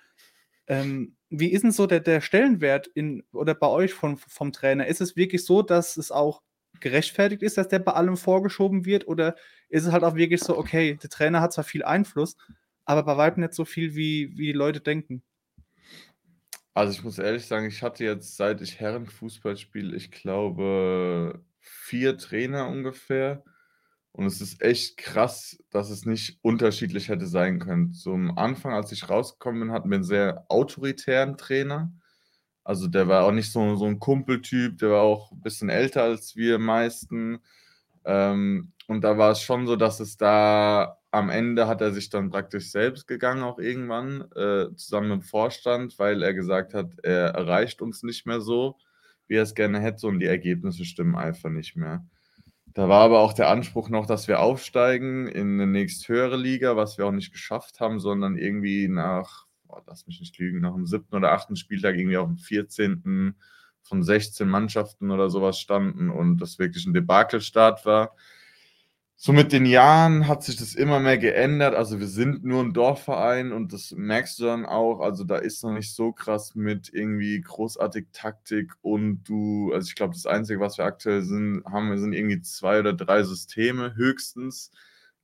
Ähm, 0.67 1.15
wie 1.29 1.51
ist 1.51 1.63
denn 1.63 1.71
so 1.71 1.85
der, 1.85 1.99
der 1.99 2.21
Stellenwert 2.21 2.87
in, 2.87 3.23
oder 3.31 3.53
bei 3.53 3.67
euch 3.67 3.93
vom, 3.93 4.17
vom 4.17 4.51
Trainer? 4.51 4.87
Ist 4.87 5.01
es 5.01 5.15
wirklich 5.15 5.45
so, 5.45 5.61
dass 5.61 5.97
es 5.97 6.11
auch 6.11 6.41
gerechtfertigt 6.79 7.43
ist, 7.43 7.57
dass 7.57 7.67
der 7.67 7.79
bei 7.79 7.93
allem 7.93 8.17
vorgeschoben 8.17 8.85
wird? 8.85 9.07
Oder 9.07 9.35
ist 9.69 9.85
es 9.85 9.91
halt 9.91 10.03
auch 10.03 10.15
wirklich 10.15 10.41
so, 10.41 10.57
okay, 10.57 10.97
der 11.01 11.09
Trainer 11.09 11.41
hat 11.41 11.53
zwar 11.53 11.63
viel 11.63 11.83
Einfluss, 11.83 12.37
aber 12.85 13.03
bei 13.03 13.17
weitem 13.17 13.41
nicht 13.41 13.53
so 13.53 13.65
viel, 13.65 13.95
wie, 13.95 14.37
wie 14.37 14.47
die 14.47 14.51
Leute 14.53 14.81
denken? 14.81 15.23
Also 16.73 16.93
ich 16.93 17.03
muss 17.03 17.19
ehrlich 17.19 17.45
sagen, 17.45 17.67
ich 17.67 17.83
hatte 17.83 18.03
jetzt, 18.03 18.37
seit 18.37 18.61
ich 18.61 18.79
Herrenfußball 18.79 19.57
spiele, 19.57 19.95
ich 19.95 20.11
glaube, 20.11 21.43
vier 21.59 22.17
Trainer 22.17 22.67
ungefähr. 22.67 23.43
Und 24.13 24.25
es 24.25 24.41
ist 24.41 24.61
echt 24.61 24.97
krass, 24.97 25.57
dass 25.69 25.89
es 25.89 26.05
nicht 26.05 26.37
unterschiedlich 26.41 27.07
hätte 27.07 27.27
sein 27.27 27.59
können. 27.59 27.93
Zum 27.93 28.37
Anfang, 28.37 28.73
als 28.73 28.91
ich 28.91 29.09
rausgekommen 29.09 29.61
bin, 29.61 29.71
hatten 29.71 29.89
wir 29.89 29.95
einen 29.95 30.03
sehr 30.03 30.45
autoritären 30.49 31.37
Trainer. 31.37 31.93
Also 32.63 32.87
der 32.87 33.07
war 33.07 33.25
auch 33.25 33.31
nicht 33.31 33.51
so, 33.51 33.75
so 33.75 33.85
ein 33.85 33.99
Kumpeltyp, 33.99 34.77
der 34.77 34.91
war 34.91 35.01
auch 35.01 35.31
ein 35.31 35.41
bisschen 35.41 35.69
älter 35.69 36.03
als 36.03 36.35
wir 36.35 36.59
meisten. 36.59 37.39
Ähm, 38.05 38.73
und 38.91 39.05
da 39.05 39.17
war 39.17 39.31
es 39.31 39.41
schon 39.41 39.67
so, 39.67 39.77
dass 39.77 40.01
es 40.01 40.17
da 40.17 40.97
am 41.11 41.29
Ende 41.29 41.65
hat 41.65 41.79
er 41.79 41.93
sich 41.93 42.09
dann 42.09 42.29
praktisch 42.29 42.71
selbst 42.71 43.07
gegangen, 43.07 43.41
auch 43.41 43.57
irgendwann, 43.57 44.29
äh, 44.35 44.75
zusammen 44.75 45.07
mit 45.07 45.21
dem 45.21 45.21
Vorstand, 45.21 45.97
weil 45.97 46.21
er 46.21 46.33
gesagt 46.33 46.73
hat, 46.73 46.99
er 47.01 47.29
erreicht 47.29 47.81
uns 47.81 48.03
nicht 48.03 48.25
mehr 48.25 48.41
so, 48.41 48.75
wie 49.27 49.35
er 49.35 49.43
es 49.43 49.55
gerne 49.55 49.79
hätte 49.79 50.07
und 50.07 50.19
die 50.19 50.25
Ergebnisse 50.25 50.83
stimmen 50.83 51.15
einfach 51.15 51.49
nicht 51.49 51.77
mehr. 51.77 52.05
Da 52.67 52.89
war 52.89 53.03
aber 53.03 53.21
auch 53.21 53.31
der 53.31 53.49
Anspruch 53.49 53.87
noch, 53.87 54.07
dass 54.07 54.27
wir 54.27 54.41
aufsteigen 54.41 55.25
in 55.29 55.53
eine 55.53 55.67
nächsthöhere 55.67 56.35
Liga, 56.35 56.75
was 56.75 56.97
wir 56.97 57.05
auch 57.05 57.13
nicht 57.13 57.31
geschafft 57.31 57.79
haben, 57.79 58.01
sondern 58.01 58.37
irgendwie 58.37 58.89
nach, 58.89 59.45
boah, 59.63 59.81
lass 59.87 60.05
mich 60.05 60.19
nicht 60.19 60.37
lügen, 60.37 60.59
nach 60.59 60.75
dem 60.75 60.85
siebten 60.85 61.15
oder 61.15 61.31
achten 61.31 61.55
Spieltag 61.55 61.95
irgendwie 61.95 62.17
auf 62.17 62.27
dem 62.27 62.37
14. 62.37 63.35
von 63.83 64.03
16 64.03 64.49
Mannschaften 64.49 65.11
oder 65.11 65.29
sowas 65.29 65.59
standen 65.59 66.09
und 66.09 66.39
das 66.39 66.59
wirklich 66.59 66.85
ein 66.85 66.93
Debakelstart 66.93 67.85
war 67.85 68.17
so 69.23 69.33
mit 69.33 69.51
den 69.51 69.67
Jahren 69.67 70.27
hat 70.27 70.41
sich 70.41 70.55
das 70.55 70.73
immer 70.73 70.99
mehr 70.99 71.19
geändert. 71.19 71.75
Also 71.75 71.99
wir 71.99 72.07
sind 72.07 72.43
nur 72.43 72.63
ein 72.63 72.73
Dorfverein 72.73 73.51
und 73.51 73.71
das 73.71 73.91
merkst 73.91 74.39
du 74.39 74.45
dann 74.45 74.65
auch. 74.65 74.99
Also 74.99 75.23
da 75.23 75.35
ist 75.35 75.63
noch 75.63 75.73
nicht 75.73 75.93
so 75.93 76.11
krass 76.11 76.55
mit 76.55 76.89
irgendwie 76.91 77.39
großartig 77.39 78.07
Taktik 78.13 78.73
und 78.81 79.21
du, 79.25 79.73
also 79.73 79.87
ich 79.87 79.93
glaube, 79.93 80.15
das 80.15 80.25
Einzige, 80.25 80.59
was 80.59 80.79
wir 80.79 80.85
aktuell 80.85 81.21
sind, 81.21 81.63
haben, 81.65 81.95
sind 81.99 82.13
irgendwie 82.13 82.41
zwei 82.41 82.79
oder 82.79 82.93
drei 82.93 83.21
Systeme 83.21 83.93
höchstens. 83.95 84.71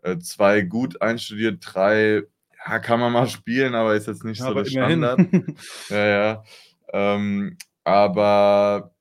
Äh, 0.04 0.20
zwei 0.20 0.62
gut 0.62 1.02
einstudiert, 1.02 1.58
drei, 1.64 2.22
ja, 2.68 2.78
kann 2.78 3.00
man 3.00 3.12
mal 3.12 3.28
spielen, 3.28 3.74
aber 3.74 3.96
ist 3.96 4.06
jetzt 4.06 4.24
nicht 4.24 4.42
ja, 4.42 4.46
so 4.46 4.54
der 4.54 4.66
Standard. 4.66 5.22
ja, 5.90 6.06
ja. 6.06 6.44
Ähm, 6.94 7.58
aber 7.84 8.92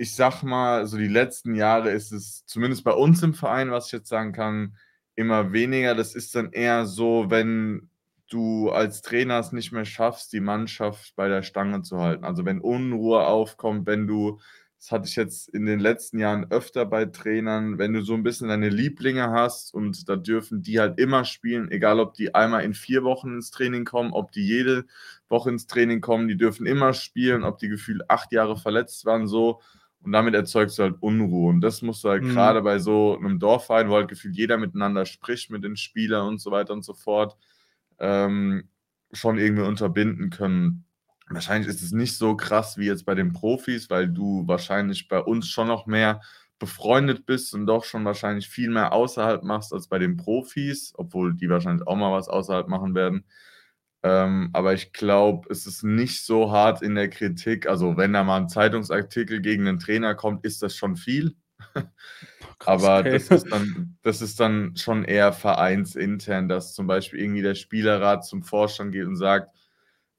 ich 0.00 0.14
sag 0.14 0.42
mal, 0.42 0.86
so 0.86 0.96
die 0.96 1.08
letzten 1.08 1.54
Jahre 1.54 1.90
ist 1.90 2.10
es 2.10 2.46
zumindest 2.46 2.84
bei 2.84 2.92
uns 2.92 3.22
im 3.22 3.34
Verein, 3.34 3.70
was 3.70 3.86
ich 3.86 3.92
jetzt 3.92 4.08
sagen 4.08 4.32
kann, 4.32 4.74
immer 5.14 5.52
weniger. 5.52 5.94
Das 5.94 6.14
ist 6.14 6.34
dann 6.34 6.52
eher 6.52 6.86
so, 6.86 7.26
wenn 7.28 7.90
du 8.30 8.70
als 8.70 9.02
Trainer 9.02 9.38
es 9.40 9.52
nicht 9.52 9.72
mehr 9.72 9.84
schaffst, 9.84 10.32
die 10.32 10.40
Mannschaft 10.40 11.14
bei 11.16 11.28
der 11.28 11.42
Stange 11.42 11.82
zu 11.82 11.98
halten. 11.98 12.24
Also 12.24 12.46
wenn 12.46 12.62
Unruhe 12.62 13.26
aufkommt, 13.26 13.86
wenn 13.86 14.06
du 14.06 14.40
das 14.78 14.90
hatte 14.92 15.06
ich 15.08 15.16
jetzt 15.16 15.50
in 15.50 15.66
den 15.66 15.78
letzten 15.78 16.18
Jahren 16.18 16.50
öfter 16.50 16.86
bei 16.86 17.04
Trainern, 17.04 17.76
wenn 17.76 17.92
du 17.92 18.00
so 18.00 18.14
ein 18.14 18.22
bisschen 18.22 18.48
deine 18.48 18.70
Lieblinge 18.70 19.30
hast 19.30 19.74
und 19.74 20.08
da 20.08 20.16
dürfen 20.16 20.62
die 20.62 20.80
halt 20.80 20.98
immer 20.98 21.26
spielen, 21.26 21.70
egal 21.70 22.00
ob 22.00 22.14
die 22.14 22.34
einmal 22.34 22.64
in 22.64 22.72
vier 22.72 23.04
Wochen 23.04 23.34
ins 23.34 23.50
Training 23.50 23.84
kommen, 23.84 24.12
ob 24.14 24.32
die 24.32 24.46
jede 24.46 24.86
Woche 25.28 25.50
ins 25.50 25.66
Training 25.66 26.00
kommen, 26.00 26.28
die 26.28 26.38
dürfen 26.38 26.64
immer 26.64 26.94
spielen, 26.94 27.44
ob 27.44 27.58
die 27.58 27.68
gefühlt 27.68 28.08
acht 28.08 28.32
Jahre 28.32 28.56
verletzt 28.56 29.04
waren, 29.04 29.26
so. 29.26 29.60
Und 30.02 30.12
damit 30.12 30.34
erzeugst 30.34 30.78
du 30.78 30.82
halt 30.82 30.96
Unruhe. 31.00 31.50
Und 31.50 31.60
das 31.60 31.82
musst 31.82 32.04
du 32.04 32.08
halt 32.08 32.22
mhm. 32.22 32.30
gerade 32.30 32.62
bei 32.62 32.78
so 32.78 33.18
einem 33.18 33.38
Dorfverein, 33.38 33.90
wo 33.90 33.94
halt 33.94 34.08
gefühlt 34.08 34.34
jeder 34.34 34.56
miteinander 34.56 35.04
spricht, 35.04 35.50
mit 35.50 35.62
den 35.62 35.76
Spielern 35.76 36.26
und 36.26 36.40
so 36.40 36.50
weiter 36.50 36.72
und 36.72 36.84
so 36.84 36.94
fort, 36.94 37.36
ähm, 37.98 38.68
schon 39.12 39.38
irgendwie 39.38 39.64
unterbinden 39.64 40.30
können. 40.30 40.84
Wahrscheinlich 41.28 41.68
ist 41.68 41.82
es 41.82 41.92
nicht 41.92 42.16
so 42.16 42.34
krass 42.34 42.78
wie 42.78 42.86
jetzt 42.86 43.04
bei 43.04 43.14
den 43.14 43.32
Profis, 43.32 43.90
weil 43.90 44.08
du 44.08 44.46
wahrscheinlich 44.46 45.06
bei 45.08 45.18
uns 45.20 45.48
schon 45.48 45.68
noch 45.68 45.86
mehr 45.86 46.20
befreundet 46.58 47.26
bist 47.26 47.54
und 47.54 47.66
doch 47.66 47.84
schon 47.84 48.04
wahrscheinlich 48.04 48.48
viel 48.48 48.70
mehr 48.70 48.92
außerhalb 48.92 49.42
machst 49.42 49.72
als 49.72 49.88
bei 49.88 49.98
den 49.98 50.16
Profis, 50.16 50.92
obwohl 50.96 51.34
die 51.34 51.48
wahrscheinlich 51.48 51.86
auch 51.86 51.96
mal 51.96 52.12
was 52.12 52.28
außerhalb 52.28 52.68
machen 52.68 52.94
werden. 52.94 53.24
Ähm, 54.02 54.50
aber 54.52 54.72
ich 54.72 54.92
glaube, 54.92 55.48
es 55.50 55.66
ist 55.66 55.82
nicht 55.82 56.24
so 56.24 56.50
hart 56.50 56.82
in 56.82 56.94
der 56.94 57.10
Kritik. 57.10 57.66
Also, 57.66 57.96
wenn 57.96 58.12
da 58.12 58.24
mal 58.24 58.38
ein 58.38 58.48
Zeitungsartikel 58.48 59.40
gegen 59.40 59.68
einen 59.68 59.78
Trainer 59.78 60.14
kommt, 60.14 60.44
ist 60.44 60.62
das 60.62 60.74
schon 60.74 60.96
viel. 60.96 61.36
Krass, 62.58 62.82
aber 62.82 63.00
okay. 63.00 63.12
das, 63.12 63.28
ist 63.28 63.50
dann, 63.50 63.98
das 64.02 64.22
ist 64.22 64.40
dann 64.40 64.76
schon 64.76 65.04
eher 65.04 65.32
vereinsintern, 65.32 66.48
dass 66.48 66.74
zum 66.74 66.86
Beispiel 66.86 67.20
irgendwie 67.20 67.42
der 67.42 67.54
Spielerrat 67.54 68.24
zum 68.24 68.42
Vorstand 68.42 68.92
geht 68.92 69.06
und 69.06 69.16
sagt, 69.16 69.54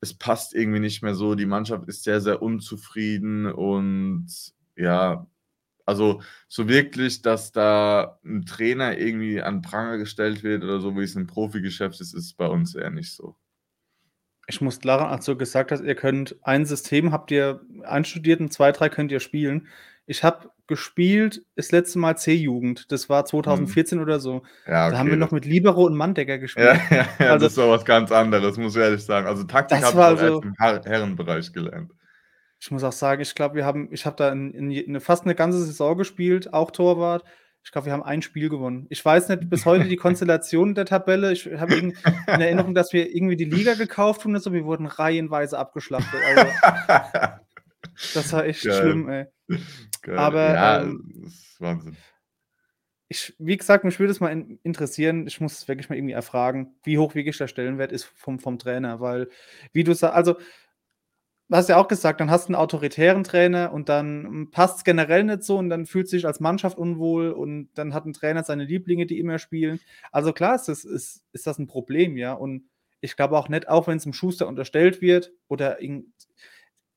es 0.02 0.16
passt 0.16 0.56
irgendwie 0.56 0.80
nicht 0.80 1.04
mehr 1.04 1.14
so, 1.14 1.36
die 1.36 1.46
Mannschaft 1.46 1.88
ist 1.88 2.04
sehr, 2.04 2.22
sehr 2.22 2.42
unzufrieden 2.42 3.46
und 3.46 4.28
ja, 4.76 5.28
also 5.86 6.22
so 6.48 6.68
wirklich, 6.68 7.22
dass 7.22 7.52
da 7.52 8.20
ein 8.24 8.46
Trainer 8.46 8.98
irgendwie 8.98 9.42
an 9.42 9.62
Pranger 9.62 9.98
gestellt 9.98 10.44
wird 10.44 10.64
oder 10.64 10.80
so, 10.80 10.96
wie 10.96 11.04
es 11.04 11.16
im 11.16 11.28
Profigeschäft 11.28 12.02
ist, 12.02 12.14
ist 12.14 12.38
bei 12.38 12.48
uns 12.48 12.74
eher 12.74 12.90
nicht 12.90 13.14
so. 13.14 13.36
Ich 14.52 14.60
muss 14.60 14.84
lachen, 14.84 15.08
als 15.08 15.24
du 15.24 15.38
gesagt 15.38 15.72
hast, 15.72 15.82
ihr 15.82 15.96
könnt 15.96 16.36
ein 16.42 16.66
System 16.66 17.14
habt 17.14 17.32
ihr 17.32 17.62
einstudiert 17.84 18.42
und 18.42 18.52
zwei, 18.52 18.74
drei 18.74 18.90
könnt 18.90 19.10
ihr 19.10 19.22
spielen. 19.22 19.70
Ich 20.08 20.26
habe 20.26 20.50
gespielt 20.68 21.46
das 21.56 21.72
letzte 21.72 22.00
Mal 22.00 22.18
C-Jugend. 22.18 22.92
Das 22.92 23.08
war 23.08 23.24
2014 23.24 23.98
hm. 23.98 24.04
oder 24.04 24.20
so. 24.20 24.44
Ja, 24.68 24.88
okay, 24.88 24.92
da 24.92 25.00
haben 25.00 25.10
wir 25.10 25.16
noch 25.16 25.32
mit 25.32 25.46
Libero 25.46 25.86
und 25.86 25.96
Manndecker 25.96 26.38
gespielt. 26.38 26.68
Ja, 26.68 26.98
ja, 26.98 27.08
ja 27.18 27.32
also, 27.32 27.46
das 27.46 27.56
war 27.56 27.70
was 27.70 27.86
ganz 27.86 28.12
anderes, 28.12 28.58
muss 28.58 28.76
ich 28.76 28.82
ehrlich 28.82 29.06
sagen. 29.06 29.26
Also 29.26 29.46
Taktik 29.46 29.78
habe 29.78 29.88
ich 29.88 30.22
also, 30.22 30.42
im 30.42 30.54
Her 30.60 30.82
Herrenbereich 30.84 31.54
gelernt. 31.54 31.94
Ich 32.60 32.70
muss 32.72 32.84
auch 32.84 32.92
sagen, 32.92 33.22
ich 33.22 33.34
glaube, 33.34 33.56
wir 33.56 33.64
haben, 33.64 33.88
ich 33.94 34.06
habe 34.06 34.18
da 34.18 34.34
in, 34.34 34.54
in, 34.54 34.70
in, 34.70 35.00
fast 35.00 35.24
eine 35.24 35.34
ganze 35.34 35.64
Saison 35.64 35.98
gespielt, 35.98 36.54
auch 36.54 36.72
Torwart. 36.72 37.24
Ich 37.64 37.72
glaube, 37.72 37.86
wir 37.86 37.94
haben 37.94 38.04
ein 38.04 38.22
Spiel 38.22 38.50
gewonnen. 38.50 38.88
Ich 38.90 39.04
weiß 39.04 39.30
nicht 39.30 39.50
bis 39.50 39.66
heute 39.66 39.88
die 39.88 39.96
Konstellation 39.96 40.74
der 40.74 40.86
Tabelle. 40.86 41.32
Ich 41.32 41.46
habe 41.46 41.76
in 41.76 41.96
Erinnerung, 42.26 42.74
dass 42.74 42.92
wir 42.92 43.14
irgendwie 43.16 43.36
die 43.36 43.46
Liga 43.46 43.76
gekauft 43.76 44.24
haben 44.24 44.34
und 44.34 44.42
so. 44.42 44.52
Wir 44.52 44.66
wurden 44.66 44.88
reihenweise 44.88 45.60
abgeschlachtet. 45.60 46.20
Also, 46.36 46.52
das 48.14 48.34
war 48.34 48.46
echt 48.46 48.64
Geil. 48.64 48.82
schlimm, 48.82 49.10
ey. 49.10 49.26
Geil. 50.02 50.18
Aber 50.18 50.54
ja, 50.54 50.82
ähm, 50.82 51.22
das 51.24 51.34
ist 51.34 51.62
Wahnsinn. 51.62 51.98
Ich, 53.10 53.36
wie 53.38 53.58
gesagt, 53.58 53.84
mich 53.84 54.00
würde 54.00 54.12
es 54.12 54.22
mal 54.22 54.30
in, 54.30 54.60
interessieren, 54.64 55.28
ich 55.28 55.40
muss 55.42 55.60
es 55.60 55.68
wirklich 55.68 55.90
mal 55.90 55.98
irgendwie 55.98 56.14
erfragen, 56.14 56.76
wie 56.84 56.98
hoch 56.98 57.14
wirklich 57.14 57.38
der 57.38 57.48
Stellenwert 57.48 57.92
ist 57.92 58.06
vom, 58.06 58.40
vom 58.40 58.58
Trainer, 58.58 59.02
weil, 59.02 59.30
wie 59.74 59.84
du 59.84 59.94
sagst, 59.94 60.16
also, 60.16 60.38
hast 61.58 61.70
ja 61.70 61.78
auch 61.78 61.88
gesagt, 61.88 62.22
dann 62.22 62.32
hast 62.32 62.48
du 62.48 62.54
einen 62.54 62.62
autoritären 62.62 63.24
Trainer 63.24 63.74
und 63.74 63.90
dann 63.90 64.50
passt 64.52 64.78
es 64.78 64.84
generell 64.84 65.24
nicht 65.24 65.44
so 65.44 65.58
und 65.58 65.70
dann 65.70 65.86
fühlt 65.86 66.08
sich 66.08 66.26
als 66.26 66.40
Mannschaft 66.40 66.78
unwohl 66.78 67.32
und 67.32 67.70
dann 67.74 67.94
hat 67.94 68.06
ein 68.06 68.14
Trainer 68.14 68.44
seine 68.44 68.64
Lieblinge, 68.64 69.06
die 69.06 69.20
immer 69.20 69.38
spielen. 69.38 69.80
Also 70.12 70.32
klar 70.34 70.56
ist 70.56 70.68
das, 70.68 70.86
ist, 70.86 71.26
ist 71.34 71.48
das 71.48 71.60
ein 71.60 71.68
Problem, 71.68 72.16
ja. 72.16 72.34
Und 72.34 72.70
ich 73.02 73.16
glaube 73.16 73.38
auch 73.38 73.50
nicht, 73.50 73.68
auch 73.68 73.88
wenn 73.88 73.98
es 73.98 74.04
dem 74.04 74.14
Schuster 74.14 74.48
unterstellt 74.48 75.02
wird 75.02 75.34
oder 75.48 75.80
in, 75.80 76.14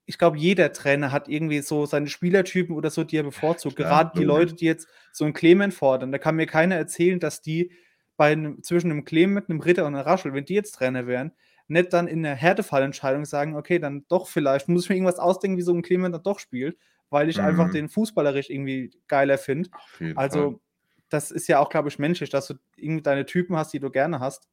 ich 0.07 0.19
glaube, 0.19 0.37
jeder 0.39 0.73
Trainer 0.73 1.11
hat 1.11 1.29
irgendwie 1.29 1.61
so 1.61 1.87
seine 1.87 2.09
Spielertypen 2.09 2.77
oder 2.77 2.91
so, 2.91 3.05
die 3.05 3.17
er 3.17 3.23
bevorzugt. 3.23 3.77
Klar, 3.77 3.89
Gerade 3.89 4.19
die 4.19 4.25
Leute, 4.25 4.55
die 4.55 4.67
jetzt 4.67 4.87
so 5.13 5.25
einen 5.25 5.33
Clement 5.33 5.75
fordern, 5.75 6.13
da 6.13 6.19
kann 6.19 6.37
mir 6.37 6.47
keiner 6.47 6.77
erzählen, 6.77 7.19
dass 7.19 7.41
die 7.41 7.73
bei 8.17 8.33
einem, 8.33 8.63
zwischen 8.63 8.91
einem 8.91 9.05
Clement, 9.05 9.49
einem 9.49 9.61
Ritter 9.61 9.87
und 9.87 9.95
einem 9.95 10.05
Raschel, 10.05 10.35
wenn 10.35 10.45
die 10.45 10.55
jetzt 10.55 10.73
Trainer 10.73 11.07
wären, 11.07 11.33
nicht 11.67 11.93
dann 11.93 12.09
in 12.09 12.23
der 12.23 12.35
Härtefallentscheidung 12.35 13.25
sagen, 13.25 13.57
okay, 13.57 13.79
dann 13.79 14.05
doch 14.09 14.29
vielleicht, 14.29 14.69
muss 14.69 14.85
ich 14.85 14.89
mir 14.91 14.97
irgendwas 14.97 15.19
ausdenken, 15.19 15.57
wie 15.57 15.63
so 15.63 15.73
ein 15.73 15.83
Clement 15.83 16.15
dann 16.15 16.23
doch 16.23 16.39
spielt, 16.39 16.77
weil 17.11 17.29
ich 17.29 17.39
mhm. 17.39 17.45
einfach 17.45 17.71
den 17.71 17.89
fußballerisch 17.89 18.51
irgendwie 18.51 18.91
geiler 19.09 19.39
finde. 19.39 19.71
Also, 20.15 20.51
Fall. 20.51 20.61
das 21.09 21.31
ist 21.31 21.49
ja 21.49 21.61
auch, 21.61 21.71
glaube 21.71 21.89
ich, 21.89 21.99
menschlich, 21.99 22.31
dass 22.31 22.49
du 22.49 22.55
irgendwie 22.77 23.03
deine 23.03 23.27
Typen 23.27 23.57
hast, 23.57 23.73
die 23.73 23.81
du 23.81 23.91
gerne 23.91 24.21
hast. 24.21 24.49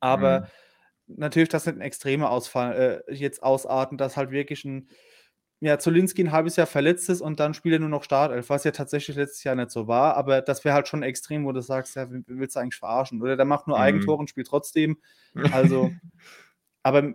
Aber 0.00 0.40
mhm 0.40 0.46
natürlich, 1.16 1.48
dass 1.48 1.66
nicht 1.66 1.76
ein 1.76 1.82
extremer 1.82 2.30
Ausfall 2.30 3.04
äh, 3.08 3.14
jetzt 3.14 3.42
ausarten, 3.42 3.98
dass 3.98 4.16
halt 4.16 4.30
wirklich 4.30 4.64
ein, 4.64 4.88
ja, 5.60 5.78
Zolinski 5.78 6.22
ein 6.22 6.32
halbes 6.32 6.56
Jahr 6.56 6.66
verletzt 6.66 7.10
ist 7.10 7.20
und 7.20 7.38
dann 7.38 7.52
spielt 7.52 7.74
er 7.74 7.80
nur 7.80 7.90
noch 7.90 8.02
Startelf, 8.02 8.48
was 8.48 8.64
ja 8.64 8.70
tatsächlich 8.70 9.16
letztes 9.16 9.44
Jahr 9.44 9.54
nicht 9.54 9.70
so 9.70 9.86
war, 9.86 10.16
aber 10.16 10.40
das 10.40 10.64
wäre 10.64 10.74
halt 10.74 10.88
schon 10.88 11.02
extrem, 11.02 11.44
wo 11.44 11.52
du 11.52 11.60
sagst, 11.60 11.96
ja, 11.96 12.06
willst 12.08 12.56
du 12.56 12.60
eigentlich 12.60 12.78
verarschen? 12.78 13.20
Oder 13.20 13.36
der 13.36 13.44
macht 13.44 13.66
nur 13.66 13.76
mhm. 13.76 13.82
Eigentore 13.82 14.16
und 14.18 14.30
spielt 14.30 14.46
trotzdem. 14.46 14.98
Also, 15.52 15.92
aber 16.82 17.14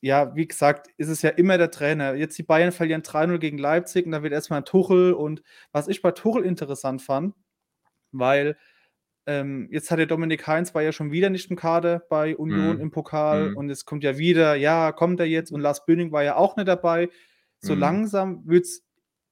ja, 0.00 0.34
wie 0.34 0.48
gesagt, 0.48 0.88
ist 0.96 1.08
es 1.08 1.20
ja 1.20 1.30
immer 1.30 1.58
der 1.58 1.70
Trainer. 1.70 2.14
Jetzt 2.14 2.38
die 2.38 2.42
Bayern 2.42 2.72
verlieren 2.72 3.02
3-0 3.02 3.38
gegen 3.38 3.58
Leipzig 3.58 4.06
und 4.06 4.12
da 4.12 4.22
wird 4.22 4.32
erstmal 4.32 4.64
Tuchel 4.64 5.12
und 5.12 5.42
was 5.70 5.86
ich 5.86 6.00
bei 6.00 6.12
Tuchel 6.12 6.44
interessant 6.44 7.02
fand, 7.02 7.34
weil 8.10 8.56
ähm, 9.26 9.68
jetzt 9.70 9.90
hat 9.90 9.98
der 9.98 10.06
Dominik 10.06 10.46
Heinz 10.46 10.74
war 10.74 10.82
ja 10.82 10.92
schon 10.92 11.12
wieder 11.12 11.30
nicht 11.30 11.50
im 11.50 11.56
Kader 11.56 12.02
bei 12.08 12.36
Union 12.36 12.76
mhm. 12.76 12.82
im 12.82 12.90
Pokal 12.90 13.50
mhm. 13.50 13.56
und 13.58 13.70
es 13.70 13.84
kommt 13.84 14.02
ja 14.02 14.16
wieder, 14.16 14.54
ja, 14.56 14.92
kommt 14.92 15.20
er 15.20 15.26
jetzt 15.26 15.52
und 15.52 15.60
Lars 15.60 15.84
Böning 15.84 16.10
war 16.10 16.24
ja 16.24 16.36
auch 16.36 16.56
nicht 16.56 16.68
dabei. 16.68 17.10
So 17.62 17.74
mhm. 17.74 17.80
langsam 17.80 18.42
wird 18.46 18.64
es 18.64 18.84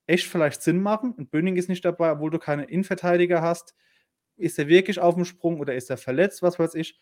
echt 0.07 0.27
vielleicht 0.27 0.63
Sinn 0.63 0.81
machen 0.81 1.13
und 1.13 1.31
Böning 1.31 1.57
ist 1.57 1.69
nicht 1.69 1.85
dabei, 1.85 2.13
obwohl 2.13 2.31
du 2.31 2.39
keine 2.39 2.65
Innenverteidiger 2.65 3.43
hast. 3.43 3.75
Ist 4.37 4.59
er 4.59 4.69
wirklich 4.69 4.99
auf 4.99 5.15
dem 5.15 5.25
Sprung 5.25 5.61
oder 5.61 5.75
ist 5.75 5.91
er 5.91 5.99
verletzt, 5.99 6.43
was 6.43 6.59
weiß 6.59 6.75
ich. 6.75 6.99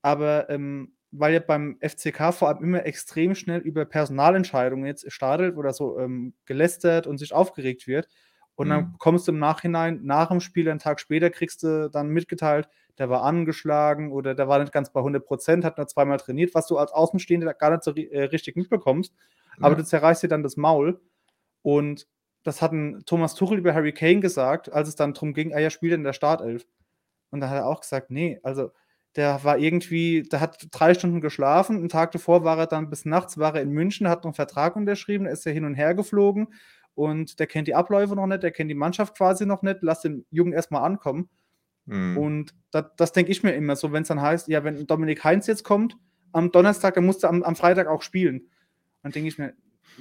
Aber 0.00 0.48
ähm, 0.48 0.94
weil 1.10 1.34
ja 1.34 1.40
beim 1.40 1.78
FCK 1.80 2.32
vor 2.32 2.48
allem 2.48 2.62
immer 2.62 2.86
extrem 2.86 3.34
schnell 3.34 3.60
über 3.60 3.84
Personalentscheidungen 3.84 4.86
jetzt 4.86 5.10
startet 5.12 5.56
oder 5.56 5.72
so 5.72 5.98
ähm, 5.98 6.34
gelästert 6.46 7.06
und 7.06 7.18
sich 7.18 7.32
aufgeregt 7.32 7.86
wird, 7.86 8.08
und 8.58 8.70
dann 8.70 8.80
mhm. 8.80 8.94
kommst 8.98 9.28
du 9.28 9.32
im 9.32 9.38
Nachhinein, 9.38 10.00
nach 10.02 10.30
dem 10.30 10.40
Spiel, 10.40 10.68
einen 10.68 10.80
Tag 10.80 10.98
später, 10.98 11.30
kriegst 11.30 11.62
du 11.62 11.88
dann 11.88 12.08
mitgeteilt, 12.08 12.68
der 12.98 13.08
war 13.08 13.22
angeschlagen 13.22 14.12
oder 14.12 14.34
der 14.34 14.48
war 14.48 14.58
nicht 14.58 14.72
ganz 14.72 14.92
bei 14.92 15.00
100 15.00 15.24
Prozent, 15.24 15.64
hat 15.64 15.78
nur 15.78 15.86
zweimal 15.86 16.18
trainiert, 16.18 16.54
was 16.54 16.66
du 16.66 16.78
als 16.78 16.92
Außenstehender 16.92 17.54
gar 17.54 17.70
nicht 17.70 17.84
so 17.84 17.94
äh, 17.94 18.24
richtig 18.24 18.56
mitbekommst. 18.56 19.12
Ja. 19.58 19.64
Aber 19.64 19.74
du 19.74 19.84
zerreißt 19.84 20.22
dir 20.22 20.28
dann 20.28 20.42
das 20.42 20.56
Maul. 20.56 21.00
Und 21.62 22.06
das 22.42 22.62
hat 22.62 22.72
ein 22.72 23.02
Thomas 23.04 23.34
Tuchel 23.34 23.58
über 23.58 23.74
Harry 23.74 23.92
Kane 23.92 24.20
gesagt, 24.20 24.72
als 24.72 24.88
es 24.88 24.96
dann 24.96 25.14
darum 25.14 25.34
ging, 25.34 25.50
er 25.50 25.60
ja 25.60 25.70
spielt 25.70 25.94
in 25.94 26.04
der 26.04 26.12
Startelf. 26.12 26.66
Und 27.30 27.40
da 27.40 27.50
hat 27.50 27.58
er 27.58 27.66
auch 27.66 27.80
gesagt, 27.80 28.10
nee, 28.10 28.40
also 28.42 28.70
der 29.16 29.42
war 29.44 29.58
irgendwie, 29.58 30.22
der 30.22 30.40
hat 30.40 30.68
drei 30.70 30.94
Stunden 30.94 31.20
geschlafen. 31.20 31.76
Einen 31.76 31.88
Tag 31.88 32.12
davor 32.12 32.44
war 32.44 32.58
er 32.58 32.66
dann 32.66 32.90
bis 32.90 33.04
nachts, 33.04 33.38
war 33.38 33.54
er 33.54 33.62
in 33.62 33.70
München, 33.70 34.08
hat 34.08 34.24
einen 34.24 34.34
Vertrag 34.34 34.76
unterschrieben, 34.76 35.26
ist 35.26 35.46
er 35.46 35.52
hin 35.52 35.64
und 35.64 35.74
her 35.74 35.94
geflogen 35.94 36.48
und 36.98 37.38
der 37.38 37.46
kennt 37.46 37.68
die 37.68 37.76
Abläufe 37.76 38.16
noch 38.16 38.26
nicht, 38.26 38.42
der 38.42 38.50
kennt 38.50 38.70
die 38.70 38.74
Mannschaft 38.74 39.16
quasi 39.16 39.46
noch 39.46 39.62
nicht, 39.62 39.78
lass 39.82 40.00
den 40.00 40.26
Jungen 40.30 40.52
erstmal 40.52 40.82
ankommen. 40.82 41.28
Mhm. 41.88 42.18
Und 42.18 42.54
das, 42.70 42.84
das 42.96 43.12
denke 43.12 43.32
ich 43.32 43.42
mir 43.42 43.52
immer 43.52 43.74
so, 43.74 43.92
wenn 43.92 44.02
es 44.02 44.08
dann 44.08 44.20
heißt, 44.20 44.48
ja, 44.48 44.62
wenn 44.62 44.86
Dominik 44.86 45.24
Heinz 45.24 45.46
jetzt 45.46 45.64
kommt, 45.64 45.96
am 46.32 46.52
Donnerstag, 46.52 46.94
dann 46.94 47.06
musst 47.06 47.22
du 47.22 47.28
am, 47.28 47.42
am 47.42 47.56
Freitag 47.56 47.86
auch 47.88 48.02
spielen. 48.02 48.48
Dann 49.02 49.12
denke 49.12 49.28
ich 49.28 49.38
mir, 49.38 49.54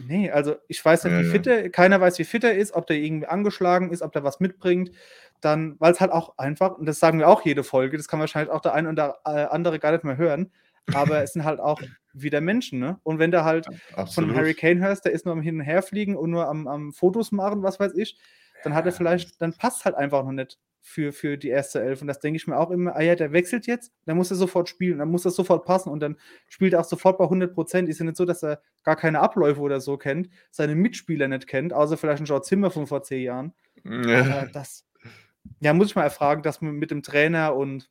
nee, 0.07 0.29
also 0.29 0.55
ich 0.67 0.83
weiß 0.83 1.05
nicht, 1.05 1.13
ja, 1.13 1.21
wie 1.21 1.29
fit 1.29 1.47
er, 1.47 1.69
keiner 1.69 2.01
weiß, 2.01 2.19
wie 2.19 2.25
fit 2.25 2.43
er 2.43 2.55
ist, 2.55 2.73
ob 2.73 2.87
der 2.87 2.97
irgendwie 2.97 3.27
angeschlagen 3.27 3.91
ist, 3.91 4.01
ob 4.01 4.11
der 4.11 4.23
was 4.23 4.39
mitbringt. 4.39 4.91
Dann, 5.39 5.75
weil 5.79 5.93
es 5.93 6.01
halt 6.01 6.11
auch 6.11 6.37
einfach, 6.37 6.77
und 6.77 6.85
das 6.87 6.99
sagen 6.99 7.19
wir 7.19 7.29
auch 7.29 7.45
jede 7.45 7.63
Folge, 7.63 7.95
das 7.95 8.07
kann 8.07 8.19
wahrscheinlich 8.19 8.51
auch 8.51 8.61
der 8.61 8.73
eine 8.73 8.89
oder 8.89 9.19
äh, 9.23 9.45
andere 9.45 9.79
gar 9.79 9.91
nicht 9.91 10.03
mehr 10.03 10.17
hören, 10.17 10.51
aber 10.93 11.21
es 11.21 11.33
sind 11.33 11.45
halt 11.45 11.59
auch 11.59 11.79
wieder 12.13 12.41
Menschen, 12.41 12.79
ne? 12.79 12.99
Und 13.03 13.19
wenn 13.19 13.29
du 13.29 13.43
halt 13.43 13.67
ja, 13.95 14.07
von 14.07 14.35
Harry 14.35 14.55
Kane 14.55 14.79
hörst, 14.81 15.05
der 15.05 15.11
ist 15.11 15.25
nur 15.25 15.33
am 15.33 15.41
Hin- 15.41 15.59
und 15.59 15.61
Herfliegen 15.61 16.15
und 16.15 16.31
nur 16.31 16.47
am, 16.47 16.67
am 16.67 16.91
Fotos 16.91 17.31
machen, 17.31 17.61
was 17.61 17.79
weiß 17.79 17.93
ich, 17.95 18.17
dann 18.63 18.73
hat 18.73 18.85
er 18.85 18.91
vielleicht, 18.91 19.41
dann 19.41 19.53
passt 19.53 19.85
halt 19.85 19.95
einfach 19.95 20.23
noch 20.23 20.31
nicht 20.31 20.57
für, 20.81 21.11
für 21.11 21.37
die 21.37 21.49
erste 21.49 21.81
Elf. 21.81 22.01
Und 22.01 22.07
das 22.07 22.19
denke 22.19 22.37
ich 22.37 22.47
mir 22.47 22.57
auch 22.57 22.71
immer, 22.71 22.95
ah 22.95 23.01
ja, 23.01 23.15
der 23.15 23.33
wechselt 23.33 23.67
jetzt, 23.67 23.91
dann 24.05 24.17
muss 24.17 24.31
er 24.31 24.37
sofort 24.37 24.69
spielen, 24.69 24.99
dann 24.99 25.09
muss 25.09 25.23
das 25.23 25.35
sofort 25.35 25.65
passen 25.65 25.89
und 25.89 25.99
dann 25.99 26.17
spielt 26.47 26.73
er 26.73 26.79
auch 26.79 26.85
sofort 26.85 27.17
bei 27.17 27.25
100 27.25 27.53
Prozent. 27.53 27.89
Ist 27.89 27.99
ja 27.99 28.05
nicht 28.05 28.17
so, 28.17 28.25
dass 28.25 28.43
er 28.43 28.61
gar 28.83 28.95
keine 28.95 29.19
Abläufe 29.19 29.59
oder 29.59 29.81
so 29.81 29.97
kennt, 29.97 30.29
seine 30.49 30.75
Mitspieler 30.75 31.27
nicht 31.27 31.47
kennt, 31.47 31.73
außer 31.73 31.97
vielleicht 31.97 32.21
ein 32.21 32.25
George 32.25 32.45
Zimmer 32.45 32.71
von 32.71 32.87
vor 32.87 33.03
zehn 33.03 33.23
Jahren. 33.23 33.53
Ja. 33.83 34.45
das, 34.53 34.85
ja, 35.59 35.73
muss 35.73 35.87
ich 35.87 35.95
mal 35.95 36.03
erfragen, 36.03 36.41
dass 36.41 36.61
man 36.61 36.75
mit 36.75 36.91
dem 36.91 37.03
Trainer 37.03 37.55
und 37.55 37.89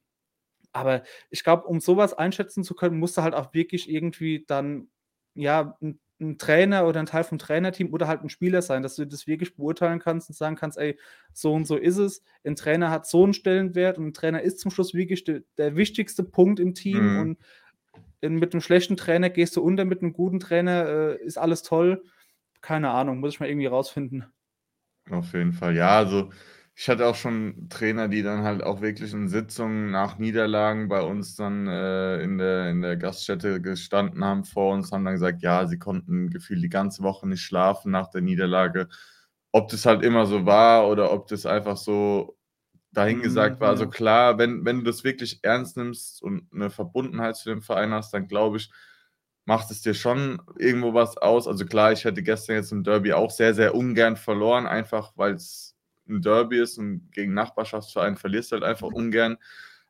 aber 0.73 1.05
ich 1.31 1.43
glaube, 1.43 1.65
um 1.65 1.81
sowas 1.81 2.13
einschätzen 2.13 2.63
zu 2.63 2.75
können, 2.75 2.99
musst 2.99 3.17
du 3.17 3.23
halt 3.23 3.35
auch 3.35 3.55
wirklich 3.55 3.91
irgendwie 3.91 4.45
dann 4.47 4.89
ja, 5.35 5.77
ein 5.83 6.01
'n 6.21 6.39
Trainer 6.39 6.87
oder 6.87 7.01
'n 7.01 7.07
Teil 7.07 7.25
vom 7.25 7.39
Trainerteam 7.39 7.93
oder 7.93 8.09
halt 8.09 8.23
'n 8.23 8.29
Spieler 8.31 8.63
sein, 8.63 8.83
dass 8.83 8.97
du 8.97 9.07
das 9.07 9.27
wirklich 9.27 9.57
beurteilen 9.57 9.99
kannst 10.01 10.29
und 10.31 10.37
sagen 10.37 10.57
kannst: 10.57 10.79
„Ey, 10.79 10.99
so 11.33 11.53
und 11.55 11.67
so 11.67 11.77
ist 11.77 11.99
es. 11.99 12.23
'N 12.45 12.57
Trainer 12.57 12.91
hat 12.91 13.07
so 13.07 13.25
'n 13.25 13.35
Stellenwert 13.35 13.99
und 13.99 14.07
'n 14.09 14.13
Trainer 14.15 14.43
ist 14.43 14.61
zum 14.61 14.71
Schluss 14.71 14.95
wirklich 14.95 15.25
de 15.25 15.43
der 15.59 15.77
wichtigste 15.77 16.25
Punkt 16.25 16.61
im 16.61 16.75
Team 16.75 17.11
Mhm. 17.11 17.15
und 17.15 17.39
in 18.23 18.37
mit 18.37 18.55
'nem 18.55 18.63
schlechten 18.63 18.97
Trainer 18.99 19.31
gehst 19.31 19.57
du 19.57 19.63
unter, 19.63 19.85
mit 19.87 20.03
'nem 20.03 20.13
guten 20.15 20.41
Trainer, 20.41 20.87
äh, 21.21 21.25
ist 21.25 21.39
alles 21.39 21.63
toll.“ 21.65 22.05
Keine 22.63 22.91
Ahnung, 22.93 23.21
muss 23.21 23.35
ich 23.35 23.41
mal 23.41 23.49
irgendwie 23.51 23.67
rausfinden. 23.69 24.27
Auf 25.11 25.33
jeden 25.35 25.53
Fall. 25.53 25.77
Ja, 25.77 25.99
also, 25.99 26.31
ich 26.79 26.89
hatte 26.91 27.07
auch 27.07 27.15
schon 27.15 27.69
Trainer, 27.71 28.09
die 28.09 28.23
dann 28.23 28.43
halt 28.45 28.63
auch 28.63 28.83
wirklich 28.83 29.13
in 29.15 29.29
Sitzungen 29.29 29.91
nach 29.91 30.19
Niederlagen 30.19 30.89
bei 30.89 31.01
uns 31.03 31.35
dann, 31.37 31.67
äh, 31.69 32.21
in 32.23 32.37
der 32.39 32.71
in 32.71 32.83
der 32.83 32.97
Gaststätte 32.99 33.63
gestanden 33.63 34.23
haben 34.25 34.45
vor 34.45 34.75
uns, 34.75 34.93
haben 34.93 35.05
dann 35.05 35.15
gesagt, 35.15 35.43
ja, 35.43 35.67
sie 35.67 35.79
konnten 35.79 36.31
gefühlt 36.31 36.63
die 36.63 36.69
ganze 36.69 37.03
Woche 37.03 37.27
nicht 37.29 37.43
schlafen 37.43 37.93
nach 37.93 38.11
der 38.11 38.21
Niederlage. 38.23 38.89
Ob 39.53 39.69
das 39.71 39.87
halt 39.87 40.03
immer 40.05 40.27
so 40.27 40.45
war 40.47 40.89
oder 40.89 41.13
ob 41.13 41.29
das 41.29 41.47
einfach 41.47 41.79
so 41.79 42.37
Mhm, 43.09 43.57
dahingesagt 43.57 43.61
war. 43.61 43.71
Also 43.71 43.87
ja. 43.87 43.91
klar, 43.91 44.39
wenn 44.39 44.65
wenn 44.67 44.79
du 44.79 44.85
das 44.85 45.05
wirklich 45.05 45.41
ernst 45.45 45.77
nimmst 45.79 46.23
und 46.23 46.53
'ne 46.55 46.71
Verbundenheit 46.71 47.37
zu 47.37 47.49
dem 47.51 47.63
Verein 47.63 47.93
hast, 47.95 48.13
dann 48.15 48.29
glaube 48.29 48.59
ich, 48.59 48.71
macht 49.47 49.71
es 49.71 49.83
dir 49.83 49.95
schon 49.95 50.43
irgendwo 50.59 50.95
was 50.95 51.17
aus. 51.19 51.47
Also 51.49 51.67
klar, 51.67 51.93
ich 51.93 52.05
hätte 52.05 52.23
gestern 52.23 52.57
jetzt 52.57 52.73
im 52.73 52.85
Derby 52.85 53.13
auch 53.13 53.31
sehr, 53.31 53.55
sehr 53.55 53.75
ungern 53.75 54.17
verloren, 54.17 54.67
einfach 54.67 55.13
weil's 55.17 55.76
'n 56.09 56.23
Derby 56.23 56.59
ist 56.61 56.79
und 56.79 57.11
gegen 57.13 57.35
Nachbarschaftsverein 57.35 58.17
verlierst 58.17 58.53
du 58.53 58.57
halt 58.57 58.65
einfach 58.65 58.89
ungern. 58.89 59.39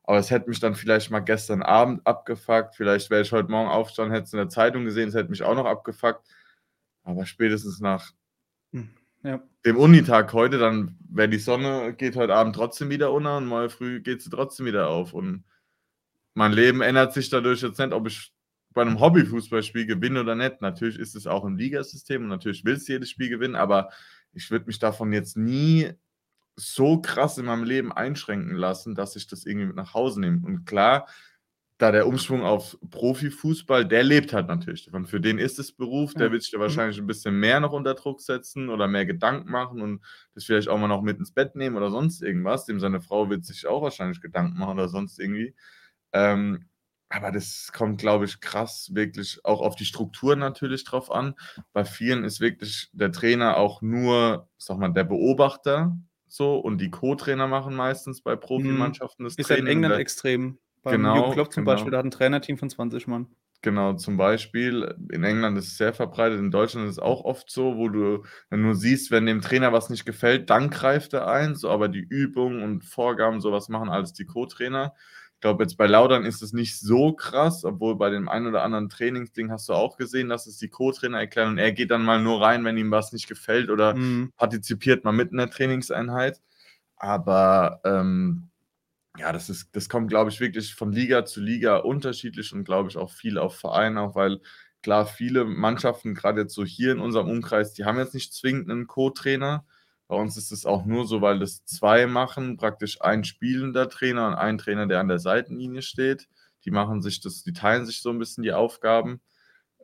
Aber 0.04 0.18
es 0.18 0.30
hätte 0.30 0.48
mich 0.48 0.60
dann 0.60 0.74
vielleicht 0.76 1.10
mal 1.10 1.20
gestern 1.20 1.62
Abend 1.62 2.06
abgefuckt. 2.06 2.76
Vielleicht 2.76 3.10
wäre 3.10 3.22
ich 3.22 3.32
heute 3.32 3.50
Morgen 3.50 3.68
aufgestanden, 3.70 4.14
hätte 4.14 4.24
es 4.26 4.32
in 4.32 4.38
der 4.38 4.48
Zeitung 4.48 4.84
gesehen, 4.84 5.08
es 5.08 5.14
hätte 5.16 5.30
mich 5.30 5.42
auch 5.42 5.54
noch 5.56 5.66
abgefuckt. 5.66 6.26
Aber 7.04 7.26
spätestens 7.26 7.80
nach 7.80 8.12
Hm, 8.72 8.88
ja. 9.22 9.42
dem 9.64 9.76
Unitag 9.76 10.32
heute, 10.32 10.58
dann 10.58 10.96
wäre 11.08 11.28
die 11.28 11.38
Sonne 11.38 11.94
geht 11.94 12.16
heute 12.16 12.34
Abend 12.34 12.54
trotzdem 12.54 12.90
wieder 12.90 13.12
unter 13.12 13.36
und 13.38 13.46
morgen 13.46 13.70
früh 13.70 14.00
geht 14.00 14.22
sie 14.22 14.30
trotzdem 14.30 14.66
wieder 14.66 14.88
auf. 14.88 15.12
Und 15.12 15.44
mein 16.34 16.52
Leben 16.52 16.82
ändert 16.82 17.14
sich 17.14 17.30
dadurch 17.30 17.62
jetzt 17.62 17.78
nicht, 17.78 17.92
ob 17.92 18.08
ich 18.08 18.32
bei 18.74 18.84
'nem 18.84 19.00
Hobbyfußballspiel 19.00 19.86
gewinne 19.86 20.20
oder 20.22 20.34
nicht. 20.36 20.62
Natürlich 20.62 20.98
ist 20.98 21.16
es 21.16 21.26
auch 21.28 21.44
'n 21.46 21.58
Ligasystem 21.58 22.22
und 22.24 22.28
natürlich 22.30 22.64
willst 22.64 22.88
du 22.88 22.94
jedes 22.94 23.10
Spiel 23.10 23.30
gewinnen, 23.30 23.56
aber 23.56 23.90
ich 24.32 24.50
würde 24.50 24.66
mich 24.66 24.78
davon 24.80 25.12
jetzt 25.12 25.36
nie 25.36 25.92
so 26.56 27.00
krass 27.00 27.38
in 27.38 27.46
meinem 27.46 27.64
Leben 27.64 27.92
einschränken 27.92 28.54
lassen, 28.56 28.94
dass 28.94 29.16
ich 29.16 29.26
das 29.26 29.44
irgendwie 29.46 29.66
mit 29.68 29.76
nach 29.76 29.94
Hause 29.94 30.20
nehme. 30.20 30.44
Und 30.46 30.64
klar, 30.66 31.06
da 31.78 31.92
der 31.92 32.06
Umschwung 32.06 32.42
auf 32.42 32.78
Profifußball, 32.90 33.86
der 33.86 34.02
lebt 34.02 34.32
halt 34.32 34.48
natürlich 34.48 34.86
davon. 34.86 35.04
Für 35.06 35.20
den 35.20 35.38
ist 35.38 35.58
es 35.58 35.72
Beruf, 35.72 36.14
der 36.14 36.32
wird 36.32 36.42
sich 36.42 36.52
da 36.52 36.58
mhm. 36.58 36.62
wahrscheinlich 36.62 36.98
'n 36.98 37.06
bisschen 37.06 37.38
mehr 37.38 37.60
noch 37.60 37.72
unter 37.72 37.94
Druck 37.94 38.22
setzen 38.22 38.70
oder 38.70 38.88
mehr 38.88 39.04
Gedanken 39.04 39.50
machen 39.50 39.82
und 39.82 40.02
das 40.34 40.44
vielleicht 40.44 40.68
auch 40.68 40.78
mal 40.78 40.88
noch 40.88 41.02
mit 41.02 41.18
ins 41.18 41.32
Bett 41.32 41.54
nehmen 41.54 41.76
oder 41.76 41.90
sonst 41.90 42.22
irgendwas. 42.22 42.64
Dem 42.64 42.80
seine 42.80 43.02
Frau 43.02 43.28
wird 43.28 43.44
sich 43.44 43.66
auch 43.66 43.82
wahrscheinlich 43.82 44.22
Gedanken 44.22 44.58
machen 44.58 44.78
oder 44.78 44.88
sonst 44.88 45.18
irgendwie. 45.20 45.54
Ähm, 46.12 46.68
aber 47.08 47.30
das 47.32 47.70
kommt, 47.72 48.00
glaube 48.00 48.24
ich, 48.24 48.40
krass 48.40 48.90
wirklich 48.94 49.40
auch 49.44 49.60
auf 49.60 49.76
die 49.76 49.84
Strukturen 49.84 50.38
natürlich 50.40 50.84
drauf 50.84 51.10
an. 51.12 51.34
Bei 51.72 51.84
vielen 51.84 52.24
ist 52.24 52.40
wirklich 52.40 52.90
der 52.92 53.12
Trainer 53.12 53.56
auch 53.58 53.80
nur, 53.82 54.48
sage 54.58 54.80
mal, 54.80 54.88
der 54.92 55.04
Beobachter 55.04 55.96
so 56.28 56.58
und 56.58 56.78
die 56.80 56.90
Co-Trainer 56.90 57.46
machen 57.48 57.74
meistens 57.76 58.22
bei 58.22 58.36
Mhm. 58.56 58.96
Profimannschaften 58.96 59.24
das 59.24 59.38
Ist 59.38 59.50
ja 59.50 59.56
in 59.56 59.66
Training 59.66 59.76
und 59.76 59.86
England 59.86 59.88
der 59.88 60.00
extrem. 60.00 60.58
Beim 60.82 61.08
Jürgen 61.08 61.30
genau, 61.30 61.32
Klopp 61.32 61.52
zum 61.52 61.64
Beispiel, 61.64 61.90
genau. 61.90 61.92
der 61.92 61.98
hat 61.98 62.06
'n 62.06 62.10
Trainerteam 62.10 62.58
von 62.58 62.70
20 62.70 63.06
Mann. 63.06 63.34
Genau, 63.62 63.94
zum 63.94 64.16
Beispiel. 64.16 64.94
In 65.10 65.24
England 65.24 65.58
ist 65.58 65.68
es 65.68 65.76
sehr 65.78 65.92
verbreitet, 65.94 66.38
in 66.38 66.50
Deutschland 66.50 66.86
ist 66.86 66.92
es 66.92 66.98
auch 66.98 67.24
oft 67.24 67.50
so, 67.50 67.76
wo 67.76 67.88
du 67.88 68.22
nur 68.50 68.74
siehst, 68.74 69.10
wenn 69.10 69.26
dem 69.26 69.40
Trainer 69.40 69.72
was 69.72 69.90
nicht 69.90 70.04
gefällt, 70.04 70.50
dann 70.50 70.70
greift 70.70 71.14
er 71.14 71.26
ein, 71.28 71.54
so, 71.56 71.70
aber 71.70 71.88
die 71.88 72.00
Übungen 72.08 72.62
und 72.62 72.84
Vorgaben, 72.84 73.40
so 73.40 73.52
was 73.52 73.68
machen 73.68 73.88
alles 73.88 74.12
die 74.12 74.26
Co-Trainer. 74.26 74.94
Ich 75.36 75.40
glaube, 75.42 75.64
jetzt 75.64 75.76
bei 75.76 75.86
Lautern 75.86 76.24
ist 76.24 76.40
es 76.42 76.54
nicht 76.54 76.80
so 76.80 77.12
krass, 77.12 77.62
obwohl 77.64 77.96
bei 77.96 78.08
dem 78.08 78.26
einen 78.28 78.46
oder 78.46 78.62
anderen 78.62 78.88
Trainingsding 78.88 79.50
hast 79.50 79.68
du 79.68 79.74
auch 79.74 79.98
gesehen, 79.98 80.30
dass 80.30 80.46
es 80.46 80.56
die 80.56 80.70
Co-Trainer 80.70 81.18
erklären 81.18 81.50
und 81.50 81.58
er 81.58 81.72
geht 81.72 81.90
dann 81.90 82.04
mal 82.06 82.22
nur 82.22 82.40
rein, 82.40 82.64
wenn 82.64 82.78
ihm 82.78 82.90
was 82.90 83.12
nicht 83.12 83.28
gefällt 83.28 83.68
oder 83.68 83.96
Mhm. 83.96 84.30
partizipiert 84.38 85.04
mal 85.04 85.12
mit 85.12 85.32
in 85.32 85.36
der 85.36 85.50
Trainingseinheit. 85.50 86.40
Aber, 86.96 87.80
ähm, 87.84 88.50
ja, 89.18 89.32
das 89.32 89.50
ist 89.50 89.70
das 89.76 89.88
kommt, 89.88 90.08
glaube 90.10 90.30
ich, 90.30 90.40
wirklich 90.40 90.74
von 90.74 90.92
Liga 90.92 91.24
zu 91.26 91.40
Liga 91.40 91.78
unterschiedlich 91.78 92.52
und 92.54 92.64
glaube 92.64 92.88
ich 92.90 92.96
auch 92.98 93.10
viel 93.12 93.38
auf 93.38 93.56
Verein 93.58 93.98
auch, 93.98 94.14
weil 94.16 94.40
klar, 94.82 95.06
viele 95.06 95.44
Mannschaften, 95.46 96.14
grade 96.14 96.42
jetzt 96.42 96.54
so 96.54 96.64
hier 96.64 96.92
in 96.92 97.00
unserem 97.00 97.28
Umkreis, 97.30 97.74
die 97.74 97.84
haben 97.86 97.98
jetzt 97.98 98.14
nicht 98.14 98.34
zwingend 98.34 98.68
'nen 98.68 98.86
Co-Trainer. 98.88 99.66
Bei 100.10 100.16
uns 100.16 100.36
ist 100.36 100.52
es 100.52 100.66
auch 100.66 100.84
nur 100.86 101.06
so, 101.06 101.20
weil 101.20 101.38
das 101.40 101.64
2 101.64 102.06
machen, 102.06 102.56
praktisch 102.56 103.00
ein 103.02 103.24
spielender 103.24 103.88
Trainer 103.88 104.28
und 104.28 104.34
ein 104.34 104.58
Trainer, 104.58 104.86
der 104.86 105.00
an 105.00 105.08
der 105.08 105.18
Seitenlinie 105.18 105.82
steht. 105.82 106.28
Die 106.64 106.70
machen 106.70 107.02
sich 107.02 107.20
das 107.20 107.42
die 107.42 107.52
teilen 107.52 107.86
sich 107.86 108.00
so 108.02 108.10
'n 108.10 108.18
bisschen 108.18 108.42
die 108.44 108.52
Aufgaben. 108.52 109.20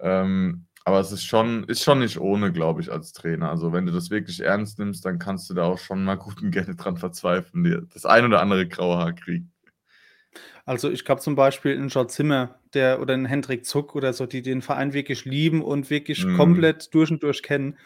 Ähm, 0.01 0.66
aber 0.85 1.01
es 1.01 1.12
ist 1.12 1.25
schon 1.25 1.64
ist 1.64 1.83
schon 1.85 2.01
nicht 2.01 2.20
ohne, 2.20 2.53
glaube 2.53 2.81
ich, 2.83 2.93
als 2.93 3.12
Trainer. 3.12 3.51
Also, 3.51 3.73
wenn 3.73 3.87
du 3.87 3.93
das 3.93 4.11
wirklich 4.11 4.41
ernst 4.41 4.79
nimmst, 4.79 5.05
dann 5.07 5.18
kannst 5.20 5.51
du 5.51 5.55
da 5.55 5.64
auch 5.64 5.79
schon 5.79 6.05
mal 6.05 6.16
gut 6.16 6.43
und 6.43 6.51
gerne 6.53 6.77
dran 6.77 6.97
verzweifeln, 6.99 7.89
das 7.95 8.07
ein 8.07 8.25
oder 8.27 8.41
andere 8.43 8.68
graue 8.68 8.99
Haar 8.99 9.14
kriegen. 9.14 9.53
Also, 10.68 10.91
ich 10.91 11.05
glaube 11.05 11.20
zum 11.20 11.35
Beispiel 11.35 11.73
'n 11.77 11.89
Gerd 11.89 12.11
Zimmer, 12.12 12.61
der 12.75 13.01
oder 13.01 13.14
'n 13.14 13.25
Hendrik 13.27 13.64
Zuck 13.66 13.95
oder 13.97 14.12
so, 14.12 14.27
die 14.27 14.43
den 14.43 14.62
Verein 14.62 14.93
wirklich 14.93 15.25
lieben 15.25 15.61
und 15.62 15.91
wirklich 15.91 16.29
Mhm. 16.29 16.73
komplett 16.73 16.95
durch 16.95 17.11
und 17.11 17.23
durch 17.23 17.43
kennen. 17.43 17.79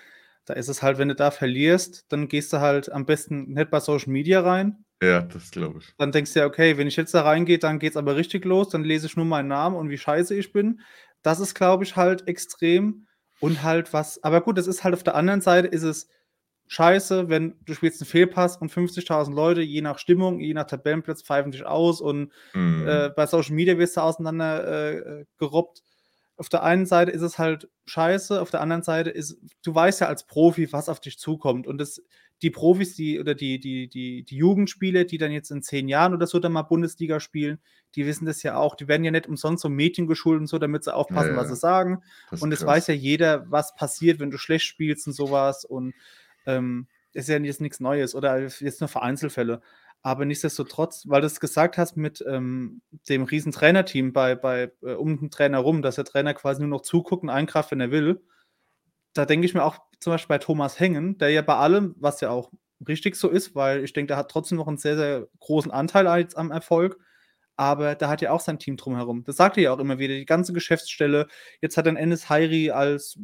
Da 0.47 0.55
ist 0.55 0.68
es 0.68 0.82
halt, 0.82 0.99
wenn 0.99 1.09
du 1.09 1.14
da 1.16 1.30
verlierst, 1.32 2.07
dann 2.11 2.28
gehst 2.28 2.53
du 2.53 2.61
halt 2.61 2.90
am 2.92 3.07
besten 3.07 3.53
nicht 3.55 3.70
bei 3.70 3.80
Social 3.80 4.12
Media 4.12 4.40
rein. 4.40 4.84
Ja, 5.03 5.22
das 5.22 5.51
glaube 5.51 5.78
ich. 5.78 5.94
Dann 5.99 6.12
denkst 6.12 6.32
du 6.34 6.40
ja: 6.40 6.47
„Okay, 6.47 6.76
wenn 6.76 6.86
ich 6.88 6.97
jetzt 6.97 7.14
da 7.14 7.22
reingehe, 7.22 7.59
dann 7.59 7.78
geht's 7.78 7.97
aber 7.97 8.16
richtig 8.16 8.44
los. 8.44 8.68
Dann 8.68 8.84
lese 8.84 9.07
ich 9.07 9.16
nur 9.16 9.24
meinen 9.24 9.49
Namen 9.49 9.76
und 9.76 9.88
wie 9.90 9.99
scheiße 9.99 10.34
ich 10.34 10.53
bin.“ 10.53 10.80
Das 11.22 11.40
ist, 11.40 11.55
glaube 11.55 11.84
ich, 11.84 11.97
halt 11.97 12.28
extrem 12.28 13.07
und 13.38 13.62
halt 13.62 13.92
was 13.92 14.22
aber 14.22 14.40
gut, 14.42 14.59
das 14.59 14.66
ist 14.66 14.84
halt 14.84 14.94
auf 14.94 15.03
der 15.03 15.14
anderen 15.14 15.40
Seite 15.40 15.68
ist 15.68 15.82
es 15.82 16.09
scheiße, 16.68 17.28
wenn 17.30 17.57
du 17.64 17.74
spielst 17.74 18.03
'n 18.03 18.07
Fehlpass 18.07 18.57
und 18.59 18.70
50.000 18.70 19.36
Leute, 19.36 19.62
je 19.62 19.80
nach 19.82 19.99
Stimmung, 19.99 20.40
je 20.40 20.53
nach 20.55 20.66
Tabellenplatz 20.66 21.22
pfeifen 21.22 21.53
dich 21.53 21.64
aus 21.66 22.01
und, 22.01 22.32
äh, 22.82 23.09
Mhm. 23.09 23.14
bei 23.16 23.26
Social 23.26 23.55
Media 23.55 23.78
wirst 23.78 23.97
du 23.97 24.03
auseinander, 24.03 24.64
äh, 24.66 24.97
äh, 25.22 25.24
gerobbt. 25.38 25.82
Auf 26.37 26.49
der 26.49 26.62
einen 26.62 26.87
Seite 26.87 27.11
ist 27.12 27.22
es 27.22 27.39
halt 27.39 27.68
scheiße, 27.87 28.41
auf 28.41 28.51
der 28.51 28.61
anderen 28.61 28.82
Seite 28.82 29.11
ist 29.11 29.39
du 29.62 29.74
weißt 29.74 30.01
ja 30.03 30.09
als 30.09 30.26
Profi, 30.26 30.72
was 30.72 30.89
auf 30.89 31.01
dich 31.01 31.18
zukommt 31.18 31.66
und 31.66 31.78
das 31.78 32.03
die 32.43 32.51
Profis, 32.51 32.95
die 32.95 33.18
oder 33.18 33.34
die 33.34 33.59
die 33.59 33.89
die 33.89 34.22
die 34.24 34.37
Jugendspieler, 34.37 35.05
die 35.05 35.16
dann 35.18 35.32
jetzt 35.32 35.51
in 35.51 35.62
10 35.62 35.89
Jahren 35.89 36.12
oder 36.12 36.26
so 36.26 36.39
dann 36.39 36.53
mal 36.53 36.62
Bundesliga 36.62 37.20
spielen, 37.20 37.59
die 37.95 38.05
wissen 38.07 38.26
das 38.26 38.43
ja 38.43 38.57
auch. 38.57 38.74
Die 38.74 38.89
werden 38.89 39.05
ja 39.05 39.11
nicht 39.11 39.26
umsonst 39.26 39.62
so 39.62 39.68
mediengeschult 39.70 40.41
und 40.41 40.47
so, 40.47 40.59
damit 40.59 40.84
sie 40.84 40.93
Ja, 40.93 40.97
aufpassen, 40.97 41.34
was 41.37 41.49
sie 41.49 41.55
ja. 41.55 41.57
sagen. 41.57 42.03
Das 42.30 42.43
Und 42.43 42.53
es 42.53 42.64
weiß 42.66 42.89
ja 42.89 42.95
jeder, 42.95 43.51
was 43.51 43.74
passiert, 43.74 44.20
wenn 44.20 44.30
du 44.30 44.37
schlecht 44.39 44.66
spielst 44.66 45.07
und 45.07 45.14
so 45.14 45.30
was 45.30 45.64
und, 45.64 45.95
ähm, 46.45 46.87
ist 47.12 47.28
ja 47.30 47.39
jetzt 47.39 47.62
nix 47.62 47.80
Neues 47.80 48.14
oder 48.14 48.39
jetzt 48.41 48.80
nur 48.80 48.89
für 48.89 49.01
Einzelfälle. 49.01 49.62
Aber 50.07 50.24
nichtsdestotrotz, 50.24 51.02
weil 51.09 51.20
du's 51.20 51.40
gesagt 51.40 51.78
hast 51.78 51.96
mit, 51.96 52.24
ähm, 52.28 52.80
dem 53.09 53.24
riesen 53.24 53.50
Trainerteam 53.50 54.12
bei 54.12 54.36
bei 54.36 54.70
äh, 54.84 54.92
um 54.92 55.18
den 55.18 55.32
Trainer 55.32 55.59
rum, 55.59 55.82
dass 55.82 55.96
der 55.96 56.04
Trainer 56.04 56.32
quasi 56.32 56.61
nur 56.61 56.68
noch 56.70 56.82
zuguckt 56.82 57.24
und 57.24 57.30
eingreift, 57.30 57.72
wenn 57.72 57.80
er 57.80 57.90
will. 57.90 58.22
Da 59.14 59.26
denke 59.26 59.46
ich 59.46 59.54
mir 59.54 59.64
auch 59.64 59.78
zum 60.00 60.12
Beispiel 60.12 60.28
bei 60.36 60.38
Thomas 60.38 60.80
Hengen, 60.80 61.18
der 61.18 61.30
ja 61.30 61.42
bei 61.42 61.57
allem, 61.57 61.94
was 61.98 62.20
ja 62.22 62.30
auch 62.30 62.52
richtig 62.88 63.16
so 63.16 63.30
ist, 63.30 63.54
weil 63.57 63.84
ich 63.84 63.92
denke, 63.94 64.09
der 64.09 64.18
hat 64.18 64.30
trotzdem 64.30 64.59
noch 64.59 64.68
'n 64.68 64.78
sehr, 64.78 64.96
sehr 64.96 65.28
großen 65.40 65.70
Anteil 65.72 66.07
a 66.09 66.18
jetzt 66.18 66.36
am 66.38 66.50
Erfolg, 66.52 66.98
aber 67.57 67.94
der 67.96 68.09
hat 68.11 68.22
ja 68.22 68.32
auch 68.32 68.40
sein 68.40 68.59
Team 68.61 68.76
drumherum. 68.78 69.24
Das 69.24 69.36
sagt 69.36 69.57
er 69.59 69.64
ja 69.64 69.72
auch 69.74 69.80
immer 69.80 69.98
wieder, 70.00 70.14
die 70.14 70.26
ganze 70.26 70.52
Geschäftsstelle. 70.54 71.28
Jetzt 71.62 71.76
hat 71.78 71.86
er 71.86 71.92
'n 71.94 71.96
Enis 71.98 72.30
Hairi 72.30 72.70
als 72.72 73.18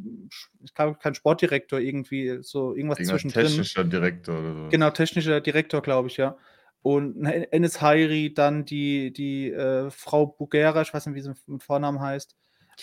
ich 0.64 0.74
glaube, 0.74 0.98
kein 1.00 1.14
Sportdirektor, 1.16 1.80
irgendwie 1.80 2.38
so 2.42 2.74
irgendwas 2.76 2.98
Irgendwas 3.00 3.20
zwischendrin. 3.22 3.44
technischer 3.46 3.84
Direktor 3.84 4.38
oder 4.40 4.54
so 4.54 4.68
Genau, 4.70 4.90
technischer 4.90 5.40
Direktor, 5.42 5.82
glaube 5.82 6.08
ich, 6.08 6.16
ja. 6.18 6.36
Und 6.82 7.16
'n 7.16 7.26
E 7.26 7.48
Enis 7.52 7.80
Hairi, 7.80 8.34
dann 8.34 8.64
die 8.64 9.12
die, 9.12 9.50
äh, 9.52 9.90
Frau 9.90 10.26
Bugera, 10.26 10.82
ich 10.82 10.92
weiß 10.94 11.06
nicht, 11.06 11.14
wie 11.16 11.20
sie 11.22 11.32
mit 11.46 11.62
Vornamen 11.62 12.00
heißt, 12.00 12.36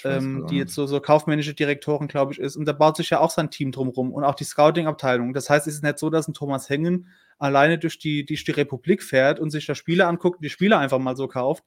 ähm, 0.05 0.45
die 0.49 0.57
jetzt 0.57 0.73
so 0.73 0.85
so 0.87 1.01
kaufmännische 1.01 1.53
Direktorin, 1.53 2.07
glaube 2.07 2.31
ich, 2.33 2.39
ist. 2.39 2.55
Und 2.55 2.65
da 2.65 2.73
baut 2.73 2.95
sich 2.97 3.09
ja 3.09 3.19
auch 3.19 3.29
sein 3.31 3.51
Team 3.51 3.71
drum 3.73 3.89
rum 3.89 4.13
und 4.13 4.23
auch 4.23 4.35
die 4.35 4.45
Scouting-Abteilung. 4.45 5.33
Das 5.33 5.49
heißt, 5.49 5.67
es 5.67 5.75
ist 5.75 5.83
nicht 5.83 5.99
so, 5.99 6.09
dass 6.09 6.27
'n 6.29 6.33
Thomas 6.33 6.69
Hengen 6.69 7.07
alleine 7.39 7.77
durch 7.79 7.99
die 7.99 8.25
durch 8.25 8.45
die 8.45 8.51
Republik 8.51 9.03
fährt 9.03 9.39
und 9.39 9.49
sich 9.51 9.65
da 9.65 9.75
Spieler 9.75 10.07
anguckt 10.07 10.37
und 10.37 10.45
die 10.45 10.49
Spieler 10.49 10.79
einfach 10.79 10.99
mal 10.99 11.15
so 11.17 11.27
kauft. 11.27 11.63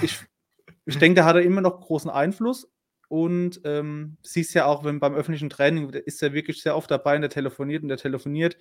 Ich 0.00 0.18
ich 0.86 0.98
denke, 0.98 1.16
da 1.20 1.24
hat 1.26 1.36
er 1.36 1.42
immer 1.42 1.60
noch 1.62 1.80
großen 1.80 2.10
Einfluss 2.10 2.70
und, 3.08 3.60
ähm, 3.64 4.18
siehst 4.22 4.54
ja 4.54 4.66
auch, 4.66 4.84
wenn 4.84 5.00
beim 5.00 5.14
öffentlichen 5.14 5.50
Training 5.50 5.90
ist 5.90 6.22
ja 6.22 6.32
wirklich 6.32 6.62
sehr 6.62 6.76
oft 6.76 6.90
dabei 6.90 7.16
und 7.16 7.22
der 7.22 7.30
telefoniert 7.30 7.82
und 7.82 7.88
der 7.88 7.98
telefoniert. 7.98 8.56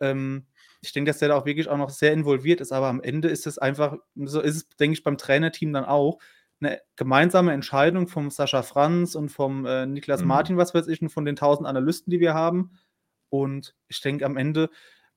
Ähm, 0.00 0.46
ich 0.82 0.92
denke, 0.92 1.10
dass 1.10 1.18
der 1.20 1.28
da 1.28 1.36
auch 1.38 1.46
wirklich 1.46 1.68
auch 1.68 1.76
noch 1.78 1.90
sehr 1.90 2.12
involviert 2.12 2.60
ist, 2.60 2.72
aber 2.72 2.88
am 2.88 3.02
Ende 3.02 3.28
ist 3.28 3.46
es 3.46 3.58
einfach 3.58 3.96
so 4.16 4.40
ist 4.40 4.56
es, 4.56 4.68
denke 4.78 4.94
ich, 4.94 5.04
beim 5.04 5.18
Trainerteam 5.18 5.72
dann 5.72 5.84
auch. 5.86 6.18
'ne 6.60 6.80
gemeinsame 6.96 7.52
Entscheidung 7.54 8.06
vom 8.08 8.30
Sascha 8.30 8.62
Franz 8.62 9.14
und 9.16 9.30
vom, 9.30 9.66
äh, 9.66 9.86
Niklas 9.86 10.22
Mhm. 10.22 10.24
Martin, 10.24 10.56
was 10.58 10.74
weiß 10.74 10.88
ich, 10.88 11.00
und 11.02 11.08
von 11.10 11.24
den 11.24 11.36
1.000 11.36 11.66
Analysten, 11.68 12.10
die 12.10 12.20
wir 12.20 12.34
haben. 12.34 12.72
Und 13.30 13.74
ich 13.88 14.00
denke, 14.02 14.26
am 14.26 14.36
Ende 14.38 14.70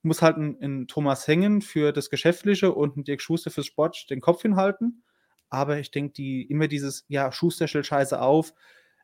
muss 0.03 0.22
halt 0.22 0.38
'n 0.38 0.57
'n 0.61 0.88
Thomas 0.88 1.28
Hengen 1.28 1.61
für 1.61 1.91
das 1.93 2.09
Geschäftliche 2.09 2.74
und 2.74 2.97
'n 2.97 3.03
Dirk 3.05 3.22
Schuster 3.22 3.51
fürs 3.51 3.68
Sport 3.68 4.09
den 4.09 4.22
Kopf 4.22 4.41
hinhalten. 4.43 5.03
Aber 5.49 5.80
ich 5.80 5.91
denke, 5.91 6.14
die 6.14 6.43
immer 6.49 6.68
dieses: 6.70 7.05
„Ja, 7.09 7.32
Schuster 7.34 7.68
stellt 7.68 7.88
Scheiße 7.88 8.22
auf.“ 8.22 8.53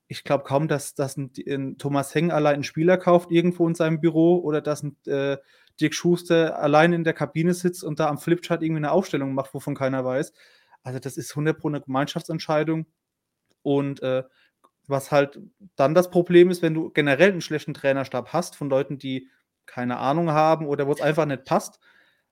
Ich 0.09 0.23
glaube 0.25 0.43
kaum, 0.45 0.67
dass 0.69 0.95
dass 0.95 1.17
'n 1.17 1.33
D 1.33 1.43
'n 1.47 1.77
Thomas 1.77 2.15
Hengen 2.15 2.31
allein 2.31 2.57
'n 2.61 2.63
Spieler 2.63 2.97
kauft 2.97 3.31
irgendwo 3.31 3.67
in 3.67 3.75
seinem 3.75 4.01
Büro 4.01 4.37
oder 4.39 4.61
dass 4.61 4.83
'n, 4.83 4.97
äh, 5.07 5.37
Dirk 5.81 5.93
Schuster 5.95 6.59
allein 6.59 6.93
in 6.93 7.03
der 7.05 7.13
Kabine 7.13 7.53
sitzt 7.53 7.83
und 7.83 7.99
da 7.99 8.09
am 8.09 8.17
Flipchart 8.19 8.63
irgendwie 8.63 8.81
'ne 8.81 8.91
Aufstellung 8.91 9.33
macht, 9.33 9.53
wovon 9.53 9.75
keiner 9.75 10.05
weiß. 10.05 10.33
Also, 10.83 10.99
das 10.99 11.17
ist 11.17 11.35
100 11.35 11.59
pro 11.59 11.69
'ne 11.69 11.81
Gemeinschaftsentscheidung. 11.81 12.87
Und, 13.63 14.01
äh, 14.03 14.23
was 14.87 15.11
halt 15.11 15.39
dann 15.77 15.95
das 15.95 16.11
Problem 16.11 16.51
ist, 16.51 16.61
wenn 16.63 16.73
du 16.75 16.91
generell 16.91 17.31
'n 17.33 17.41
schlechten 17.41 17.73
Trainerstab 17.75 18.33
hast 18.33 18.55
von 18.57 18.69
Leuten, 18.71 18.99
die 18.99 19.29
keine 19.67 19.97
Ahnung 19.99 20.31
haben 20.31 20.67
oder 20.67 20.87
wo's 20.87 21.01
einfach 21.01 21.25
nicht 21.27 21.45
passt, 21.45 21.79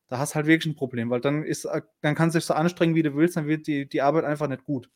da 0.09 0.19
hast 0.19 0.35
halt 0.35 0.47
wirklich 0.47 0.73
'n 0.73 0.77
Problem, 0.77 1.09
weil 1.11 1.21
dann 1.21 1.43
ist 1.43 1.65
a 1.67 1.81
dann 2.01 2.15
kannst 2.15 2.35
du 2.35 2.39
dich 2.39 2.45
so 2.47 2.53
anstrengen, 2.55 2.95
wie 2.95 3.03
du 3.03 3.15
willst, 3.15 3.37
dann 3.37 3.47
wird 3.47 3.67
die 3.67 3.87
die 3.89 4.01
Arbeit 4.03 4.25
einfach 4.25 4.47
nicht 4.49 4.65
gut. 4.65 4.89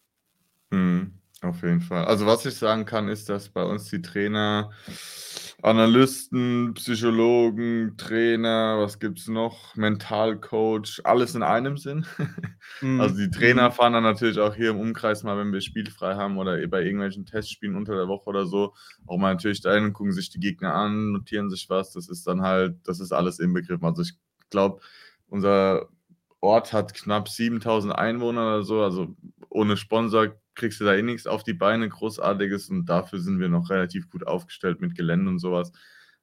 Mhm, 0.72 1.21
auf 1.42 1.64
jeden 1.64 1.82
Fall. 1.82 2.06
Also, 2.06 2.26
was 2.28 2.46
ich 2.46 2.56
sagen 2.56 2.86
kann, 2.86 3.08
ist, 3.08 3.28
dass 3.30 3.50
bei 3.50 3.64
uns 3.64 3.86
die 3.86 4.02
Trainer, 4.02 4.72
Analysten, 5.64 6.74
Psychologen, 6.76 7.96
Trainer, 7.98 8.78
was 8.80 9.00
gibt's 9.00 9.28
noch, 9.28 9.76
Mentalcoach, 9.76 11.02
alles 11.04 11.34
in 11.36 11.44
einem 11.44 11.78
sind. 11.78 12.06
Also, 12.98 13.16
Mhm, 13.16 13.18
die 13.18 13.30
Trainer 13.32 13.70
mhm. 13.70 13.72
fahren 13.72 13.94
dann 13.94 14.04
natürlich 14.04 14.40
auch 14.40 14.56
hier 14.56 14.72
im 14.72 14.80
Umkreis 14.80 15.24
mal, 15.24 15.38
wenn 15.38 15.52
wir 15.54 15.62
spielfrei 15.62 16.16
haben 16.16 16.38
oder 16.38 16.68
bei 16.68 16.84
irgendwelchen 16.84 17.26
Testspielen 17.26 17.76
unter 17.76 17.96
der 17.96 18.08
Woche 18.08 18.30
oder 18.30 18.46
so, 18.46 18.74
auch 19.08 19.18
mal 19.18 19.34
natürlich 19.34 19.62
dahin 19.62 19.86
und 19.86 19.94
gucken 19.94 20.14
sich 20.14 20.30
die 20.30 20.40
Gegner 20.40 20.74
an, 20.76 21.12
notieren 21.12 21.50
sich 21.50 21.70
was. 21.70 21.92
Das 21.94 22.10
ist 22.10 22.28
dann 22.28 22.42
halt 22.42 22.78
das 22.86 23.00
ist 23.00 23.12
alles 23.12 23.40
inbegriffen. 23.40 23.86
Also, 23.86 24.04
ich 24.04 24.14
glaube, 24.50 24.82
unser 25.28 25.88
Ort 26.40 26.74
hat 26.74 26.94
knapp 26.94 27.30
7.000 27.30 27.92
Einwohner 27.94 28.42
oder 28.48 28.64
so. 28.64 28.82
Also, 28.84 29.16
ohne 29.50 29.78
Sponsor 29.78 30.30
kriegst 30.56 30.80
du 30.82 30.86
da 30.86 30.94
eh 30.96 31.02
nix 31.02 31.28
auf 31.28 31.44
die 31.44 31.54
Beine 31.54 31.90
Großartiges 31.90 32.70
und 32.70 32.86
dafür 32.86 33.20
sind 33.20 33.40
wir 33.40 33.50
noch 33.50 33.70
relativ 33.70 34.10
gut 34.10 34.28
aufgestellt 34.28 34.82
mit 34.82 34.96
Gelände 34.96 35.30
und 35.30 35.40
so 35.40 35.54
was. 35.54 35.72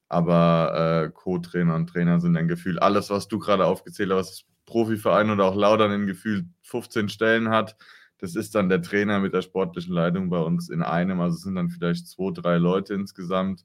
Aber, 0.09 1.05
äh, 1.07 1.11
Co-Trainer 1.13 1.75
und 1.75 1.89
Trainer 1.89 2.21
sind 2.21 2.35
dann 2.35 2.49
gefühlt 2.49 2.81
alles, 2.83 3.11
was 3.11 3.29
du 3.29 3.39
grade 3.39 3.67
aufgezählt 3.67 4.13
hast, 4.13 4.47
Profiverein 4.67 5.31
oder 5.31 5.47
auch 5.47 5.55
Laudern 5.55 5.93
in 5.93 6.07
gefühlt 6.07 6.47
15 6.63 7.09
Stellen 7.09 7.49
hat, 7.51 7.77
das 8.19 8.35
ist 8.35 8.55
dann 8.55 8.69
der 8.69 8.83
Trainer 8.83 9.21
mit 9.21 9.33
der 9.33 9.43
sportlichen 9.43 9.95
Leitung 9.95 10.29
bei 10.29 10.41
uns 10.41 10.69
in 10.69 10.83
einem. 10.83 11.21
Also, 11.21 11.37
es 11.37 11.43
sind 11.43 11.55
dann 11.55 11.71
vielleicht 11.71 12.09
2, 12.09 12.33
3 12.33 12.57
Leute 12.59 12.95
insgesamt, 12.95 13.65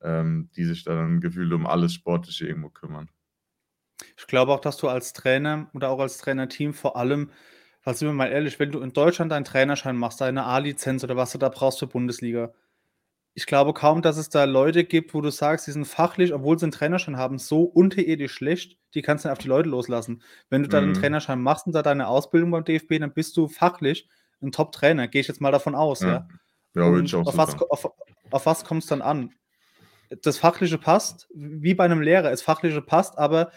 ähm, 0.00 0.50
die 0.56 0.64
sich 0.64 0.84
dann 0.84 1.20
gefühlt 1.20 1.52
um 1.52 1.66
alles 1.66 1.92
Sportliche 1.94 2.46
irgendwo 2.46 2.70
kümmern. 2.70 3.10
Ich 4.16 4.26
glaube 4.26 4.52
auch, 4.52 4.60
dass 4.60 4.78
du 4.78 4.88
als 4.88 5.12
Trainer 5.12 5.70
oder 5.74 5.90
auch 5.90 6.00
als 6.00 6.18
Trainerteam 6.18 6.74
vor 6.74 6.96
allem 6.96 7.30
weil 7.84 7.94
sind 7.94 8.08
wir 8.08 8.12
mal 8.14 8.28
ehrlich, 8.30 8.58
wenn 8.60 8.72
du 8.72 8.80
in 8.80 8.92
Deutschland 8.92 9.32
deinen 9.32 9.44
Trainerschein 9.44 9.96
machst, 9.96 10.20
deine 10.20 10.44
A-Lizenz 10.44 11.04
oder 11.04 11.16
was 11.16 11.32
du 11.32 11.38
da 11.38 11.48
brauchst 11.48 11.80
für 11.80 11.86
Bundesliga. 11.88 12.52
Ich 13.34 13.46
glaube 13.46 13.74
kaum, 13.74 14.02
dass 14.02 14.16
es 14.18 14.30
da 14.30 14.44
Leute 14.44 14.84
gibt, 14.84 15.14
wo 15.14 15.20
du 15.22 15.30
sagst, 15.30 15.66
die 15.68 15.72
sind 15.72 15.86
fachlich, 15.86 16.34
obwohl 16.34 16.58
sie 16.58 16.66
'n 16.66 16.72
Trainerschein 16.72 17.16
haben, 17.18 17.38
so 17.38 17.62
unterirdisch 17.64 18.32
schlecht, 18.34 18.78
die 18.94 19.02
kannst 19.02 19.24
du 19.24 19.28
nicht 19.28 19.32
auf 19.34 19.38
die 19.40 19.48
Leute 19.48 19.70
loslassen. 19.70 20.22
Wenn 20.50 20.62
du 20.64 20.68
da 20.70 20.80
den 20.82 20.94
Mhm. 20.94 20.94
Trainerschein 20.94 21.40
machst 21.42 21.66
und 21.66 21.74
da 21.74 21.82
deine 21.82 22.08
Ausbildung 22.08 22.50
beim 22.52 22.64
DFB, 22.64 22.98
dann 23.00 23.14
bist 23.14 23.36
du 23.38 23.48
fachlich 23.48 24.08
'n 24.42 24.52
Top-Trainer, 24.52 25.08
gehe 25.08 25.22
ich 25.22 25.28
jetzt 25.28 25.40
mal 25.42 25.52
davon 25.52 25.74
aus, 25.76 26.02
Ja. 26.02 26.06
ja? 26.06 26.28
Ja, 26.74 26.98
ich 27.00 27.14
auch 27.16 27.26
auf 27.26 27.38
was 27.38 27.56
auf 27.58 27.86
auf 28.30 28.46
was 28.46 28.64
kommt's 28.64 28.86
dann 28.88 29.02
an? 29.02 29.36
Das 30.22 30.38
Fachliche 30.38 30.78
passt, 30.78 31.28
wie 31.34 31.74
bei 31.74 31.88
'nem 31.88 32.02
Lehrer. 32.02 32.30
Das 32.30 32.42
Fachliche 32.42 32.82
passt, 32.82 33.18
aber, 33.18 33.52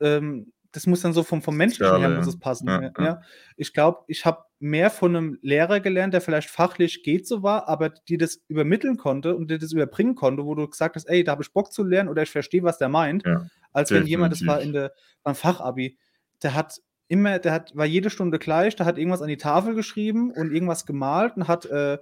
ähm, 0.00 0.52
das 0.72 0.86
muss 0.86 1.00
dann 1.02 1.12
so 1.12 1.22
vom 1.22 1.42
vom 1.42 1.56
Menschlichen 1.56 1.96
her 1.96 2.10
muss 2.10 2.26
es 2.26 2.38
passen, 2.38 2.76
Ja, 2.76 2.92
ja. 2.98 3.20
Ich 3.56 3.72
glaube, 3.74 4.04
ich 4.08 4.24
habe 4.26 4.44
mehr 4.58 4.90
von 4.90 5.12
'nem 5.12 5.38
Lehrer 5.42 5.80
gelernt, 5.80 6.14
der 6.14 6.20
vielleicht 6.22 6.50
fachlich 6.50 7.02
geht 7.02 7.26
so 7.26 7.42
war, 7.42 7.68
aber 7.68 7.90
dir 7.90 8.18
das 8.18 8.40
übermitteln 8.48 8.96
konnte 8.96 9.36
und 9.36 9.50
dir 9.50 9.58
das 9.58 9.72
überbringen 9.72 10.14
konnte, 10.16 10.44
wo 10.46 10.54
du 10.54 10.68
gesagt 10.68 10.96
hast: 10.96 11.04
„Ey, 11.08 11.24
da 11.24 11.32
habe 11.32 11.42
ich 11.42 11.52
Bock 11.52 11.72
zu 11.72 11.84
lernen“ 11.84 12.08
oder 12.10 12.22
„Ich 12.22 12.30
verstehe, 12.30 12.62
was 12.62 12.78
der 12.78 12.88
meint“, 12.88 13.26
als 13.72 13.92
wenn 13.92 14.06
jemand 14.06 14.32
das 14.32 14.46
war 14.46 14.60
definitiv. 14.60 14.62
in 14.62 14.72
der 14.72 14.92
beim 15.22 15.34
Fachabi. 15.34 15.98
Der 16.42 16.54
hat 16.54 16.80
immer 17.08 17.38
der 17.38 17.52
hat 17.52 17.74
war 17.76 17.86
jede 17.86 18.10
Stunde 18.10 18.38
gleich, 18.38 18.76
der 18.76 18.86
hat 18.86 18.98
irgendwas 18.98 19.22
an 19.22 19.28
die 19.28 19.36
Tafel 19.36 19.74
geschrieben 19.74 20.32
und 20.32 20.52
irgendwas 20.52 20.86
gemalt 20.86 21.36
und 21.36 21.48
hat, 21.48 21.66
äh, 21.66 21.98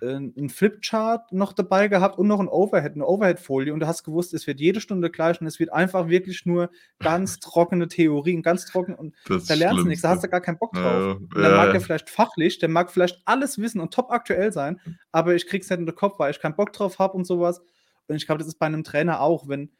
äh, 0.00 0.06
'n 0.16 0.48
Flipchart 0.50 1.32
noch 1.32 1.52
dabei 1.52 1.88
gehabt 1.88 2.18
und 2.18 2.26
noch 2.28 2.40
'n 2.40 2.48
Overhead 2.48 2.96
'ne 2.96 3.06
Overhead-Folie 3.06 3.72
und 3.72 3.80
du 3.80 3.86
hast 3.86 4.04
gewusst, 4.04 4.34
es 4.34 4.46
wird 4.46 4.60
jede 4.60 4.80
Stunde 4.80 5.10
gleich 5.10 5.40
und 5.40 5.46
es 5.46 5.58
wird 5.60 5.72
einfach 5.72 6.08
wirklich 6.08 6.46
nur 6.46 6.70
ganz 7.02 7.38
trockene 7.40 7.88
Theorien, 7.88 8.42
ganz 8.42 8.66
trocken 8.66 8.94
und 8.94 9.14
Das 9.24 9.46
da 9.46 9.54
lernst 9.54 9.84
du 9.84 9.88
nix, 9.88 10.02
da 10.02 10.10
hast 10.10 10.24
du 10.24 10.28
gar 10.28 10.40
keinen 10.40 10.58
Bock 10.58 10.74
drauf. 10.74 11.06
Ja, 11.06 11.18
Und 11.34 11.42
dann 11.42 11.52
ja, 11.52 11.54
mag 11.54 11.70
der 11.70 11.80
ja. 11.80 11.82
vielleicht 11.82 12.10
fachlich 12.10 12.58
der 12.58 12.68
mag 12.68 12.90
vielleicht 12.90 13.22
alles 13.26 13.58
wissen 13.58 13.80
und 13.80 13.92
topaktuell 13.94 14.52
sein, 14.52 14.80
aber 15.12 15.34
ich 15.34 15.46
kriege 15.46 15.62
es 15.62 15.70
nicht 15.70 15.78
in 15.80 15.86
den 15.86 15.94
Kopf, 15.94 16.18
weil 16.18 16.30
ich 16.30 16.40
keinen 16.40 16.56
Bock 16.56 16.72
drauf 16.72 16.98
habe 16.98 17.14
und 17.16 17.24
so 17.26 17.40
was. 17.40 17.60
Und 18.06 18.16
ich 18.16 18.26
glaube, 18.26 18.38
das 18.38 18.48
ist 18.48 18.58
bei 18.58 18.68
'nem 18.68 18.84
Trainer 18.84 19.20
auch, 19.20 19.48
wenn 19.48 19.70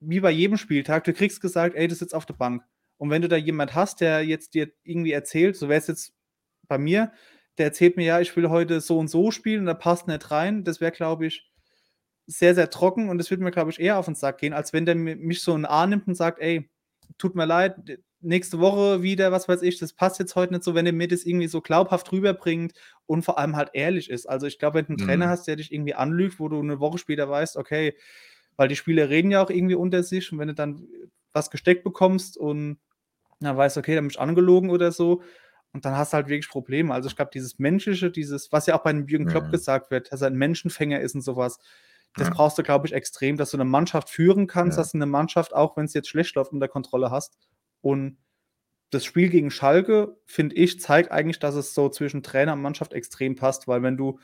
wie 0.00 0.20
bei 0.20 0.30
jedem 0.30 0.56
Spieltag, 0.56 1.04
du 1.04 1.12
kriegst 1.12 1.40
gesagt: 1.40 1.74
„Ey, 1.76 1.88
du 1.88 1.94
sitzt 1.94 2.14
auf 2.14 2.26
der 2.26 2.34
Bank.“ 2.34 2.64
Und 2.98 3.10
wenn 3.10 3.22
du 3.22 3.28
da 3.28 3.36
jemand 3.36 3.74
hast, 3.74 4.00
der 4.00 4.24
jetzt 4.24 4.54
dir 4.54 4.72
irgendwie 4.84 5.12
erzählt, 5.12 5.56
so 5.56 5.68
wär's 5.68 5.86
jetzt 5.88 6.14
bei 6.68 6.78
mir, 6.78 7.12
der 7.58 7.66
erzählt 7.66 7.96
mir: 7.96 8.04
„Ja, 8.06 8.20
ich 8.20 8.36
will 8.36 8.50
heute 8.50 8.80
so 8.80 8.98
und 8.98 9.08
so 9.08 9.30
spielen 9.30 9.60
und 9.60 9.66
der 9.66 9.74
passt 9.74 10.08
nicht 10.08 10.30
rein.“ 10.30 10.64
Das 10.64 10.80
wäre, 10.80 10.92
glaube 10.92 11.26
ich, 11.26 11.50
sehr, 12.26 12.54
sehr 12.56 12.70
trocken 12.70 13.08
und 13.10 13.18
das 13.18 13.30
würde 13.30 13.44
mir, 13.44 13.52
glaube 13.52 13.70
ich, 13.72 13.80
eher 13.80 13.98
auf 13.98 14.08
'n 14.08 14.14
Sack 14.16 14.38
gehen, 14.38 14.52
als 14.54 14.72
wenn 14.74 14.86
der 14.86 14.96
mi 14.96 15.16
mich 15.16 15.42
so 15.42 15.54
in 15.54 15.62
'n 15.62 15.66
Arm 15.66 15.90
nimmt 15.90 16.08
und 16.08 16.16
sagt: 16.16 16.40
„Ey, 16.40 16.70
tut 17.18 17.34
mir 17.36 17.46
leid, 17.46 17.76
nächste 18.22 18.60
Woche 18.60 19.02
wieder, 19.02 19.32
was 19.32 19.48
weiß 19.48 19.62
ich, 19.62 19.78
das 19.80 19.94
passt 19.94 20.18
jetzt 20.20 20.36
heute 20.36 20.54
nicht 20.54 20.64
so“, 20.64 20.74
wenn 20.76 20.86
er 20.86 20.92
mir 20.94 21.08
das 21.08 21.24
irgendwie 21.24 21.48
so 21.48 21.60
glaubhaft 21.62 22.12
rüberbringt 22.12 22.74
und 23.06 23.24
vor 23.24 23.38
allem 23.38 23.56
halt 23.56 23.70
ehrlich 23.74 24.10
ist. 24.10 24.26
Also, 24.28 24.46
ich 24.48 24.58
glaube, 24.60 24.78
wenn 24.80 24.86
du 24.86 24.94
'n 24.94 24.98
Trainer 24.98 25.28
Mhm. 25.28 25.30
hast, 25.30 25.46
der 25.48 25.56
dich 25.56 25.72
irgendwie 25.72 25.94
anlügt, 25.96 26.40
wo 26.40 26.48
du 26.50 26.62
'ne 26.62 26.80
Woche 26.80 26.98
später 26.98 27.28
weißt, 27.30 27.56
okay 27.58 27.96
weil 28.58 28.68
die 28.68 28.76
Spieler 28.76 29.10
reden 29.10 29.30
ja 29.32 29.42
auch 29.44 29.50
irgendwie 29.50 29.74
unter 29.76 30.02
sich 30.04 30.32
und 30.32 30.38
wenn 30.40 30.48
du 30.48 30.54
dann 30.54 30.86
was 31.34 31.50
gesteckt 31.50 31.84
bekommst 31.84 32.36
und 32.38 32.78
dann 33.40 33.56
weißt 33.58 33.76
du: 33.76 33.80
„Okay, 33.82 33.92
der 33.92 33.98
hat 34.02 34.06
mich 34.06 34.20
angelogen“ 34.20 34.70
oder 34.70 34.92
so 34.92 35.22
und 35.72 35.84
dann 35.84 35.96
hast 35.96 36.12
du 36.12 36.16
halt 36.16 36.28
wirklich 36.28 36.48
Probleme. 36.50 36.94
Also, 36.94 37.08
ich 37.08 37.16
glaube, 37.16 37.30
dieses 37.34 37.58
Menschliche, 37.58 38.10
dieses 38.10 38.52
was 38.52 38.66
ja 38.66 38.76
auch 38.78 38.82
bei 38.84 38.92
'nem 38.92 39.06
Jürgen 39.08 39.26
Klopp 39.26 39.50
ja. 39.50 39.52
gesagt 39.52 39.90
wird, 39.90 40.12
dass 40.12 40.22
er 40.22 40.28
'n 40.28 40.36
Menschenfänger 40.36 41.00
ist 41.00 41.14
und 41.14 41.22
so 41.22 41.36
was, 41.36 41.58
das 42.16 42.28
Ja. 42.28 42.32
brauchst 42.32 42.58
du, 42.58 42.62
glaube 42.64 42.86
ich, 42.86 42.92
extrem, 42.94 43.36
dass 43.38 43.52
du 43.52 43.56
'ne 43.58 43.64
Mannschaft 43.66 44.10
führen 44.10 44.46
kannst, 44.48 44.76
Ja. 44.76 44.78
dass 44.78 44.92
du 44.92 44.98
'ne 44.98 45.06
Mannschaft, 45.06 45.54
auch 45.54 45.76
wenn's 45.76 45.94
jetzt 45.94 46.08
schlecht 46.08 46.34
läuft, 46.36 46.52
unter 46.52 46.68
Kontrolle 46.68 47.10
hast. 47.10 47.38
Und 47.82 48.18
das 48.90 49.04
Spiel 49.06 49.28
gegen 49.30 49.50
Schalke, 49.52 50.16
finde 50.26 50.56
ich, 50.56 50.80
zeigt 50.80 51.12
eigentlich, 51.12 51.38
dass 51.40 51.54
es 51.56 51.74
so 51.74 51.88
zwischen 51.90 52.22
Trainer 52.24 52.54
und 52.54 52.62
Mannschaft 52.62 52.92
extrem 52.94 53.36
passt, 53.36 53.68
weil 53.68 53.82
wenn 53.84 53.96
du 53.98 54.18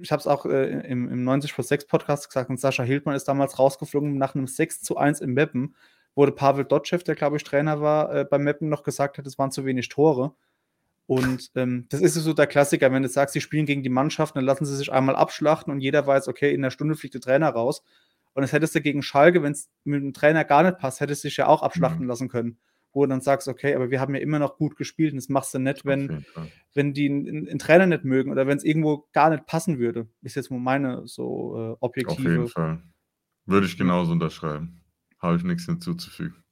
ich 0.00 0.10
habe 0.12 0.20
es 0.20 0.26
auch, 0.26 0.44
äh, 0.46 0.80
im 0.88 1.08
im 1.08 1.22
90+6 1.24 1.86
Podcast 1.86 2.28
gesagt 2.28 2.50
und 2.50 2.58
Sascha 2.60 2.82
Hildmann 2.82 3.14
ist 3.14 3.24
damals 3.28 3.58
rausgeflogen 3.58 4.18
nach 4.18 4.34
'nem 4.34 4.46
6:1 4.48 5.20
in 5.20 5.32
Meppen, 5.32 5.76
der 6.16 6.32
Pavel 6.32 6.64
Dotschew, 6.64 6.98
der, 6.98 7.14
glaube 7.16 7.36
ich, 7.36 7.44
Trainer 7.44 7.80
war, 7.80 8.14
äh, 8.14 8.24
bei 8.24 8.38
Meppen 8.38 8.68
noch 8.68 8.82
gesagt 8.84 9.18
hat, 9.18 9.26
es 9.26 9.38
waren 9.38 9.50
zu 9.52 9.64
wenig 9.64 9.88
Tore. 9.88 10.34
Und, 11.06 11.50
ähm, 11.56 11.86
das 11.90 12.00
ist 12.02 12.14
so 12.14 12.32
der 12.34 12.46
Klassiker, 12.48 12.92
wenn 12.92 13.02
du 13.02 13.08
sagst, 13.10 13.34
sie 13.34 13.40
spielen 13.42 13.66
gegen 13.66 13.82
die 13.82 13.90
Mannschaft, 13.90 14.36
dann 14.36 14.44
lassen 14.44 14.66
sie 14.66 14.76
sich 14.76 14.92
einmal 14.92 15.16
abschlachten 15.16 15.72
und 15.72 15.80
jeder 15.80 16.06
weiß, 16.06 16.28
okay, 16.28 16.54
in 16.54 16.60
'ner 16.62 16.70
Stunde 16.72 16.96
fliegt 16.96 17.14
der 17.14 17.20
Trainer 17.22 17.50
raus. 17.50 17.82
Und 18.34 18.42
das 18.42 18.52
hättest 18.52 18.74
du 18.76 18.80
gegen 18.82 19.02
Schalke, 19.02 19.42
wenn's 19.42 19.70
mit 19.84 20.02
dem 20.02 20.12
Trainer 20.14 20.44
gar 20.44 20.62
nicht 20.64 20.78
passt, 20.78 21.00
hättest 21.00 21.24
dich 21.24 21.36
ja 21.38 21.46
auch 21.48 21.62
abschlachten 21.62 22.06
Mhm. 22.06 22.08
lassen 22.08 22.28
können, 22.28 22.58
wo 22.92 23.04
du 23.04 23.10
dann 23.10 23.20
sagst: 23.22 23.48
„Okay, 23.48 23.74
aber 23.74 23.90
wir 23.90 24.00
haben 24.00 24.14
ja 24.14 24.20
immer 24.22 24.38
noch 24.40 24.56
gut 24.58 24.76
gespielt 24.76 25.12
und 25.12 25.18
das 25.18 25.28
machst 25.30 25.54
du 25.54 25.58
nicht, 25.60 25.84
wenn 25.86 26.12
wenn 26.74 26.94
die 26.94 27.06
'n 27.08 27.26
'n 27.28 27.48
'n 27.48 27.58
Trainer 27.60 27.86
nicht 27.86 28.04
mögen 28.04 28.30
oder 28.32 28.46
wenn's 28.48 28.64
irgendwo 28.64 29.08
gar 29.12 29.30
nicht 29.30 29.46
passen 29.46 29.78
würde.“ 29.80 30.08
Ist 30.22 30.36
jetzt 30.36 30.50
mal 30.52 30.60
meine 30.60 31.06
so, 31.06 31.56
äh, 31.74 31.76
Auf 32.06 32.24
jeden 32.26 32.46
objektive 32.46 32.46
Fall. 32.46 32.82
Würde 33.46 33.66
ich 33.66 33.78
genauso 33.78 34.12
unterschreiben. 34.12 34.83
Habe 35.24 35.36
ich 35.38 35.44
nix 35.44 35.66
hinzuzufügen. 35.66 36.44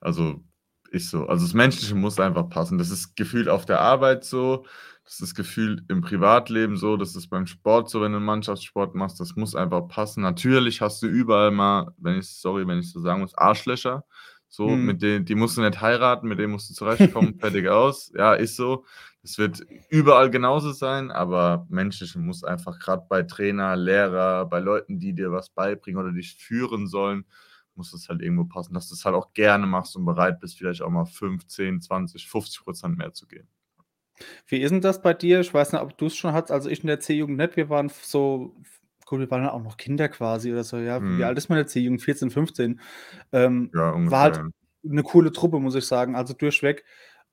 Also, 0.00 0.42
ist 0.90 1.10
so. 1.10 1.26
Also, 1.26 1.44
das 1.46 1.54
Menschliche 1.54 1.94
muss 1.94 2.18
einfach 2.20 2.48
passen. 2.48 2.78
Das 2.78 2.90
ist 2.90 3.16
gefühlt 3.16 3.48
auf 3.48 3.66
der 3.66 3.80
Arbeit 3.80 4.24
so, 4.24 4.64
das 5.04 5.20
ist 5.20 5.34
gefühlt 5.34 5.82
im 5.90 6.00
Privatleben 6.02 6.76
so, 6.76 6.96
das 6.96 7.16
ist 7.16 7.28
beim 7.28 7.46
Sport 7.46 7.90
so, 7.90 8.00
wenn 8.02 8.12
du 8.12 8.20
Mannschaftssport 8.20 8.94
machst, 8.94 9.20
das 9.20 9.36
muss 9.36 9.54
einfach 9.54 9.88
passen. 9.88 10.22
Natürlich 10.22 10.80
hast 10.80 11.02
du 11.02 11.06
überall 11.06 11.50
mal, 11.50 11.92
wenn 11.98 12.18
ich 12.18 12.28
sorry, 12.28 12.66
wenn 12.66 12.78
ich 12.78 12.90
so 12.92 13.00
sagen 13.00 13.20
muss, 13.22 13.34
Arschlöcher, 13.36 14.04
so, 14.48 14.76
Mhm. 14.76 14.84
mit 14.86 15.02
denen 15.02 15.24
die 15.26 15.34
musst 15.34 15.56
du 15.58 15.62
nicht 15.62 15.80
heiraten, 15.80 16.28
mit 16.28 16.38
denen 16.38 16.52
musst 16.52 16.70
du 16.70 16.74
zurechtkommen, 16.74 17.34
fertig 17.40 17.68
aus. 17.68 18.12
Ja, 18.16 18.34
ist 18.34 18.56
so. 18.56 18.84
Es 19.22 19.38
wird 19.38 19.60
überall 19.90 20.30
genauso 20.30 20.72
sein, 20.72 21.10
aber 21.10 21.66
Menschliche 21.70 22.18
muss 22.18 22.44
einfach 22.44 22.78
grad 22.78 23.08
bei 23.08 23.22
Trainer, 23.24 23.76
Lehrer, 23.76 24.46
bei 24.46 24.60
Leuten, 24.60 24.98
die 25.00 25.14
dir 25.14 25.32
was 25.32 25.50
beibringen 25.50 26.00
oder 26.00 26.12
dich 26.12 26.36
führen 26.36 26.86
sollen, 26.86 27.24
muss 27.78 27.92
das 27.92 28.08
halt 28.10 28.22
irgendwo 28.22 28.44
passen, 28.46 28.74
dass 28.74 28.88
du's 28.90 29.04
halt 29.06 29.16
auch 29.16 29.34
gerne 29.34 29.66
machst 29.68 29.96
und 29.96 30.04
bereit 30.06 30.40
bist, 30.40 30.58
vielleicht 30.58 30.82
auch 30.82 30.90
mal 30.90 31.06
5, 31.06 31.46
10, 31.48 31.80
20, 31.82 32.28
50 32.28 32.64
% 32.66 32.98
mehr 32.98 33.14
zu 33.14 33.26
geben. 33.28 33.48
Wie 34.50 34.62
ist 34.62 34.72
'n 34.72 34.80
das 34.80 35.02
bei 35.02 35.12
dir? 35.12 35.40
Ich 35.40 35.52
weiß 35.52 35.72
nicht, 35.72 35.82
ob 35.82 35.96
du's 35.98 36.16
schon 36.16 36.32
hattest, 36.32 36.52
also 36.52 36.70
ich 36.70 36.80
in 36.80 36.86
der 36.86 37.00
C-Jugend 37.00 37.36
nicht. 37.36 37.56
Wir 37.56 37.68
waren 37.68 37.90
so 37.90 38.56
gut, 39.04 39.20
wir 39.20 39.30
waren 39.30 39.46
auch 39.46 39.62
noch 39.62 39.76
Kinder 39.76 40.08
quasi 40.08 40.50
oder 40.52 40.64
so, 40.64 40.78
ja. 40.78 41.06
Wie 41.06 41.22
Mhm. 41.22 41.24
alt 41.24 41.36
ist 41.36 41.48
man 41.50 41.58
in 41.58 41.64
der 41.64 41.68
C-Jugend? 41.68 42.00
14, 42.02 42.30
15. 42.30 42.80
Ähm, 43.32 43.74
Ja, 43.74 43.90
war 44.08 44.20
ungefähr, 44.20 44.22
halt 44.22 44.40
ja. 44.44 44.48
'ne 44.82 45.02
coole 45.02 45.32
Truppe, 45.32 45.60
muss 45.60 45.74
ich 45.74 45.86
sagen, 45.86 46.16
also 46.16 46.32
durchweg. 46.34 46.84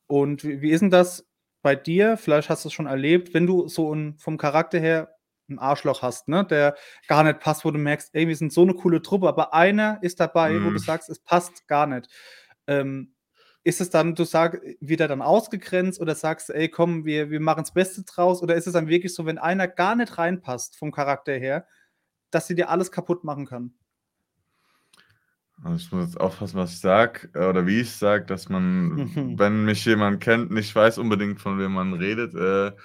Und 0.08 0.44
wie 0.44 0.62
wie 0.62 0.72
ist 0.72 0.82
'n 0.84 0.90
das 0.92 1.28
bei 1.62 1.76
dir? 1.76 2.18
Vielleicht 2.18 2.50
hast 2.50 2.66
du's 2.66 2.74
schon 2.74 2.88
erlebt, 2.88 3.34
wenn 3.34 3.48
du 3.48 3.68
so 3.70 3.94
'n 3.94 4.16
vom 4.20 4.38
Charakter 4.38 4.80
her 4.80 5.15
'n 5.50 5.60
Arschloch 5.60 6.02
hast, 6.02 6.28
ne, 6.30 6.46
der 6.46 6.76
gar 7.08 7.24
nicht 7.24 7.40
passt, 7.40 7.66
wo 7.66 7.72
du 7.72 7.80
merkst: 7.80 8.10
„Ey, 8.14 8.28
wir 8.28 8.36
sind 8.36 8.54
so 8.54 8.66
'ne 8.66 8.74
coole 8.76 9.02
Truppe“, 9.02 9.28
aber 9.28 9.54
einer 9.54 10.00
ist 10.02 10.20
dabei, 10.20 10.64
wo 10.64 10.72
du 10.72 10.78
Mhm. 10.78 10.80
sagst, 10.80 11.10
es 11.10 11.20
passt 11.20 11.68
gar 11.68 11.88
nicht. 11.88 12.10
Ähm, 12.68 13.14
ist 13.64 13.82
es 13.82 13.90
dann 13.92 14.16
du 14.16 14.24
sag 14.26 14.62
wird 14.82 15.02
er 15.02 15.08
dann 15.10 15.22
ausgegrenzt 15.24 16.00
oder 16.02 16.16
sagst 16.16 16.50
„Ey, 16.52 16.70
komm, 16.70 17.06
wir 17.06 17.30
wir 17.32 17.40
machen's 17.42 17.74
Beste 17.74 18.04
draus“, 18.04 18.42
oder 18.44 18.56
ist 18.56 18.68
es 18.68 18.74
dann 18.74 18.88
wirklich 18.90 19.14
so, 19.16 19.26
wenn 19.26 19.38
einer 19.40 19.68
gar 19.68 19.96
nicht 19.96 20.18
reinpasst 20.18 20.78
vom 20.78 20.92
Charakter 20.92 21.34
her, 21.34 21.68
dass 22.32 22.48
der 22.48 22.56
dir 22.58 22.70
alles 22.72 22.92
kaputt 22.92 23.24
machen 23.26 23.46
kann? 23.48 23.76
Also, 25.64 25.76
ich 25.86 25.92
muss 25.92 26.06
jetzt 26.08 26.20
aufpassen, 26.20 26.58
was 26.58 26.74
ich 26.74 26.80
sage, 26.80 27.30
äh, 27.34 27.46
oder 27.48 27.66
wie 27.66 27.80
ich's 27.80 27.98
sage, 28.00 28.26
dass 28.26 28.50
man, 28.50 29.14
Mhm. 29.16 29.40
wenn 29.40 29.64
mich 29.66 29.86
jemand 29.86 30.22
kennt, 30.22 30.52
nicht 30.52 30.76
weiß 30.76 30.98
unbedingt, 30.98 31.40
von 31.40 31.58
wem 31.60 31.72
man 31.74 31.94
redet. 31.94 32.34
Äh, 32.36 32.76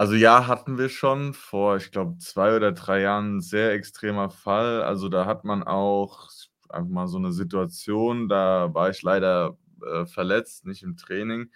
also 0.00 0.14
ja, 0.14 0.46
hatten 0.48 0.78
wir 0.78 0.88
schon 0.88 1.34
vor, 1.34 1.76
ich 1.76 1.92
glaube, 1.92 2.18
2 2.18 2.56
oder 2.56 2.72
3 2.72 3.02
Jahren 3.02 3.36
'n 3.38 3.40
sehr 3.42 3.72
extremer 3.74 4.30
Fall. 4.30 4.82
Also, 4.82 5.08
da 5.10 5.26
hat 5.26 5.44
man 5.44 5.62
auch 5.64 6.28
s 6.28 6.50
einfach 6.70 6.90
mal 6.90 7.08
so 7.08 7.18
'ne 7.18 7.32
Situation, 7.32 8.28
da 8.28 8.72
war 8.74 8.90
ich 8.90 9.02
leider, 9.02 9.58
äh, 9.86 10.06
verletzt, 10.06 10.66
nicht 10.66 10.82
im 10.84 10.96
Training, 10.96 11.52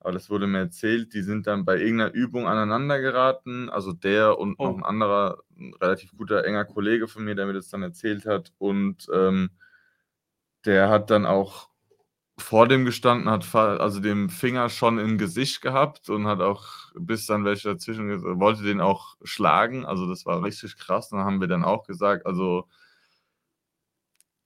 aber 0.00 0.12
das 0.12 0.30
wurde 0.30 0.46
mir 0.48 0.58
erzählt. 0.60 1.14
Die 1.14 1.22
sind 1.22 1.46
dann 1.46 1.64
bei 1.66 1.78
irgend 1.80 1.98
'ner 1.98 2.12
Übung 2.14 2.48
aneinander 2.48 3.00
geraten, 3.00 3.70
also 3.70 3.92
der 3.92 4.38
und 4.38 4.62
noch 4.62 4.74
Oh. 4.74 4.78
'n 4.78 4.84
anderer, 4.84 5.38
'n 5.58 5.74
relativ 5.80 6.12
guter, 6.16 6.44
enger 6.46 6.64
Kollege 6.66 7.08
von 7.08 7.24
mir, 7.24 7.34
der 7.36 7.46
mir 7.46 7.54
das 7.54 7.68
dann 7.70 7.82
erzählt 7.82 8.26
hat. 8.26 8.52
Und, 8.58 9.06
ähm 9.14 9.52
der 10.64 10.88
hat 10.90 11.10
dann 11.10 11.26
auch 11.26 11.68
vor 12.42 12.68
dem 12.68 12.84
gestanden, 12.84 13.30
hat 13.30 13.54
also 13.54 14.00
den 14.00 14.28
Finger 14.30 14.68
schon 14.68 14.98
im 14.98 15.18
Gesicht 15.18 15.62
gehabt 15.62 16.08
und 16.10 16.26
hat 16.26 16.40
auch 16.40 16.64
bis 16.94 17.26
dann 17.26 17.44
welche 17.44 17.68
dazwischen 17.68 18.22
wollte 18.40 18.62
den 18.62 18.80
auch 18.80 19.16
schlagen. 19.24 19.84
Also, 19.86 20.08
das 20.08 20.26
war 20.26 20.42
richtig 20.42 20.76
krass. 20.76 21.12
Und 21.12 21.18
da 21.18 21.24
haben 21.24 21.40
wir 21.40 21.48
dann 21.48 21.64
auch 21.64 21.84
gesagt, 21.86 22.26
also 22.26 22.66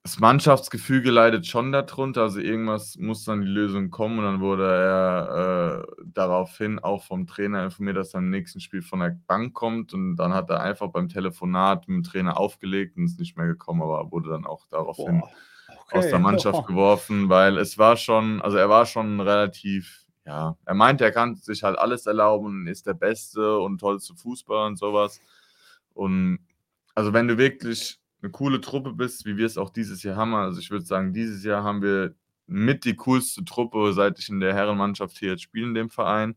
das 0.02 0.20
Mannschaftsgefüge 0.20 1.10
leidet 1.10 1.48
schon 1.48 1.72
da 1.72 1.82
drunter, 1.82 2.22
also 2.22 2.38
irgendwas 2.38 2.96
muss 2.96 3.24
dann 3.24 3.40
die 3.40 3.48
Lösung 3.48 3.90
kommen. 3.90 4.20
Und 4.20 4.24
dann 4.24 4.40
wurde 4.40 4.64
er, 4.64 5.84
äh, 5.88 6.02
daraufhin 6.04 6.78
auch 6.78 7.02
vom 7.04 7.26
Trainer 7.26 7.64
informiert, 7.64 7.96
dass 7.96 8.14
er 8.14 8.18
im 8.18 8.30
nächsten 8.30 8.60
Spiel 8.60 8.82
von 8.82 9.00
der 9.00 9.18
Bank 9.26 9.54
kommt. 9.54 9.94
Und 9.94 10.14
dann 10.14 10.32
hat 10.32 10.48
er 10.48 10.60
einfach 10.60 10.88
beim 10.92 11.08
Telefonat 11.08 11.86
mit'm 11.88 12.04
Trainer 12.04 12.38
aufgelegt 12.38 12.96
und 12.96 13.04
ist 13.06 13.18
nicht 13.18 13.36
mehr 13.36 13.48
gekommen, 13.48 13.82
aber 13.82 14.12
wurde 14.12 14.30
dann 14.30 14.46
auch 14.46 14.66
daraufhin 14.68 15.20
Boah, 15.20 15.30
aus 15.92 16.06
der 16.06 16.14
okay. 16.14 16.22
Mannschaft 16.22 16.66
geworfen, 16.66 17.28
weil 17.28 17.58
es 17.58 17.78
war 17.78 17.96
schon 17.96 18.40
also 18.42 18.56
er 18.56 18.68
war 18.68 18.86
schon 18.86 19.20
relativ 19.20 20.06
ja, 20.26 20.56
er 20.64 20.74
meinte, 20.74 21.04
er 21.04 21.12
kann 21.12 21.36
sich 21.36 21.62
halt 21.62 21.78
alles 21.78 22.06
erlauben 22.06 22.46
und 22.46 22.66
ist 22.66 22.86
der 22.86 22.94
beste 22.94 23.58
und 23.60 23.78
tollste 23.78 24.14
Fußballer 24.16 24.66
und 24.66 24.76
so 24.76 24.92
was. 24.92 25.20
Und 25.94 26.40
also, 26.96 27.12
wenn 27.12 27.28
du 27.28 27.38
wirklich 27.38 28.00
'ne 28.22 28.30
coole 28.30 28.60
Truppe 28.60 28.92
bist, 28.92 29.24
wie 29.26 29.36
wir's 29.36 29.56
auch 29.58 29.70
dieses 29.70 30.02
Jahr 30.02 30.16
haben 30.16 30.34
also, 30.34 30.60
ich 30.60 30.70
würde 30.70 30.84
sagen, 30.84 31.12
dieses 31.12 31.44
Jahr 31.44 31.62
haben 31.62 31.80
wir 31.82 32.14
mit 32.46 32.84
die 32.84 32.96
coolste 32.96 33.44
Truppe, 33.44 33.92
seit 33.92 34.18
ich 34.18 34.28
in 34.28 34.40
der 34.40 34.54
Herrenmannschaft 34.54 35.18
hier 35.18 35.30
jetzt 35.30 35.42
spiele 35.42 35.66
in 35.68 35.74
dem 35.74 35.90
Verein, 35.90 36.36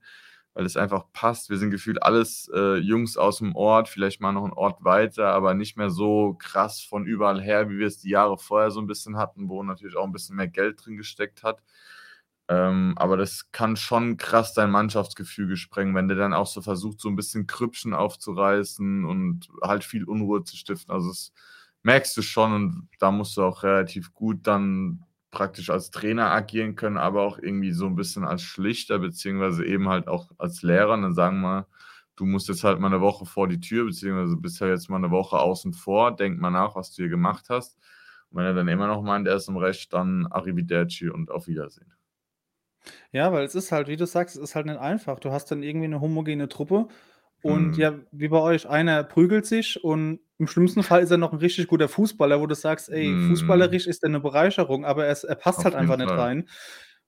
weil 0.53 0.65
es 0.65 0.77
einfach 0.77 1.05
passt. 1.13 1.49
Wir 1.49 1.57
sind 1.57 1.71
gefühlt 1.71 2.03
alles, 2.03 2.49
äh, 2.53 2.77
Jungs 2.77 3.17
aus'm 3.17 3.55
Ort, 3.55 3.89
vielleicht 3.89 4.21
mal 4.21 4.31
noch 4.33 4.45
'n 4.45 4.53
Ort 4.53 4.83
weiter, 4.83 5.27
aber 5.33 5.53
nicht 5.55 5.77
mehr 5.77 5.89
so 5.91 6.35
krass 6.39 6.81
von 6.81 7.05
überall 7.05 7.41
her, 7.41 7.69
wie 7.69 7.77
wir 7.79 7.87
es 7.87 7.99
die 7.99 8.09
Jahre 8.09 8.37
vorher 8.37 8.71
so 8.71 8.79
'n 8.81 8.87
bisschen 8.87 9.17
hatten, 9.17 9.49
wo 9.49 9.63
natürlich 9.63 9.95
auch 9.97 10.05
'n 10.05 10.11
bisschen 10.13 10.35
mehr 10.37 10.47
Geld 10.49 10.85
drin 10.85 10.97
gesteckt 10.97 11.43
hat. 11.43 11.61
Ähm, 12.49 12.93
aber 12.97 13.17
das 13.17 13.51
kann 13.53 13.75
schon 13.77 14.17
krass 14.17 14.53
dein 14.55 14.71
Mannschaftsgefüge 14.71 15.57
sprengen, 15.57 15.95
wenn 15.95 16.07
der 16.09 16.17
dann 16.17 16.33
auch 16.33 16.47
so 16.47 16.61
versucht, 16.63 16.99
so 17.01 17.09
'n 17.09 17.15
bisschen 17.17 17.47
Krüppchen 17.47 17.93
aufzureißen 17.95 19.05
und 19.05 19.49
halt 19.63 19.83
viel 19.85 20.03
Unruhe 20.05 20.43
zu 20.45 20.57
stiften. 20.57 20.93
Also, 20.93 21.09
das 21.09 21.33
merkst 21.83 22.17
du 22.17 22.21
schon 22.23 22.53
und 22.53 22.89
da 22.99 23.11
musst 23.11 23.37
du 23.37 23.43
auch 23.43 23.63
relativ 23.63 24.13
gut 24.13 24.47
dann 24.47 25.05
praktisch 25.31 25.69
als 25.69 25.91
Trainer 25.91 26.31
agieren 26.31 26.75
können, 26.75 26.97
aber 26.97 27.23
auch 27.23 27.39
irgendwie 27.39 27.71
so 27.73 27.85
'n 27.87 27.95
bisschen 27.95 28.25
als 28.25 28.41
Schlichter 28.43 28.99
beziehungsweise 28.99 29.65
eben 29.65 29.89
halt 29.89 30.07
auch 30.07 30.29
als 30.37 30.61
Lehrer 30.63 30.93
und 30.95 31.03
dann 31.03 31.13
sagen 31.15 31.41
wir: 31.41 31.67
„Du 32.15 32.25
musst 32.25 32.49
jetzt 32.49 32.63
halt 32.63 32.79
mal 32.79 32.89
'ne 32.89 33.01
Woche 33.01 33.25
vor 33.25 33.47
die 33.47 33.59
Tür, 33.59 33.85
beziehungsweise 33.85 34.37
bist 34.37 34.59
ja 34.61 34.67
jetzt 34.67 34.89
mal 34.89 34.99
'ne 34.99 35.11
Woche 35.11 35.39
außen 35.39 35.73
vor. 35.73 36.15
Denk 36.15 36.39
mal 36.39 36.51
nach, 36.51 36.75
was 36.75 36.91
du 36.93 37.03
hier 37.03 37.09
gemacht 37.09 37.45
hast.“ 37.49 37.77
Und 38.31 38.37
wenn 38.39 38.45
er 38.45 38.53
dann 38.53 38.67
immer 38.69 38.87
noch 38.87 39.01
meint, 39.03 39.27
er 39.27 39.35
ist 39.35 39.49
im 39.49 39.57
Recht, 39.57 39.93
dann 39.93 40.27
arrivederci 40.27 41.09
und 41.09 41.31
auf 41.31 41.47
Wiedersehen. 41.47 41.93
Ja, 43.13 43.31
weil 43.33 43.43
es 43.43 43.55
ist 43.55 43.71
halt, 43.71 43.87
wie 43.87 43.95
du 43.97 44.05
sagst, 44.05 44.35
es 44.35 44.41
ist 44.43 44.55
halt 44.55 44.67
nicht 44.67 44.77
einfach. 44.79 45.19
Du 45.19 45.31
hast 45.31 45.49
dann 45.49 45.63
irgendwie 45.63 45.87
'ne 45.87 45.99
homogene 45.99 46.47
Truppe 46.47 46.87
und 47.41 47.75
Mhm. 47.75 47.77
ja, 47.77 47.95
wie 48.11 48.27
bei 48.27 48.39
euch, 48.39 48.67
einer 48.69 49.03
prügelt 49.03 49.45
sich 49.47 49.83
und 49.83 50.19
im 50.39 50.47
schlimmsten 50.47 50.83
Fall 50.83 51.01
ist 51.03 51.11
er 51.11 51.17
noch 51.17 51.33
'n 51.33 51.39
richtig 51.39 51.67
guter 51.67 51.89
Fußballer, 51.89 52.41
wo 52.41 52.47
du 52.47 52.55
sagst: 52.55 52.89
„Ey, 52.89 53.17
Mhm. 53.17 53.19
fußballerisch 53.19 53.87
ist 53.87 54.03
der 54.03 54.09
'ne 54.11 54.19
Bereicherung“, 54.21 54.85
aber 54.85 55.05
er 55.05 55.11
ist 55.13 55.25
er 55.25 55.35
passt 55.35 55.65
halt 55.65 55.73
Auf 55.73 55.79
jeden 55.79 55.93
einfach 55.93 55.97
nicht 55.97 56.15
Fall. 56.15 56.19
rein. 56.19 56.49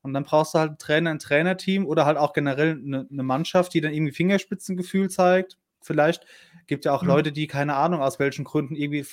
Und 0.04 0.14
dann 0.14 0.24
brauchst 0.26 0.54
du 0.56 0.60
halt 0.60 0.72
'n 0.74 0.78
Trainer 0.80 1.12
'n 1.12 1.20
Trainerteam 1.20 1.86
oder 1.86 2.06
halt 2.06 2.18
auch 2.18 2.34
generell 2.34 2.76
'ne 2.78 3.08
'ne 3.10 3.24
Mannschaft, 3.24 3.74
die 3.74 3.82
dann 3.82 3.94
irgendwie 3.94 4.14
Fingerspitzengefühl 4.14 5.10
zeigt. 5.10 5.58
Vielleicht 5.82 6.26
gibt 6.68 6.86
ja 6.86 6.94
auch 6.94 7.04
Ja. 7.04 7.08
Leute, 7.08 7.32
die 7.34 7.48
keine 7.48 7.76
Ahnung, 7.76 8.02
aus 8.02 8.20
welchen 8.20 8.46
Gründen 8.46 8.76
irgendwie 8.76 9.06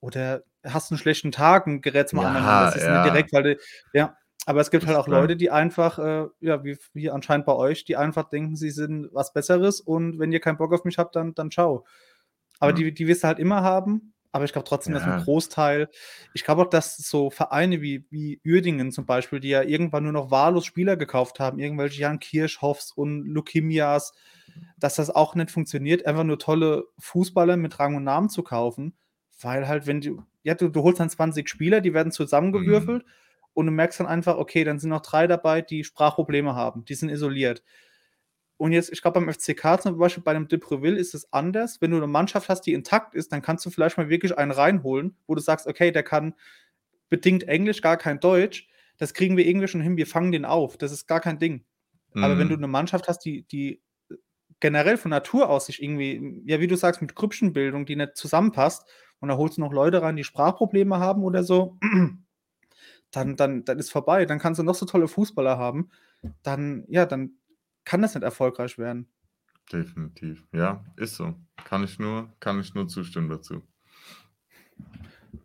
oder 0.00 0.44
hast 0.64 0.92
'n 0.92 0.98
schlechten 0.98 1.32
Tag 1.32 1.66
und 1.66 1.82
gerätst 1.82 2.14
mal 2.14 2.24
aneinander. 2.26 2.62
Ja, 2.62 2.66
Es 2.66 2.74
ist 2.76 2.88
nicht 2.88 3.04
ja. 3.04 3.04
direkt, 3.04 3.32
weil 3.32 3.42
du 3.44 3.58
ja, 3.94 4.16
aber 4.46 4.60
es 4.60 4.70
gibt 4.70 4.86
halt 4.86 4.96
Ist 4.96 5.06
auch. 5.06 5.08
Leute, 5.08 5.36
die 5.36 5.50
einfach, 5.50 5.98
äh, 5.98 6.26
ja, 6.40 6.64
wie 6.64 6.78
wie 6.94 7.10
anscheinend 7.10 7.46
bei 7.46 7.54
euch, 7.54 7.84
die 7.84 7.96
einfach 7.96 8.28
denken, 8.30 8.56
sie 8.56 8.70
sind 8.70 9.08
was 9.12 9.32
Besseres 9.32 9.80
und 9.80 10.18
wenn 10.20 10.32
ihr 10.32 10.40
keinen 10.40 10.58
Bock 10.58 10.72
auf 10.74 10.84
mich 10.84 10.98
habt, 10.98 11.16
dann 11.16 11.34
dann 11.34 11.50
tschau. 11.50 11.84
Aber 12.64 12.72
Ja. 12.72 12.74
die 12.74 12.92
die 12.94 13.06
wirst 13.08 13.24
du 13.24 13.28
halt 13.28 13.38
immer 13.38 13.62
haben, 13.62 14.14
aber 14.32 14.44
ich 14.44 14.52
glaube 14.52 14.66
trotzdem, 14.68 14.94
dass 14.94 15.06
'n 15.06 15.14
Ja. 15.14 15.16
Großteil 15.16 15.88
ich 16.32 16.44
glaube 16.44 16.62
auch, 16.62 16.70
dass 16.70 16.96
so 16.96 17.30
Vereine 17.30 17.82
wie 17.82 18.06
wie 18.10 18.40
Uerdingen 18.46 18.92
zum 18.92 19.06
Beispiel, 19.06 19.40
die 19.40 19.48
ja 19.50 19.62
irgendwann 19.62 20.04
nur 20.04 20.12
noch 20.12 20.30
wahllos 20.30 20.66
Spieler 20.66 20.96
gekauft 20.96 21.40
haben, 21.40 21.58
irgendwelche 21.60 22.00
Jan 22.02 22.20
Kirchhoffs 22.20 22.92
und 22.92 23.24
Lukimias, 23.26 24.12
dass 24.78 24.96
das 24.96 25.10
auch 25.10 25.34
nicht 25.34 25.50
funktioniert, 25.50 26.06
einfach 26.06 26.24
nur 26.24 26.38
tolle 26.38 26.84
Fußballer 26.98 27.56
mit 27.56 27.78
Rang 27.78 27.96
und 27.96 28.04
Namen 28.04 28.28
zu 28.28 28.42
kaufen, 28.42 28.96
weil 29.40 29.68
halt, 29.68 29.86
wenn 29.86 30.00
du 30.00 30.22
ja, 30.42 30.54
du 30.54 30.68
du 30.68 30.82
holst 30.82 31.00
dann 31.00 31.10
20 31.10 31.48
Spieler, 31.48 31.80
die 31.80 31.94
werden 31.94 32.12
Mhm. 32.52 32.94
zusammengewürfelt 32.94 33.04
und 33.54 33.66
du 33.66 33.72
merkst 33.72 34.00
dann 34.00 34.06
einfach, 34.06 34.36
okay, 34.36 34.64
dann 34.64 34.78
sind 34.78 34.90
noch 34.90 35.00
3 35.02 35.26
dabei, 35.26 35.62
die 35.62 35.84
Sprachprobleme 35.84 36.54
haben, 36.54 36.84
die 36.84 36.94
sind 36.94 37.08
isoliert. 37.10 37.62
Und 38.60 38.72
jetzt 38.72 38.92
ich 38.92 39.02
glaube, 39.02 39.20
beim 39.20 39.28
FCK 39.28 39.80
zum 39.82 39.98
Beispiel, 39.98 40.22
bei 40.22 40.32
dem 40.34 40.48
Depreville 40.48 40.96
ist 40.98 41.14
es 41.14 41.32
anders. 41.32 41.80
Wenn 41.80 41.90
du 41.90 41.98
'ne 41.98 42.06
Mannschaft 42.06 42.48
hast, 42.48 42.62
die 42.62 42.72
intakt 42.74 43.14
ist, 43.14 43.32
dann 43.32 43.42
kannst 43.42 43.66
du 43.66 43.70
vielleicht 43.70 43.98
mal 43.98 44.08
wirklich 44.08 44.36
einen 44.38 44.52
reinholen, 44.52 45.16
wo 45.26 45.34
du 45.34 45.40
sagst: 45.40 45.66
„Okay, 45.66 45.90
der 45.92 46.02
kann 46.04 46.34
bedingt 47.10 47.44
Englisch, 47.48 47.82
gar 47.82 47.96
kein 47.98 48.20
Deutsch. 48.20 48.68
Das 48.98 49.14
kriegen 49.14 49.36
wir 49.36 49.46
irgendwie 49.46 49.68
schon 49.68 49.80
hin, 49.82 49.96
wir 49.98 50.06
fangen 50.08 50.32
den 50.32 50.44
auf. 50.46 50.76
Das 50.78 50.92
ist 50.92 51.06
gar 51.08 51.20
kein 51.20 51.38
Ding.“ 51.40 51.64
Aber 52.20 52.38
wenn 52.38 52.48
du 52.50 52.56
Mhm. 52.56 52.60
'ne 52.60 52.68
Mannschaft 52.68 53.08
hast, 53.08 53.20
die 53.20 53.42
die, 53.44 53.82
generell 54.60 54.96
von 54.98 55.10
Natur 55.12 55.50
aus 55.50 55.66
sich 55.66 55.82
irgendwie 55.82 56.42
ja, 56.46 56.60
wie 56.60 56.68
du 56.68 56.76
sagst, 56.76 57.02
mit 57.02 57.14
Grüppchenbildung, 57.16 57.86
die 57.86 57.96
nicht 57.96 58.16
zusammenpasst 58.16 58.86
und 59.20 59.28
da 59.30 59.36
holst 59.38 59.58
du 59.58 59.62
noch 59.62 59.72
Leute 59.74 60.02
rein, 60.02 60.16
die 60.16 60.24
Sprachprobleme 60.24 60.98
haben 61.00 61.24
oder 61.24 61.44
so, 61.44 61.78
dann 63.12 63.36
dann 63.36 63.64
dann 63.66 63.78
ist 63.80 63.92
vorbei. 63.92 64.26
Dann 64.26 64.38
kannst 64.40 64.60
du 64.60 64.64
noch 64.64 64.74
so 64.76 64.86
tolle 64.86 65.08
Fußballer 65.08 65.58
haben. 65.58 65.90
Dann 66.44 66.84
ja, 66.88 67.06
dann 67.06 67.38
kann 67.84 68.02
das 68.02 68.14
nicht 68.14 68.24
erfolgreich 68.24 68.78
werden. 68.78 69.08
Definitiv. 69.72 70.46
Ja, 70.52 70.84
ist 70.96 71.16
so. 71.16 71.34
Kann 71.64 71.84
ich 71.84 71.98
nur 71.98 72.32
kann 72.40 72.60
ich 72.60 72.74
nur 72.74 72.88
zustimmen 72.88 73.28
dazu. 73.28 73.62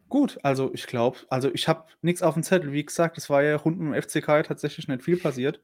Gut, 0.10 0.40
also 0.44 0.72
ich 0.74 0.88
glaube 0.88 1.20
also 1.30 1.50
ich 1.54 1.68
habe 1.68 1.86
nix 2.02 2.22
aufm 2.22 2.44
Zettel. 2.44 2.72
Wie 2.72 2.86
gesagt, 2.86 3.18
es 3.18 3.30
war 3.30 3.44
ja 3.44 3.56
rund 3.56 3.80
um 3.80 3.94
FCK 3.94 4.44
tatsächlich 4.44 4.88
nicht 4.88 5.04
viel 5.04 5.18
passiert. 5.18 5.62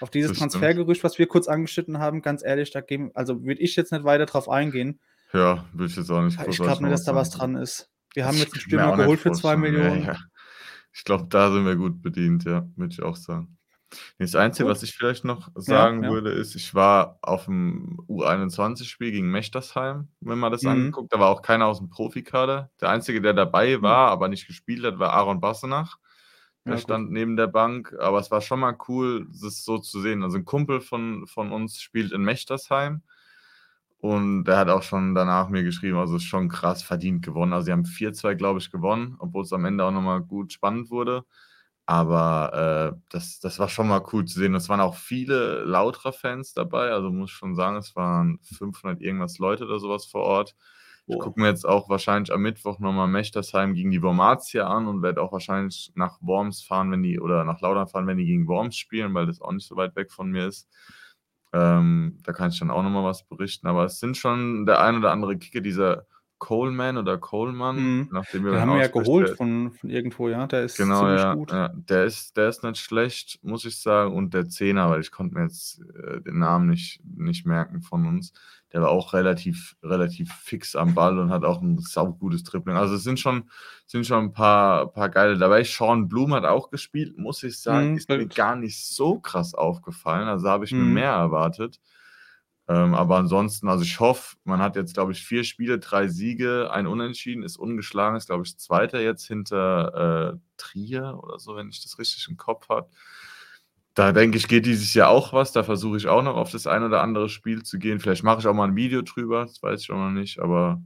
Auf 0.00 0.10
dieses. 0.10 0.38
Transfergerücht, 0.38 1.04
was 1.04 1.18
wir 1.18 1.26
kurz 1.26 1.48
angeschnitten 1.48 1.98
haben, 1.98 2.22
ganz 2.22 2.44
ehrlich, 2.44 2.70
da 2.70 2.80
gehen 2.80 3.10
also 3.14 3.44
würde 3.44 3.60
ich 3.60 3.76
jetzt 3.76 3.92
nicht 3.92 4.04
weiter 4.04 4.26
drauf 4.26 4.48
eingehen. 4.48 5.00
Ja, 5.32 5.66
würde 5.72 5.90
ich 5.90 5.96
jetzt 5.96 6.10
auch 6.10 6.22
nicht 6.22 6.38
ich 6.48 6.56
glaube 6.56 6.82
nicht, 6.82 6.92
dass 6.92 7.04
da 7.04 7.14
was 7.14 7.30
dran 7.30 7.56
ist. 7.56 7.90
Wir 8.14 8.26
haben 8.26 8.36
jetzt 8.36 8.48
'n 8.48 8.52
kann 8.52 8.58
mir 8.58 8.60
Stürmer 8.60 8.96
geholt 8.96 9.20
für 9.20 9.32
zwei 9.32 9.56
vorstellen. 9.56 9.74
Ja, 9.74 9.82
Millionen. 9.90 10.04
ja. 10.04 10.16
Ich 10.92 11.04
glaube, 11.04 11.26
da 11.28 11.52
sind 11.52 11.66
wir 11.66 11.76
gut 11.76 12.00
bedient, 12.00 12.44
ja, 12.44 12.66
würde 12.76 12.92
ich 12.92 13.02
auch 13.02 13.16
sagen. 13.16 13.55
Das 14.20 14.34
Einzige, 14.34 14.66
Gut. 14.66 14.70
was 14.70 14.82
ich 14.82 14.94
vielleicht 14.94 15.24
noch 15.26 15.50
Ja, 15.66 15.94
sagen 15.94 16.06
ja. 16.06 16.08
würde, 16.08 16.30
ist, 16.30 16.54
ich 16.54 16.74
war 16.74 17.18
auf'm 17.22 17.98
U21-Spiel 18.08 19.10
gegen 19.12 19.30
Mechtersheim, 19.30 20.08
wenn 20.20 20.38
man 20.38 20.52
das 20.52 20.64
Mhm. 20.64 20.96
angeguckt, 20.96 21.12
da 21.12 21.20
war 21.20 21.28
auch 21.28 21.42
keiner 21.42 21.66
aus'm 21.66 21.90
Profikader. 21.90 22.70
Der 22.80 22.88
Einzige, 22.88 23.20
der 23.20 23.34
dabei 23.34 23.82
Hm. 23.84 23.96
war, 23.96 24.10
aber 24.10 24.28
nicht 24.28 24.46
gespielt 24.46 24.84
hat, 24.86 24.98
war 24.98 25.12
Aaron 25.12 25.40
Bassenach. 25.40 25.98
Der 26.66 26.76
Ja, 26.76 26.80
gut. 26.80 26.98
stand 26.98 27.10
neben 27.12 27.36
der 27.36 27.46
Bank, 27.48 27.94
aber 28.00 28.18
es 28.18 28.30
war 28.30 28.40
schon 28.40 28.60
mal 28.60 28.76
cool, 28.88 29.26
das 29.30 29.64
so 29.64 29.78
zu 29.78 30.00
sehen. 30.00 30.22
Also 30.24 30.38
'n 30.38 30.44
Kumpel 30.46 30.80
von 30.80 31.26
von 31.26 31.52
uns 31.52 31.78
spielt 31.80 32.10
in 32.12 32.22
Mechtersheim 32.24 33.02
und 34.00 34.44
der 34.44 34.58
hat 34.58 34.68
auch 34.68 34.82
schon 34.82 35.14
danach 35.14 35.48
mir 35.48 35.62
geschrieben, 35.64 35.96
also, 35.98 36.16
ist 36.16 36.24
schon 36.24 36.48
krass 36.48 36.82
verdient 36.82 37.24
gewonnen. 37.24 37.52
Also, 37.54 37.66
sie 37.66 37.72
haben 37.72 37.86
4:2, 37.86 38.34
glaube 38.34 38.58
ich, 38.60 38.70
gewonnen, 38.70 39.16
obwohl's 39.18 39.52
am 39.52 39.64
Ende 39.64 39.84
auch 39.84 39.90
noch 39.92 40.02
mal 40.02 40.20
gut 40.22 40.52
spannend 40.52 40.90
wurde. 40.90 41.24
Aber, 41.88 42.92
äh, 42.96 43.00
das 43.10 43.38
das 43.40 43.58
war 43.60 43.68
schon 43.68 43.86
mal 43.88 44.02
cool 44.12 44.24
zu 44.24 44.40
sehen. 44.40 44.54
Es 44.56 44.68
waren 44.68 44.80
auch 44.80 44.96
viele 44.96 45.62
Lautra-Fans 45.64 46.52
dabei, 46.52 46.90
also, 46.90 47.10
muss 47.10 47.30
ich 47.30 47.36
schon 47.36 47.54
sagen, 47.54 47.76
es 47.76 47.94
waren 47.94 48.40
500 48.42 49.00
irgendwas 49.00 49.38
Leute 49.38 49.64
oder 49.66 49.78
so 49.78 49.88
was 49.88 50.04
vor 50.06 50.22
Ort. 50.22 50.54
Ich 51.08 51.18
gucke 51.20 51.40
mir 51.40 51.46
jetzt 51.48 51.64
auch 51.64 51.88
wahrscheinlich 51.88 52.32
am 52.32 52.42
Mittwoch 52.42 52.80
noch 52.80 52.92
mal 52.92 53.06
Mechtersheim 53.06 53.74
gegen 53.74 53.92
die 53.92 54.02
Wormatia 54.02 54.66
an 54.66 54.88
und 54.88 55.02
werde 55.02 55.22
auch 55.22 55.30
wahrscheinlich 55.32 55.92
nach 55.94 56.18
Worms 56.20 56.62
fahren, 56.64 56.90
wenn 56.90 57.02
die 57.04 57.20
oder 57.20 57.44
nach 57.44 57.60
Laudern 57.60 57.86
fahren, 57.86 58.08
wenn 58.08 58.18
die 58.18 58.26
gegen 58.26 58.48
Worms 58.48 58.76
spielen, 58.76 59.14
weil 59.14 59.26
das 59.26 59.40
auch 59.40 59.52
nicht 59.52 59.66
so 59.68 59.76
weit 59.76 59.94
weg 59.94 60.10
von 60.12 60.28
mir 60.30 60.48
ist. 60.48 60.68
Ähm, 61.52 62.18
da 62.24 62.32
kann 62.32 62.50
ich 62.50 62.58
dann 62.58 62.70
auch 62.72 62.82
noch 62.82 62.90
mal 62.90 63.04
was 63.04 63.24
berichten. 63.28 63.68
Aber 63.68 63.84
es 63.84 64.00
sind 64.00 64.16
schon 64.16 64.66
der 64.66 64.80
ein 64.82 64.96
oder 64.96 65.12
andere 65.12 65.38
Kicker, 65.38 65.60
dieser 65.60 66.06
Coleman 66.38 66.98
oder 66.98 67.18
Coleman, 67.18 67.86
Mhm. 67.94 68.10
nachdem, 68.10 68.44
wie 68.46 68.50
Den 68.50 68.60
haben 68.60 68.70
wir 68.70 68.78
ja 68.78 68.86
geholt 68.88 69.28
der 69.28 69.36
von 69.36 69.72
von 69.72 69.90
irgendwo, 69.90 70.28
ja. 70.28 70.46
Der 70.46 70.64
ist 70.64 70.78
Genau, 70.78 70.96
ziemlich 70.96 71.26
ja, 71.26 71.28
gut. 71.28 71.50
ja. 71.50 71.68
Der 71.74 72.04
ist 72.04 72.36
der 72.36 72.50
ist 72.50 72.62
nicht 72.62 72.76
schlecht, 72.78 73.38
muss 73.42 73.64
ich 73.64 73.80
sagen. 73.80 74.14
Und 74.14 74.34
der 74.34 74.46
Zehner, 74.46 74.90
weil 74.90 75.00
ich 75.00 75.10
konnte 75.10 75.34
mir 75.34 75.44
jetzt, 75.44 75.80
äh, 75.80 76.20
den 76.20 76.38
Namen 76.38 76.68
nicht 76.68 77.00
nicht 77.02 77.46
merken 77.46 77.80
von 77.80 78.06
uns. 78.06 78.34
Der 78.74 78.82
war 78.82 78.90
auch 78.90 79.14
relativ 79.14 79.74
relativ 79.82 80.30
fix 80.34 80.76
am 80.76 80.92
Ball 80.92 81.18
und 81.18 81.30
hat 81.30 81.44
auch 81.44 81.62
'n 81.62 81.78
saugutes 81.78 82.42
Dribbling. 82.44 82.76
Also, 82.76 82.96
es 82.96 83.04
sind 83.04 83.18
schon 83.18 83.48
sind 83.86 84.04
schon 84.06 84.24
'n 84.26 84.32
paar 84.34 84.92
paar 84.92 85.08
geile 85.08 85.38
dabei. 85.38 85.64
Sean 85.64 86.08
Blum 86.08 86.34
hat 86.34 86.44
auch 86.44 86.68
gespielt, 86.68 87.16
muss 87.16 87.42
ich 87.42 87.58
sagen, 87.58 87.88
Mhm, 87.88 87.96
ist 87.96 88.14
mir 88.14 88.28
gar 88.28 88.54
nicht 88.54 88.84
so 88.84 89.18
krass 89.18 89.54
aufgefallen. 89.54 90.28
Also, 90.28 90.46
habe 90.50 90.66
ich 90.66 90.76
mir 90.76 90.84
Mhm. 90.84 91.06
mehr 91.06 91.12
erwartet. 91.12 91.80
Ähm, 92.68 92.94
aber 92.94 93.16
ansonsten 93.18 93.68
also, 93.68 93.84
ich 93.84 94.00
hoffe, 94.00 94.36
man 94.44 94.60
hat 94.60 94.76
jetzt, 94.76 94.94
glaube 94.94 95.12
ich, 95.12 95.22
4 95.24 95.44
Spiele, 95.44 95.78
3 95.78 96.08
Siege, 96.08 96.70
1 96.72 96.86
Unentschieden, 96.88 97.42
ist 97.44 97.56
ungeschlagen, 97.58 98.16
ist, 98.16 98.26
glaube 98.26 98.44
ich, 98.44 98.58
2. 98.58 99.02
jetzt 99.02 99.26
hinter, 99.26 100.34
äh, 100.34 100.38
Trier 100.56 101.18
oder 101.22 101.38
so, 101.38 101.56
wenn 101.56 101.68
ich 101.68 101.82
das 101.82 101.98
richtig 101.98 102.26
im 102.28 102.36
Kopf 102.36 102.68
habe. 102.68 102.88
Da 103.96 104.12
denke 104.12 104.36
ich, 104.36 104.46
geht 104.46 104.66
dieses 104.66 104.92
Jahr 104.92 105.08
auch 105.08 105.32
was. 105.32 105.52
Da 105.52 105.62
versuche 105.64 105.96
ich 105.96 106.06
auch 106.06 106.22
noch 106.22 106.36
auf 106.36 106.50
das 106.50 106.66
ein 106.66 106.82
oder 106.82 107.00
andere 107.02 107.30
Spiel 107.30 107.62
zu 107.62 107.78
gehen. 107.78 107.98
Vielleicht 107.98 108.22
mache 108.24 108.40
ich 108.40 108.46
auch 108.46 108.52
mal 108.52 108.68
'n 108.68 108.76
Video 108.76 109.00
drüber, 109.00 109.46
das 109.46 109.62
weiß 109.62 109.80
ich 109.80 109.90
auch 109.90 109.96
noch 109.96 110.10
nicht, 110.10 110.38
aber 110.38 110.82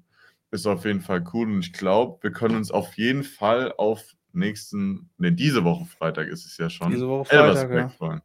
ist 0.53 0.65
auf 0.67 0.85
jeden 0.85 1.01
Fall 1.01 1.25
cool 1.35 1.49
und 1.49 1.59
ich 1.61 1.73
glaube, 1.73 2.23
wir 2.23 2.31
können 2.31 2.55
uns 2.55 2.71
auf 2.71 2.97
jeden 2.97 3.25
Fall 3.25 3.75
auf 3.79 4.15
nächsten 4.33 5.11
ne, 5.19 5.33
diese 5.33 5.65
Woche 5.65 5.87
Freitag 5.87 6.29
ist 6.29 6.47
es 6.47 6.57
ja 6.57 6.71
schon, 6.71 6.93
Diese 6.93 7.07
Woche 7.09 7.25
Freitag, 7.27 7.71
ja. 7.71 7.93
freuen. 7.99 8.23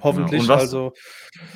Hoffentlich, 0.00 0.42
Und 0.42 0.48
was 0.48 0.62
also 0.62 0.92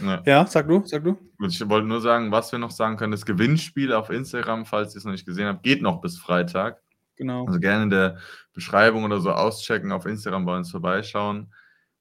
ja. 0.03 0.23
Ja, 0.25 0.47
sag 0.47 0.67
du, 0.67 0.83
sag 0.87 1.05
du. 1.05 1.19
Ich 1.47 1.69
wollte 1.69 1.87
nur 1.87 2.01
sagen, 2.01 2.33
was 2.33 2.53
wir 2.53 2.59
noch 2.59 2.71
sagen 2.71 2.97
können, 2.97 3.13
das 3.13 3.27
Gewinnspiel 3.27 3.93
auf 3.93 4.11
Instagram, 4.11 4.65
falls 4.65 4.95
ihr's 4.95 5.05
noch 5.05 5.13
nicht 5.13 5.27
gesehen 5.27 5.47
habt, 5.47 5.63
geht 5.63 5.83
noch 5.83 6.01
bis 6.01 6.19
Freitag. 6.19 6.81
Genau. 7.17 7.45
Also, 7.47 7.61
gerne 7.61 7.83
in 7.83 7.91
der 7.91 8.19
Beschreibung 8.55 9.05
oder 9.05 9.21
so 9.21 9.31
auschecken, 9.33 9.93
auf 9.93 10.07
Instagram 10.07 10.47
bei 10.47 10.57
uns 10.57 10.71
vorbeischauen. 10.71 11.53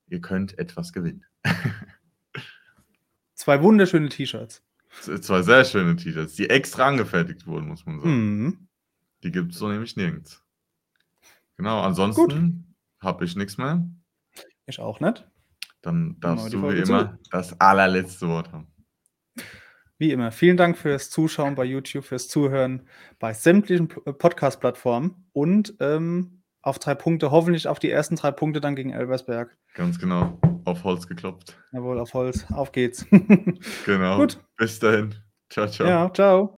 Ihr 0.07 0.21
könnt 0.21 0.57
etwas 0.57 0.93
gewinnen. 0.93 1.25
2 3.35 3.61
wunderschöne 3.61 4.09
T-Shirts. 4.09 4.63
Z 5.01 5.23
2 5.23 5.41
sehr 5.41 5.65
schöne 5.65 5.95
T-Shirts, 5.97 6.35
die 6.35 6.49
extra 6.49 6.87
angefertigt 6.87 7.47
wurden, 7.47 7.67
muss 7.67 7.85
man 7.85 7.99
sagen. 7.99 8.43
Mhm. 8.43 8.67
Die 9.23 9.31
gibt's 9.31 9.57
so 9.57 9.67
nämlich 9.67 9.97
nirgends. 9.97 10.41
Genau, 11.57 11.81
ansonsten 11.81 12.75
habe 13.01 13.25
ich 13.25 13.35
nix 13.35 13.57
mehr. 13.57 13.85
Ich 14.65 14.79
auch 14.79 15.01
nicht. 15.01 15.27
Dann 15.81 16.17
darfst 16.19 16.47
die 16.47 16.51
du 16.51 16.57
wie 16.57 16.61
Folge 16.61 16.83
zu. 16.83 16.91
immer 16.93 17.19
das 17.31 17.59
allerletzte 17.59 18.27
Wort 18.27 18.51
haben. 18.51 18.67
Wie 19.97 20.11
immer, 20.11 20.31
vielen 20.31 20.55
Dank 20.57 20.77
fürs 20.77 21.09
Zuschauen 21.09 21.55
bei 21.55 21.65
YouTube, 21.65 22.05
fürs 22.05 22.27
Zuhören 22.29 22.87
bei 23.19 23.33
sämtlichen 23.33 23.89
äh, 24.05 24.13
Podcast-Plattformen 24.13 25.25
und, 25.33 25.75
ähm, 25.81 26.41
auf 26.61 26.79
3 26.79 26.95
Punkte 26.95 27.31
hoffentlich 27.31 27.67
auf 27.67 27.79
die 27.79 27.89
ersten 27.89 28.15
3 28.15 28.31
Punkte 28.31 28.61
dann 28.61 28.75
gegen 28.75 28.91
Elversberg. 28.91 29.57
Ganz 29.75 29.99
genau, 29.99 30.37
auf 30.65 30.83
Holz 30.83 31.07
geklopft. 31.07 31.57
Jawohl, 31.71 31.99
auf 31.99 32.13
Holz. 32.13 32.45
Auf 32.51 32.71
geht's. 32.71 33.05
Genau. 33.85 34.17
Gut. 34.17 34.39
Bis 34.57 34.79
dahin. 34.79 35.15
Tschau, 35.49 35.67
tschau. 35.67 35.85
Ja, 35.85 36.09
tschau. 36.09 36.47